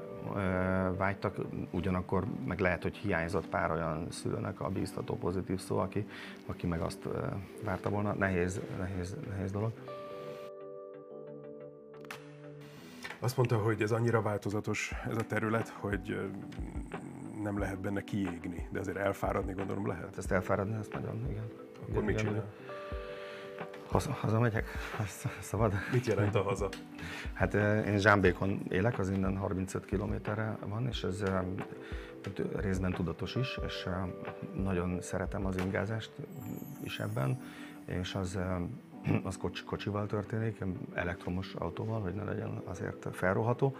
vágytak, 0.97 1.35
ugyanakkor 1.71 2.25
meg 2.45 2.59
lehet, 2.59 2.83
hogy 2.83 2.95
hiányzott 2.95 3.47
pár 3.47 3.71
olyan 3.71 4.07
szülőnek 4.09 4.59
a 4.59 4.69
bíztató 4.69 5.15
pozitív 5.15 5.59
szó, 5.59 5.77
aki, 5.77 6.07
aki 6.45 6.67
meg 6.67 6.81
azt 6.81 7.05
e, 7.05 7.09
várta 7.63 7.89
volna. 7.89 8.13
Nehéz, 8.13 8.59
nehéz, 8.77 9.15
nehéz 9.29 9.51
dolog. 9.51 9.71
Azt 13.19 13.37
mondta, 13.37 13.57
hogy 13.57 13.81
ez 13.81 13.91
annyira 13.91 14.21
változatos 14.21 14.91
ez 15.09 15.17
a 15.17 15.21
terület, 15.21 15.69
hogy 15.69 16.31
nem 17.41 17.59
lehet 17.59 17.79
benne 17.79 18.03
kiégni, 18.03 18.67
de 18.71 18.79
azért 18.79 18.97
elfáradni 18.97 19.53
gondolom 19.53 19.87
lehet. 19.87 20.03
Hát 20.03 20.17
ezt 20.17 20.31
elfáradni, 20.31 20.75
ezt 20.79 20.93
nagyon, 20.93 21.27
igen. 21.29 21.45
Akkor 21.75 21.89
igen, 21.89 22.03
mit 22.03 22.17
csinál? 22.17 22.33
Igen. 22.33 22.45
Haza, 23.87 24.11
hazamegyek? 24.11 24.67
Szabad? 25.39 25.73
Mit 25.91 26.05
jelent 26.05 26.35
a 26.35 26.41
haza? 26.41 26.69
Hát 27.33 27.53
én 27.85 27.97
Zsámbékon 27.97 28.61
élek, 28.69 28.99
az 28.99 29.09
innen 29.09 29.37
35 29.37 29.85
kilométerre 29.85 30.57
van, 30.67 30.87
és 30.87 31.03
ez 31.03 31.23
részben 32.55 32.91
tudatos 32.91 33.35
is, 33.35 33.59
és 33.65 33.87
nagyon 34.53 35.01
szeretem 35.01 35.45
az 35.45 35.57
ingázást 35.57 36.11
is 36.83 36.99
ebben, 36.99 37.41
és 37.85 38.15
az 38.15 38.39
az 39.23 39.37
kocs, 39.37 39.63
kocsival 39.63 40.05
történik, 40.05 40.63
elektromos 40.93 41.53
autóval, 41.53 42.01
hogy 42.01 42.13
ne 42.13 42.23
legyen 42.23 42.61
azért 42.65 43.07
felroható, 43.11 43.75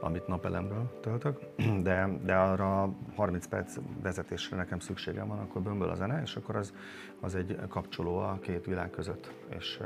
amit 0.00 0.26
napelemről 0.26 0.98
töltök, 1.00 1.40
de, 1.82 2.08
de 2.24 2.34
arra 2.34 2.94
30 3.14 3.46
perc 3.46 3.76
vezetésre 4.02 4.56
nekem 4.56 4.78
szükségem 4.78 5.28
van, 5.28 5.38
akkor 5.38 5.62
bömböl 5.62 5.88
a 5.88 5.94
zene, 5.94 6.22
és 6.22 6.36
akkor 6.36 6.56
az, 6.56 6.74
az 7.20 7.34
egy 7.34 7.58
kapcsoló 7.68 8.16
a 8.16 8.38
két 8.40 8.64
világ 8.64 8.90
között. 8.90 9.32
És 9.48 9.80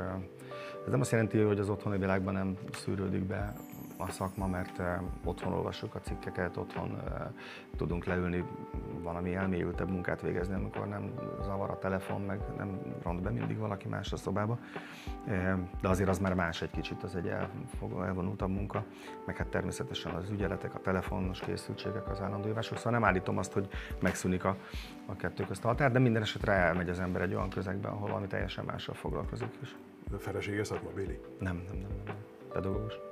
ez 0.85 0.91
nem 0.91 1.01
azt 1.01 1.11
jelenti, 1.11 1.39
hogy 1.39 1.59
az 1.59 1.69
otthoni 1.69 1.97
világban 1.97 2.33
nem 2.33 2.57
szűrődik 2.71 3.23
be 3.23 3.53
a 4.01 4.11
szakma, 4.11 4.47
mert 4.47 4.79
eh, 4.79 4.99
otthon 5.23 5.53
olvassuk 5.53 5.95
a 5.95 5.99
cikkeket, 5.99 6.57
otthon 6.57 7.01
eh, 7.05 7.27
tudunk 7.77 8.05
leülni 8.05 8.43
valami 9.01 9.35
elmélyültebb 9.35 9.89
munkát 9.89 10.21
végezni, 10.21 10.53
amikor 10.53 10.87
nem 10.87 11.13
zavar 11.41 11.69
a 11.69 11.77
telefon, 11.77 12.21
meg 12.21 12.39
nem 12.57 12.79
ront 13.03 13.21
be 13.21 13.29
mindig 13.29 13.57
valaki 13.57 13.87
más 13.87 14.13
a 14.13 14.17
szobába. 14.17 14.57
Eh, 15.27 15.57
de 15.81 15.87
azért 15.87 16.09
az 16.09 16.19
már 16.19 16.33
más 16.33 16.61
egy 16.61 16.71
kicsit, 16.71 17.03
az 17.03 17.15
egy 17.15 17.31
elvonultabb 18.01 18.49
munka, 18.49 18.83
meg 19.25 19.37
hát 19.37 19.47
természetesen 19.47 20.11
az 20.11 20.29
ügyeletek, 20.29 20.75
a 20.75 20.79
telefonos 20.79 21.39
készültségek, 21.39 22.09
az 22.09 22.21
állandó 22.21 22.47
hívások. 22.47 22.77
Szóval 22.77 22.91
nem 22.91 23.03
állítom 23.03 23.37
azt, 23.37 23.53
hogy 23.53 23.67
megszűnik 23.99 24.43
a, 24.43 24.57
a 25.05 25.15
kettő 25.15 25.43
közt 25.43 25.65
a 25.65 25.67
határ, 25.67 25.91
de 25.91 25.99
minden 25.99 26.21
esetre 26.21 26.51
elmegy 26.53 26.89
az 26.89 26.99
ember 26.99 27.21
egy 27.21 27.33
olyan 27.33 27.49
közegbe, 27.49 27.87
ahol 27.87 28.07
valami 28.07 28.27
teljesen 28.27 28.65
mással 28.65 28.95
foglalkozik 28.95 29.57
is. 29.61 29.75
A 30.13 30.17
felesége 30.17 30.63
Béli? 30.95 31.19
Nem, 31.39 31.63
nem, 31.67 31.77
nem, 31.77 31.89
nem. 32.05 32.15
Pedagógus. 32.53 33.10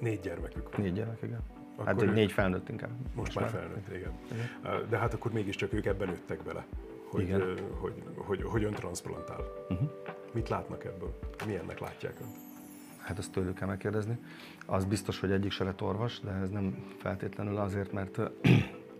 Négy 0.00 0.20
gyermekük 0.20 0.72
van. 0.72 0.80
Négy 0.80 0.92
gyermek, 0.92 1.22
igen. 1.22 1.40
Hát 1.40 1.78
akkor 1.78 1.86
hát 1.86 2.02
ők... 2.02 2.14
négy 2.14 2.32
felnőtt 2.32 2.68
inkább. 2.68 2.90
Most, 2.90 3.14
most 3.14 3.40
már 3.40 3.48
felnőtt, 3.48 3.88
igen. 3.88 4.12
igen. 4.32 4.88
De 4.88 4.98
hát 4.98 5.14
akkor 5.14 5.32
mégiscsak 5.32 5.72
ők 5.72 5.86
ebben 5.86 6.08
nőttek 6.08 6.42
bele, 6.42 6.66
hogy, 7.10 7.22
igen. 7.22 7.40
hogy, 7.40 7.62
hogy, 7.78 8.02
hogy, 8.16 8.42
hogy 8.42 8.64
ön 8.64 8.72
transplantál. 8.72 9.44
Uh-huh. 9.68 9.90
Mit 10.32 10.48
látnak 10.48 10.84
ebből? 10.84 11.18
Milyennek 11.46 11.78
látják 11.78 12.20
önt? 12.20 12.36
Hát 12.98 13.18
ezt 13.18 13.32
tőlük 13.32 13.54
kell 13.54 13.68
megkérdezni. 13.68 14.18
Az 14.66 14.84
biztos, 14.84 15.20
hogy 15.20 15.30
egyik 15.30 15.50
se 15.50 15.64
lett 15.64 15.82
orvos, 15.82 16.20
de 16.20 16.30
ez 16.30 16.50
nem 16.50 16.94
feltétlenül 16.98 17.56
azért, 17.56 17.92
mert 17.92 18.20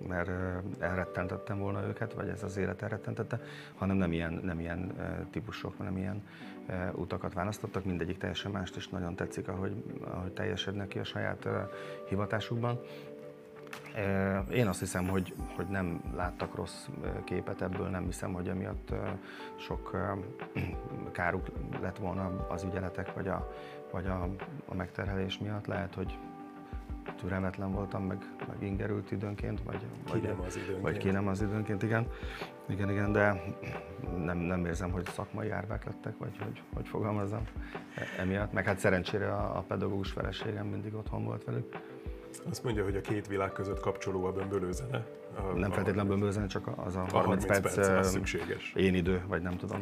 mert 0.09 0.30
elrettentettem 0.78 1.59
volna 1.59 1.86
őket, 1.86 2.12
vagy 2.12 2.28
ez 2.28 2.42
az 2.42 2.57
élet 2.57 2.82
elrettentette, 2.82 3.40
hanem 3.74 3.96
nem 3.96 4.12
ilyen, 4.12 4.32
nem 4.32 4.61
ilyen 4.61 4.92
típusok, 5.30 5.74
hanem 5.76 5.96
ilyen 5.96 6.22
utakat 6.92 7.32
választottak, 7.32 7.84
mindegyik 7.84 8.18
teljesen 8.18 8.51
mást, 8.51 8.76
és 8.76 8.88
nagyon 8.88 9.16
tetszik, 9.16 9.48
ahogy, 9.48 9.84
ahogy 10.01 10.32
teljesednek 10.32 10.88
ki 10.88 10.98
a 10.98 11.05
saját 11.05 11.48
hivatásukban. 12.09 12.80
Én 14.51 14.66
azt 14.66 14.78
hiszem, 14.78 15.09
hogy, 15.09 15.34
hogy 15.57 15.66
nem 15.66 16.03
láttak 16.16 16.55
rossz 16.55 16.86
képet 17.24 17.62
ebből, 17.62 17.88
nem 17.88 18.05
hiszem, 18.05 18.32
hogy 18.32 18.48
emiatt 18.48 18.92
sok 19.57 19.96
káruk 21.12 21.46
lett 21.80 21.98
volna 21.98 22.46
az 22.48 22.62
ügyeletek 22.62 23.14
vagy 23.14 23.28
a, 23.28 23.53
vagy 23.90 24.07
a, 24.07 24.28
a 24.68 24.74
megterhelés 24.74 25.38
miatt. 25.38 25.66
Lehet, 25.66 25.94
hogy 25.94 26.18
türelmetlen 27.16 27.72
voltam, 27.72 28.02
meg, 28.04 28.18
meg 28.48 28.62
ingerült 28.62 29.11
időnként, 29.11 29.62
vagy, 29.62 29.78
ki 30.04 30.12
vagy, 30.12 30.22
nem 30.22 30.40
az 30.40 30.56
időnként. 30.56 30.80
vagy 30.80 30.98
ki 30.98 31.11
nem 31.11 31.28
az 31.28 31.42
időnként, 31.42 31.82
igen. 31.82 32.06
Igen, 32.68 32.90
igen, 32.90 33.12
de 33.12 33.42
nem, 34.16 34.38
nem 34.38 34.64
érzem, 34.64 34.90
hogy 34.90 35.04
szakmai 35.04 35.50
árvák 35.50 35.84
lettek, 35.84 36.18
vagy 36.18 36.38
hogy, 36.42 36.62
hogy 36.74 36.88
fogalmazzam 36.88 37.42
e, 37.94 38.22
emiatt. 38.22 38.52
Meg 38.52 38.64
hát 38.64 38.78
szerencsére 38.78 39.32
a, 39.32 39.56
a 39.56 39.61
pedagógus 39.61 40.11
feleségem 40.11 40.66
mindig 40.66 40.94
otthon 40.94 41.24
volt 41.24 41.44
velük. 41.44 41.76
Azt 42.50 42.64
mondja, 42.64 42.84
hogy 42.84 42.96
a 42.96 43.00
két 43.00 43.26
világ 43.26 43.52
között 43.52 43.80
kapcsoló 43.80 44.24
a 44.24 44.32
bömbölőzene. 44.32 45.06
A, 45.36 45.42
nem 45.42 45.70
feltétlenül 45.70 46.11
bömbölőzene, 46.11 46.46
csak 46.46 46.66
az 46.66 46.96
a 46.96 46.98
30, 46.98 47.12
a 47.12 47.18
30 47.18 47.46
perc, 47.46 47.74
perc 47.74 48.08
szükséges. 48.08 48.72
én 48.76 48.94
idő, 48.94 49.24
vagy 49.28 49.42
nem 49.42 49.56
tudom. 49.56 49.80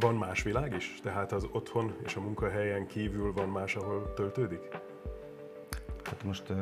Van 0.00 0.14
más 0.14 0.42
világ 0.42 0.74
is? 0.74 1.00
Tehát 1.02 1.32
az 1.32 1.46
otthon 1.52 1.94
és 2.04 2.16
a 2.16 2.20
munkahelyen 2.20 2.86
kívül 2.86 3.32
van 3.32 3.48
más, 3.48 3.76
ahol 3.76 4.12
töltődik? 4.14 4.68
Hát 6.06 6.24
most 6.24 6.52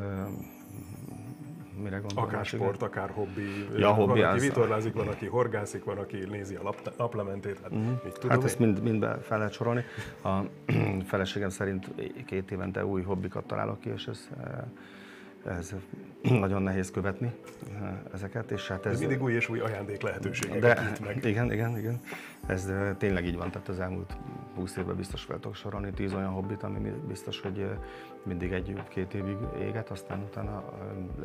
mire 1.82 1.99
gondolsz? 1.99 2.28
Akár 2.28 2.45
sport, 2.45 2.82
akár 2.82 3.11
hobbi. 3.11 3.68
Ja, 3.76 3.92
hobbi 3.92 4.20
van, 4.20 4.28
aki 4.28 4.36
az... 4.36 4.42
vitorlázik, 4.42 4.92
van, 4.92 5.09
aki 5.09 5.26
horgászik, 5.26 5.84
van, 5.84 5.99
aki 5.99 6.16
nézi 6.16 6.55
a 6.55 6.62
lap, 6.62 6.92
naplementét. 6.97 7.59
Hát, 7.62 7.74
mm. 7.74 7.92
mit 8.05 8.12
tudom 8.12 8.30
hát 8.30 8.45
ezt 8.45 8.59
mind, 8.59 8.82
mind 8.82 8.99
be 8.99 9.18
fel 9.18 9.38
lehet 9.38 9.53
sorolni. 9.53 9.84
A 10.22 10.38
feleségem 11.11 11.49
szerint 11.49 11.90
két 12.26 12.51
évente 12.51 12.86
új 12.86 13.03
hobbikat 13.03 13.45
találok 13.45 13.80
ki, 13.80 13.90
és 13.90 14.07
ez 14.07 14.28
ez 15.47 15.74
nagyon 16.22 16.62
nehéz 16.62 16.90
követni 16.90 17.32
ezeket. 18.12 18.51
És 18.51 18.68
hát 18.68 18.86
ez, 18.86 19.01
de 19.01 19.07
mindig 19.07 19.22
új 19.24 19.32
és 19.32 19.49
új 19.49 19.61
ajándék 19.61 20.03
lehetőségek. 20.03 20.61
De, 20.61 20.92
meg. 21.05 21.24
Igen, 21.24 21.53
igen, 21.53 21.78
igen. 21.78 22.01
Ez 22.47 22.72
tényleg 22.99 23.26
így 23.26 23.36
van, 23.36 23.51
tehát 23.51 23.68
az 23.68 23.80
elmúlt 23.80 24.16
20 24.55 24.76
évben 24.76 24.97
biztos 24.97 25.22
fel 25.22 25.36
tudok 25.36 25.55
sorolni 25.55 25.90
10 25.90 26.12
olyan 26.12 26.30
hobbit, 26.30 26.62
ami 26.62 26.92
biztos, 27.09 27.40
hogy 27.40 27.66
mindig 28.22 28.53
egy-két 28.53 29.14
évig 29.14 29.36
éget, 29.61 29.90
aztán 29.90 30.22
utána 30.22 30.64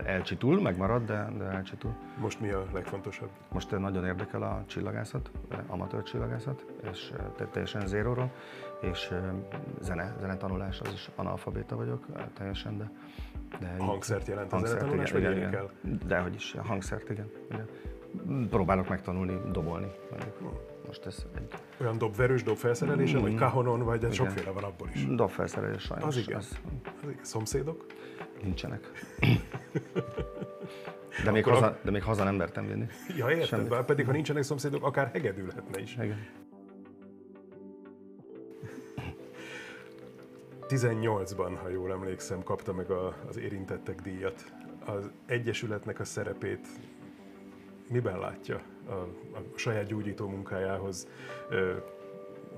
elcsitul, 0.06 0.62
megmarad, 0.62 1.06
de, 1.06 1.28
de 1.38 1.44
elcsitul. 1.44 1.96
Most 2.18 2.40
mi 2.40 2.50
a 2.50 2.66
legfontosabb? 2.74 3.30
Most 3.52 3.78
nagyon 3.78 4.06
érdekel 4.06 4.42
a 4.42 4.64
csillagászat, 4.68 5.32
amatőr 5.68 6.04
csillagászat, 6.04 6.66
és 6.92 7.14
teljesen 7.52 7.88
zéróról, 7.88 8.32
és 8.80 9.14
zene, 9.80 10.16
zenetanulás, 10.20 10.82
az 10.82 10.94
is 10.94 11.10
analfabéta 11.16 11.76
vagyok 11.76 12.06
teljesen, 12.34 12.78
de 12.78 12.92
de 13.60 13.76
hangszert 13.78 14.28
jelent 14.28 14.54
az 14.54 14.68
zenetanulás, 14.68 15.12
vagy 15.12 15.22
igen, 15.22 15.38
igen. 15.38 15.70
Dehogy 16.08 16.34
is, 16.34 16.54
a 16.54 16.62
hangszert, 16.62 17.10
igen. 17.10 17.32
igen. 17.52 17.68
Próbálok 18.50 18.90
megtanulni, 18.90 19.42
dobolni. 19.52 19.92
Most 20.86 21.06
ez 21.06 21.26
egy... 21.38 21.54
Olyan 21.82 21.98
dobverős, 21.98 22.44
dobfelszerelése, 22.44 23.18
mm, 23.18 23.22
vagy 23.22 23.36
kahonon, 23.36 23.84
vagy 23.84 24.00
de 24.00 24.12
sokféle 24.12 24.52
van 24.52 24.64
abból 24.64 24.90
is. 24.94 25.06
Dobfelszerelés 25.16 25.82
sajnos. 25.82 26.08
Az 26.08 26.18
igen. 26.18 26.38
Az... 26.38 26.60
az 27.02 27.10
igen. 27.10 27.20
Szomszédok? 27.22 27.86
Nincsenek. 28.44 28.92
De 31.24 31.32
még, 31.32 31.44
haza, 31.44 31.78
de 31.82 31.92
még 31.92 32.04
haza 32.04 32.24
nem 32.24 32.36
mertem 32.36 32.68
vinni. 32.68 32.86
Ja, 33.18 33.30
értem, 33.30 33.68
pedig 33.86 34.06
ha 34.06 34.12
nincsenek 34.12 34.44
szomszédok, 34.44 34.86
akár 34.86 35.10
hegedülhetne 35.14 35.82
is. 35.82 35.94
Igen. 35.94 36.18
18-ban, 40.70 41.58
ha 41.62 41.70
jól 41.70 41.92
emlékszem, 41.92 42.44
kapta 42.44 42.74
meg 42.74 42.92
a, 42.92 43.16
az 43.28 43.38
érintettek 43.38 44.02
díjat. 44.02 44.52
Az 44.86 45.10
Egyesületnek 45.26 46.00
a 46.00 46.04
szerepét 46.06 46.68
miben 47.88 48.20
látja 48.20 48.62
a, 48.88 48.92
a 49.38 49.42
saját 49.56 49.86
gyógyító 49.86 50.28
munkájához? 50.28 51.08
Ö, 51.50 51.76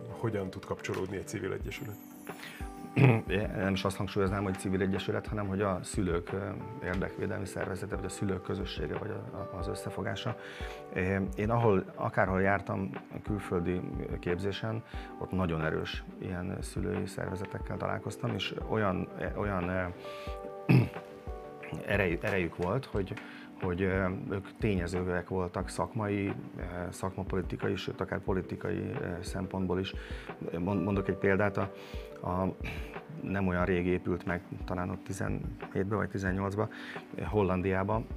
hogyan 0.10 0.50
tud 0.50 0.66
kapcsolódni 0.66 1.18
egy 1.18 1.28
civil 1.28 1.54
egyesület? 1.54 1.96
nem 3.56 3.74
is 3.74 3.84
azt 3.84 3.98
hangsúlyoznám, 3.98 4.44
hogy 4.44 4.60
civil 4.60 4.82
egyesület, 4.82 5.28
hanem 5.28 5.48
hogy 5.48 5.62
a 5.62 5.80
szülők 5.84 6.32
érdekvédelmi 6.84 7.46
szervezete, 7.46 7.96
vagy 7.96 8.06
a 8.06 8.10
szülők 8.10 8.42
közössége, 8.42 8.98
vagy 8.98 9.14
az 9.60 9.68
összefogása. 9.68 10.36
Én 11.36 11.50
ahol, 11.50 11.84
akárhol 11.96 12.42
jártam 12.42 12.90
külföldi 13.24 13.82
képzésen, 14.20 14.84
ott 15.20 15.32
nagyon 15.32 15.66
erős 15.66 16.04
ilyen 16.22 16.58
szülői 16.62 17.06
szervezetekkel 17.06 17.78
találkoztam, 17.78 18.34
és 18.34 18.56
olyan, 18.70 19.08
olyan 19.36 19.70
erejük 22.22 22.56
volt, 22.56 22.86
hogy, 22.86 23.14
hogy 23.62 23.82
ők 24.32 24.58
tényezőek 24.60 25.28
voltak 25.30 25.70
szakmai, 25.70 26.34
szakmapolitikai, 26.90 27.76
sőt 27.76 28.02
akár 28.02 28.20
politikai 28.20 28.92
szempontból 29.22 29.80
is. 29.80 29.94
Mondok 30.60 31.08
egy 31.08 31.16
példát, 31.16 31.58
a, 31.58 31.72
a 32.28 32.56
nem 33.22 33.48
olyan 33.48 33.66
rég 33.66 33.86
épült 33.86 34.26
meg, 34.26 34.42
talán 34.66 34.90
ott 34.90 35.06
17-ben 35.10 35.98
vagy 35.98 36.10
18-ban, 36.14 36.68
Hollandiában 37.24 38.08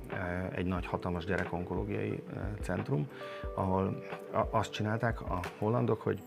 egy 0.55 0.67
nagy, 0.67 0.87
hatalmas 0.87 1.25
gyerekonkológiai 1.25 2.23
centrum, 2.61 3.09
ahol 3.55 4.03
azt 4.51 4.73
csinálták 4.73 5.21
a 5.21 5.41
hollandok, 5.59 6.01
hogy 6.01 6.23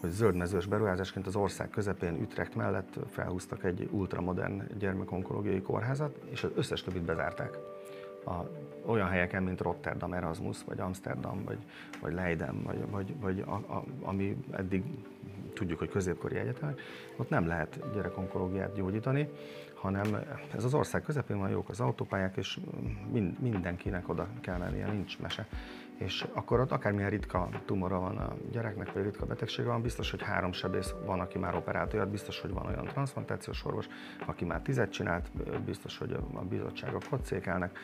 hogy 0.00 0.10
zöldmezős 0.10 0.66
beruházásként 0.66 1.26
az 1.26 1.36
ország 1.36 1.70
közepén 1.70 2.14
Utrecht 2.14 2.54
mellett 2.54 2.98
felhúztak 3.10 3.64
egy 3.64 3.88
ultramodern 3.90 4.62
gyermekonkológiai 4.78 5.62
kórházat, 5.62 6.16
és 6.30 6.44
az 6.44 6.50
összes 6.54 6.82
többit 6.82 7.02
bezárták 7.02 7.58
a, 8.24 8.32
olyan 8.86 9.08
helyeken, 9.08 9.42
mint 9.42 9.60
Rotterdam, 9.60 10.12
Erasmus, 10.12 10.64
vagy 10.64 10.80
Amsterdam, 10.80 11.44
vagy, 11.44 11.58
vagy 12.00 12.12
Leiden, 12.12 12.62
vagy, 12.62 12.90
vagy, 12.90 13.20
vagy 13.20 13.40
a, 13.40 13.54
a, 13.54 13.84
ami 14.02 14.36
eddig 14.50 14.84
tudjuk, 15.54 15.78
hogy 15.78 15.88
középkori 15.88 16.36
egyetemek, 16.36 16.80
ott 17.16 17.28
nem 17.28 17.46
lehet 17.46 17.92
gyerekonkológiát 17.94 18.74
gyógyítani, 18.74 19.28
hanem 19.74 20.16
ez 20.54 20.64
az 20.64 20.74
ország 20.74 21.02
közepén 21.02 21.38
van, 21.38 21.50
jók 21.50 21.68
az 21.68 21.80
autópályák, 21.80 22.36
és 22.36 22.60
mind, 23.12 23.40
mindenkinek 23.40 24.08
oda 24.08 24.28
kell 24.40 24.58
mennie, 24.58 24.86
nincs 24.86 25.18
mese 25.18 25.46
és 26.04 26.26
akkor 26.32 26.60
ott 26.60 26.70
akármilyen 26.70 27.10
ritka 27.10 27.48
tumora 27.64 28.00
van 28.00 28.16
a 28.16 28.34
gyereknek, 28.50 28.92
vagy 28.92 29.02
ritka 29.02 29.26
betegsége 29.26 29.68
van, 29.68 29.82
biztos, 29.82 30.10
hogy 30.10 30.22
három 30.22 30.52
sebész 30.52 30.94
van, 31.04 31.20
aki 31.20 31.38
már 31.38 31.54
operált 31.54 31.94
olyat, 31.94 32.10
biztos, 32.10 32.40
hogy 32.40 32.52
van 32.52 32.66
olyan 32.66 32.84
transplantációs 32.84 33.64
orvos, 33.64 33.86
aki 34.26 34.44
már 34.44 34.60
tizet 34.60 34.92
csinált, 34.92 35.30
biztos, 35.64 35.98
hogy 35.98 36.12
a 36.34 36.40
bizottságok 36.40 37.02
ott 37.10 37.24
székelnek, 37.24 37.78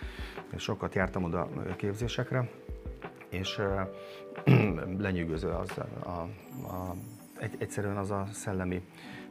sokat 0.56 0.94
jártam 0.94 1.24
oda 1.24 1.48
képzésekre, 1.76 2.50
és 3.28 3.60
lenyűgöző 4.98 5.48
az 5.48 5.78
a, 6.02 6.10
a, 6.10 6.94
egy, 7.38 7.54
egyszerűen 7.58 7.96
az 7.96 8.10
a 8.10 8.26
szellemi 8.32 8.82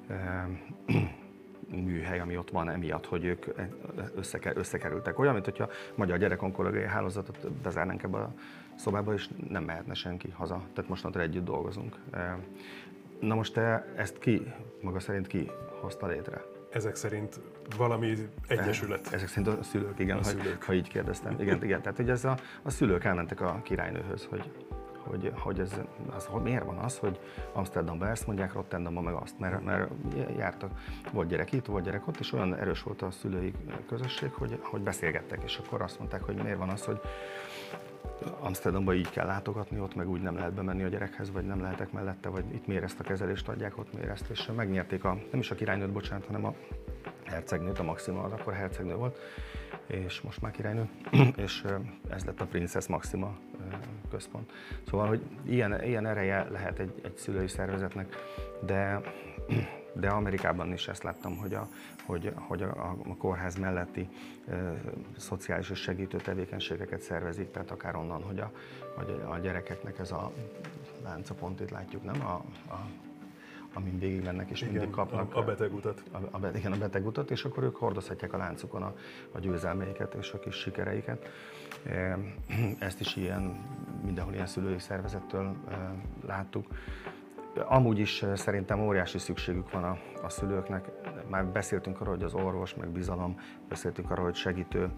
műhely, 1.69 2.19
ami 2.19 2.37
ott 2.37 2.49
van 2.49 2.69
emiatt, 2.69 3.05
hogy 3.05 3.25
ők 3.25 3.45
összekerültek. 4.55 5.19
Olyan, 5.19 5.33
mint 5.33 5.45
hogyha 5.45 5.63
a 5.63 5.69
Magyar 5.95 6.17
Gyerekonkológiai 6.17 6.87
Hálózatot 6.87 7.51
bezárnánk 7.51 8.03
ebbe 8.03 8.17
a 8.17 8.33
szobába, 8.77 9.13
és 9.13 9.29
nem 9.49 9.63
mehetne 9.63 9.93
senki 9.93 10.29
haza. 10.29 10.61
Tehát 10.73 10.89
mostantól 10.89 11.21
együtt 11.21 11.45
dolgozunk. 11.45 11.95
Na 13.19 13.35
most 13.35 13.53
te 13.53 13.93
ezt 13.95 14.19
ki, 14.19 14.53
maga 14.81 14.99
szerint 14.99 15.27
ki 15.27 15.51
hozta 15.81 16.07
létre? 16.07 16.43
Ezek 16.69 16.95
szerint 16.95 17.39
valami 17.77 18.13
egyesület. 18.47 19.07
E, 19.11 19.15
ezek 19.15 19.27
szerint 19.27 19.47
a 19.59 19.63
szülők, 19.63 19.99
igen, 19.99 20.17
a 20.17 20.23
szülők. 20.23 20.59
Ha, 20.59 20.65
ha 20.65 20.73
így 20.73 20.87
kérdeztem. 20.87 21.35
Igen, 21.39 21.63
igen. 21.63 21.81
Tehát 21.81 21.97
hogy 21.97 22.09
ez 22.09 22.25
a, 22.25 22.37
a 22.63 22.69
szülők 22.69 23.03
elmentek 23.03 23.41
a 23.41 23.59
királynőhöz, 23.63 24.25
hogy 24.25 24.51
hogy, 25.07 25.31
hogy 25.35 25.59
ez, 25.59 25.79
az, 26.15 26.25
hogy 26.25 26.41
miért 26.41 26.63
van 26.65 26.77
az, 26.77 26.97
hogy 26.97 27.19
Amsterdamban 27.53 28.07
ezt 28.07 28.27
mondják, 28.27 28.53
Rotterdamban 28.53 29.03
meg 29.03 29.13
azt, 29.13 29.39
mert, 29.39 29.63
mert 29.63 29.91
jártak, 30.37 30.71
volt 31.11 31.27
gyerek 31.27 31.51
itt, 31.51 31.65
volt 31.65 31.83
gyerek 31.83 32.07
ott, 32.07 32.19
és 32.19 32.33
olyan 32.33 32.55
erős 32.55 32.83
volt 32.83 33.01
a 33.01 33.11
szülői 33.11 33.53
közösség, 33.87 34.31
hogy, 34.31 34.59
hogy 34.61 34.81
beszélgettek, 34.81 35.43
és 35.43 35.57
akkor 35.57 35.81
azt 35.81 35.99
mondták, 35.99 36.23
hogy 36.23 36.35
miért 36.35 36.57
van 36.57 36.69
az, 36.69 36.85
hogy 36.85 36.99
Amsterdamba 38.39 38.93
így 38.93 39.09
kell 39.09 39.25
látogatni, 39.25 39.79
ott 39.79 39.95
meg 39.95 40.09
úgy 40.09 40.21
nem 40.21 40.35
lehet 40.35 40.53
bemenni 40.53 40.83
a 40.83 40.87
gyerekhez, 40.87 41.31
vagy 41.31 41.45
nem 41.45 41.61
lehetek 41.61 41.91
mellette, 41.91 42.29
vagy 42.29 42.43
itt 42.53 42.67
miért 42.67 42.83
ezt 42.83 42.99
a 42.99 43.03
kezelést 43.03 43.47
adják, 43.47 43.77
ott 43.77 43.93
miért 43.93 44.09
ezt, 44.09 44.29
és 44.29 44.49
megnyerték 44.55 45.03
a, 45.03 45.17
nem 45.31 45.39
is 45.39 45.51
a 45.51 45.55
királynőt, 45.55 45.91
bocsánat, 45.91 46.25
hanem 46.25 46.45
a 46.45 46.53
hercegnőt, 47.25 47.79
a 47.79 47.83
Maxima 47.83 48.23
az 48.23 48.31
akkor 48.31 48.53
hercegnő 48.53 48.95
volt, 48.95 49.19
és 49.87 50.21
most 50.21 50.41
már 50.41 50.51
királynő, 50.51 50.89
és 51.45 51.63
ez 52.09 52.25
lett 52.25 52.41
a 52.41 52.45
Princess 52.45 52.87
Maxima 52.87 53.37
központ. 54.09 54.51
Szóval, 54.87 55.07
hogy 55.07 55.21
ilyen, 55.43 55.83
ilyen 55.83 56.05
ereje 56.05 56.47
lehet 56.51 56.79
egy, 56.79 57.01
egy 57.03 57.17
szülői 57.17 57.47
szervezetnek, 57.47 58.15
de, 58.65 59.01
de 59.99 60.09
Amerikában 60.09 60.73
is 60.73 60.87
ezt 60.87 61.03
láttam, 61.03 61.37
hogy 61.37 61.53
a, 61.53 61.67
hogy, 62.05 62.33
hogy 62.35 62.61
a, 62.61 62.95
a 63.07 63.15
kórház 63.17 63.55
melletti 63.55 64.09
e, 64.49 64.81
szociális 65.17 65.69
és 65.69 65.79
segítő 65.79 66.17
tevékenységeket 66.17 67.01
szervezik, 67.01 67.51
tehát 67.51 67.71
akár 67.71 67.95
onnan, 67.95 68.23
hogy 68.23 68.39
a, 68.39 68.51
hogy 68.95 69.21
a 69.29 69.37
gyerekeknek 69.37 69.99
ez 69.99 70.11
a 70.11 70.31
láncapont, 71.03 71.59
itt 71.59 71.69
látjuk, 71.69 72.03
nem? 72.03 72.25
A, 72.25 72.33
a 72.73 72.89
amin 73.73 73.99
végig 73.99 74.23
mennek 74.23 74.49
és 74.49 74.61
igen, 74.61 74.73
mindig 74.73 74.89
kapnak. 74.89 75.35
A, 75.35 75.39
a 75.39 75.43
betegutat. 75.43 76.03
A, 76.11 76.17
a, 76.17 76.47
igen, 76.55 76.71
a 76.71 76.77
betegutat, 76.77 77.31
és 77.31 77.45
akkor 77.45 77.63
ők 77.63 77.75
hordozhatják 77.75 78.33
a 78.33 78.37
láncukon 78.37 78.81
a, 78.81 78.95
a 79.31 79.39
győzelmeiket 79.39 80.13
és 80.13 80.31
a 80.31 80.39
kis 80.39 80.55
sikereiket. 80.55 81.29
Ezt 82.79 82.99
is 82.99 83.15
ilyen, 83.15 83.65
mindenhol 84.03 84.33
ilyen 84.33 84.47
szülői 84.47 84.79
szervezettől 84.79 85.55
láttuk. 86.25 86.67
Amúgy 87.65 87.99
is 87.99 88.25
szerintem 88.35 88.79
óriási 88.79 89.17
szükségük 89.17 89.71
van 89.71 89.83
a, 89.83 89.97
a 90.23 90.29
szülőknek. 90.29 90.89
Már 91.29 91.45
beszéltünk 91.45 92.01
arról, 92.01 92.13
hogy 92.13 92.23
az 92.23 92.33
orvos, 92.33 92.75
meg 92.75 92.89
bizalom, 92.89 93.39
beszéltünk 93.69 94.11
arról, 94.11 94.25
hogy 94.25 94.35
segítő 94.35 94.89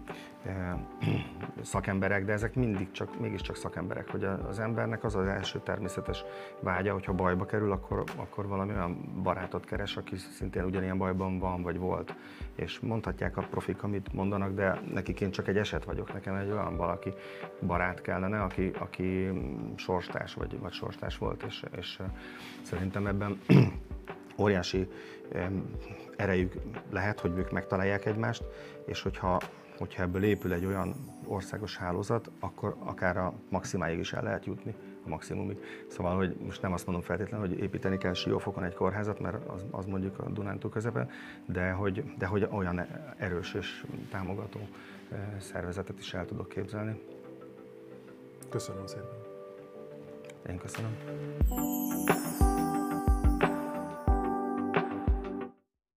eh, 0.44 0.72
szakemberek, 1.62 2.24
de 2.24 2.32
ezek 2.32 2.54
mindig 2.54 2.90
csak, 2.90 3.20
mégiscsak 3.20 3.56
szakemberek, 3.56 4.10
hogy 4.10 4.24
az 4.24 4.58
embernek 4.58 5.04
az 5.04 5.14
az 5.14 5.26
első 5.26 5.58
természetes 5.58 6.24
vágya, 6.60 6.92
hogyha 6.92 7.12
bajba 7.12 7.44
kerül, 7.44 7.72
akkor, 7.72 8.04
akkor 8.16 8.46
valami 8.46 8.72
olyan 8.72 9.22
barátot 9.22 9.64
keres, 9.64 9.96
aki 9.96 10.16
szintén 10.16 10.64
ugyanilyen 10.64 10.98
bajban 10.98 11.38
van, 11.38 11.62
vagy 11.62 11.78
volt. 11.78 12.14
És 12.54 12.80
mondhatják 12.80 13.36
a 13.36 13.46
profik, 13.50 13.82
amit 13.82 14.12
mondanak, 14.12 14.54
de 14.54 14.80
nekik 14.92 15.20
én 15.20 15.30
csak 15.30 15.48
egy 15.48 15.56
eset 15.56 15.84
vagyok, 15.84 16.12
nekem 16.12 16.34
egy 16.34 16.50
olyan 16.50 16.76
valaki 16.76 17.12
barát 17.66 18.00
kellene, 18.00 18.42
aki, 18.42 18.70
aki 18.78 19.30
sorstás 19.76 20.34
vagy, 20.34 20.58
vagy 20.58 20.72
sorstás 20.72 21.18
volt, 21.18 21.42
és, 21.42 21.64
és 21.76 21.98
szerintem 22.62 23.06
ebben 23.06 23.40
óriási 24.38 24.88
erejük 26.16 26.54
lehet, 26.90 27.20
hogy 27.20 27.38
ők 27.38 27.50
megtalálják 27.50 28.06
egymást, 28.06 28.44
és 28.86 29.02
hogyha, 29.02 29.40
hogyha 29.78 30.02
ebből 30.02 30.24
épül 30.24 30.52
egy 30.52 30.64
olyan 30.64 30.94
országos 31.26 31.76
hálózat, 31.76 32.30
akkor 32.40 32.76
akár 32.78 33.16
a 33.16 33.32
maximáig 33.48 33.98
is 33.98 34.12
el 34.12 34.22
lehet 34.22 34.44
jutni, 34.44 34.74
a 35.04 35.08
maximumig. 35.08 35.58
Szóval, 35.88 36.16
hogy 36.16 36.36
most 36.44 36.62
nem 36.62 36.72
azt 36.72 36.86
mondom 36.86 37.04
feltétlenül, 37.04 37.48
hogy 37.48 37.58
építeni 37.58 37.98
kell 37.98 38.12
Siófokon 38.12 38.64
egy 38.64 38.74
kórházat, 38.74 39.20
mert 39.20 39.48
az, 39.48 39.64
az 39.70 39.86
mondjuk 39.86 40.18
a 40.18 40.28
Dunántúl 40.28 40.70
közepen, 40.70 41.10
de 41.46 41.70
hogy, 41.70 42.04
de 42.18 42.26
hogy 42.26 42.48
olyan 42.50 42.86
erős 43.16 43.54
és 43.54 43.84
támogató 44.10 44.60
eh, 45.12 45.18
szervezetet 45.38 45.98
is 45.98 46.14
el 46.14 46.26
tudok 46.26 46.48
képzelni. 46.48 47.00
Köszönöm 48.48 48.86
szépen. 48.86 49.19
Én 50.48 50.58
köszönöm. 50.58 50.96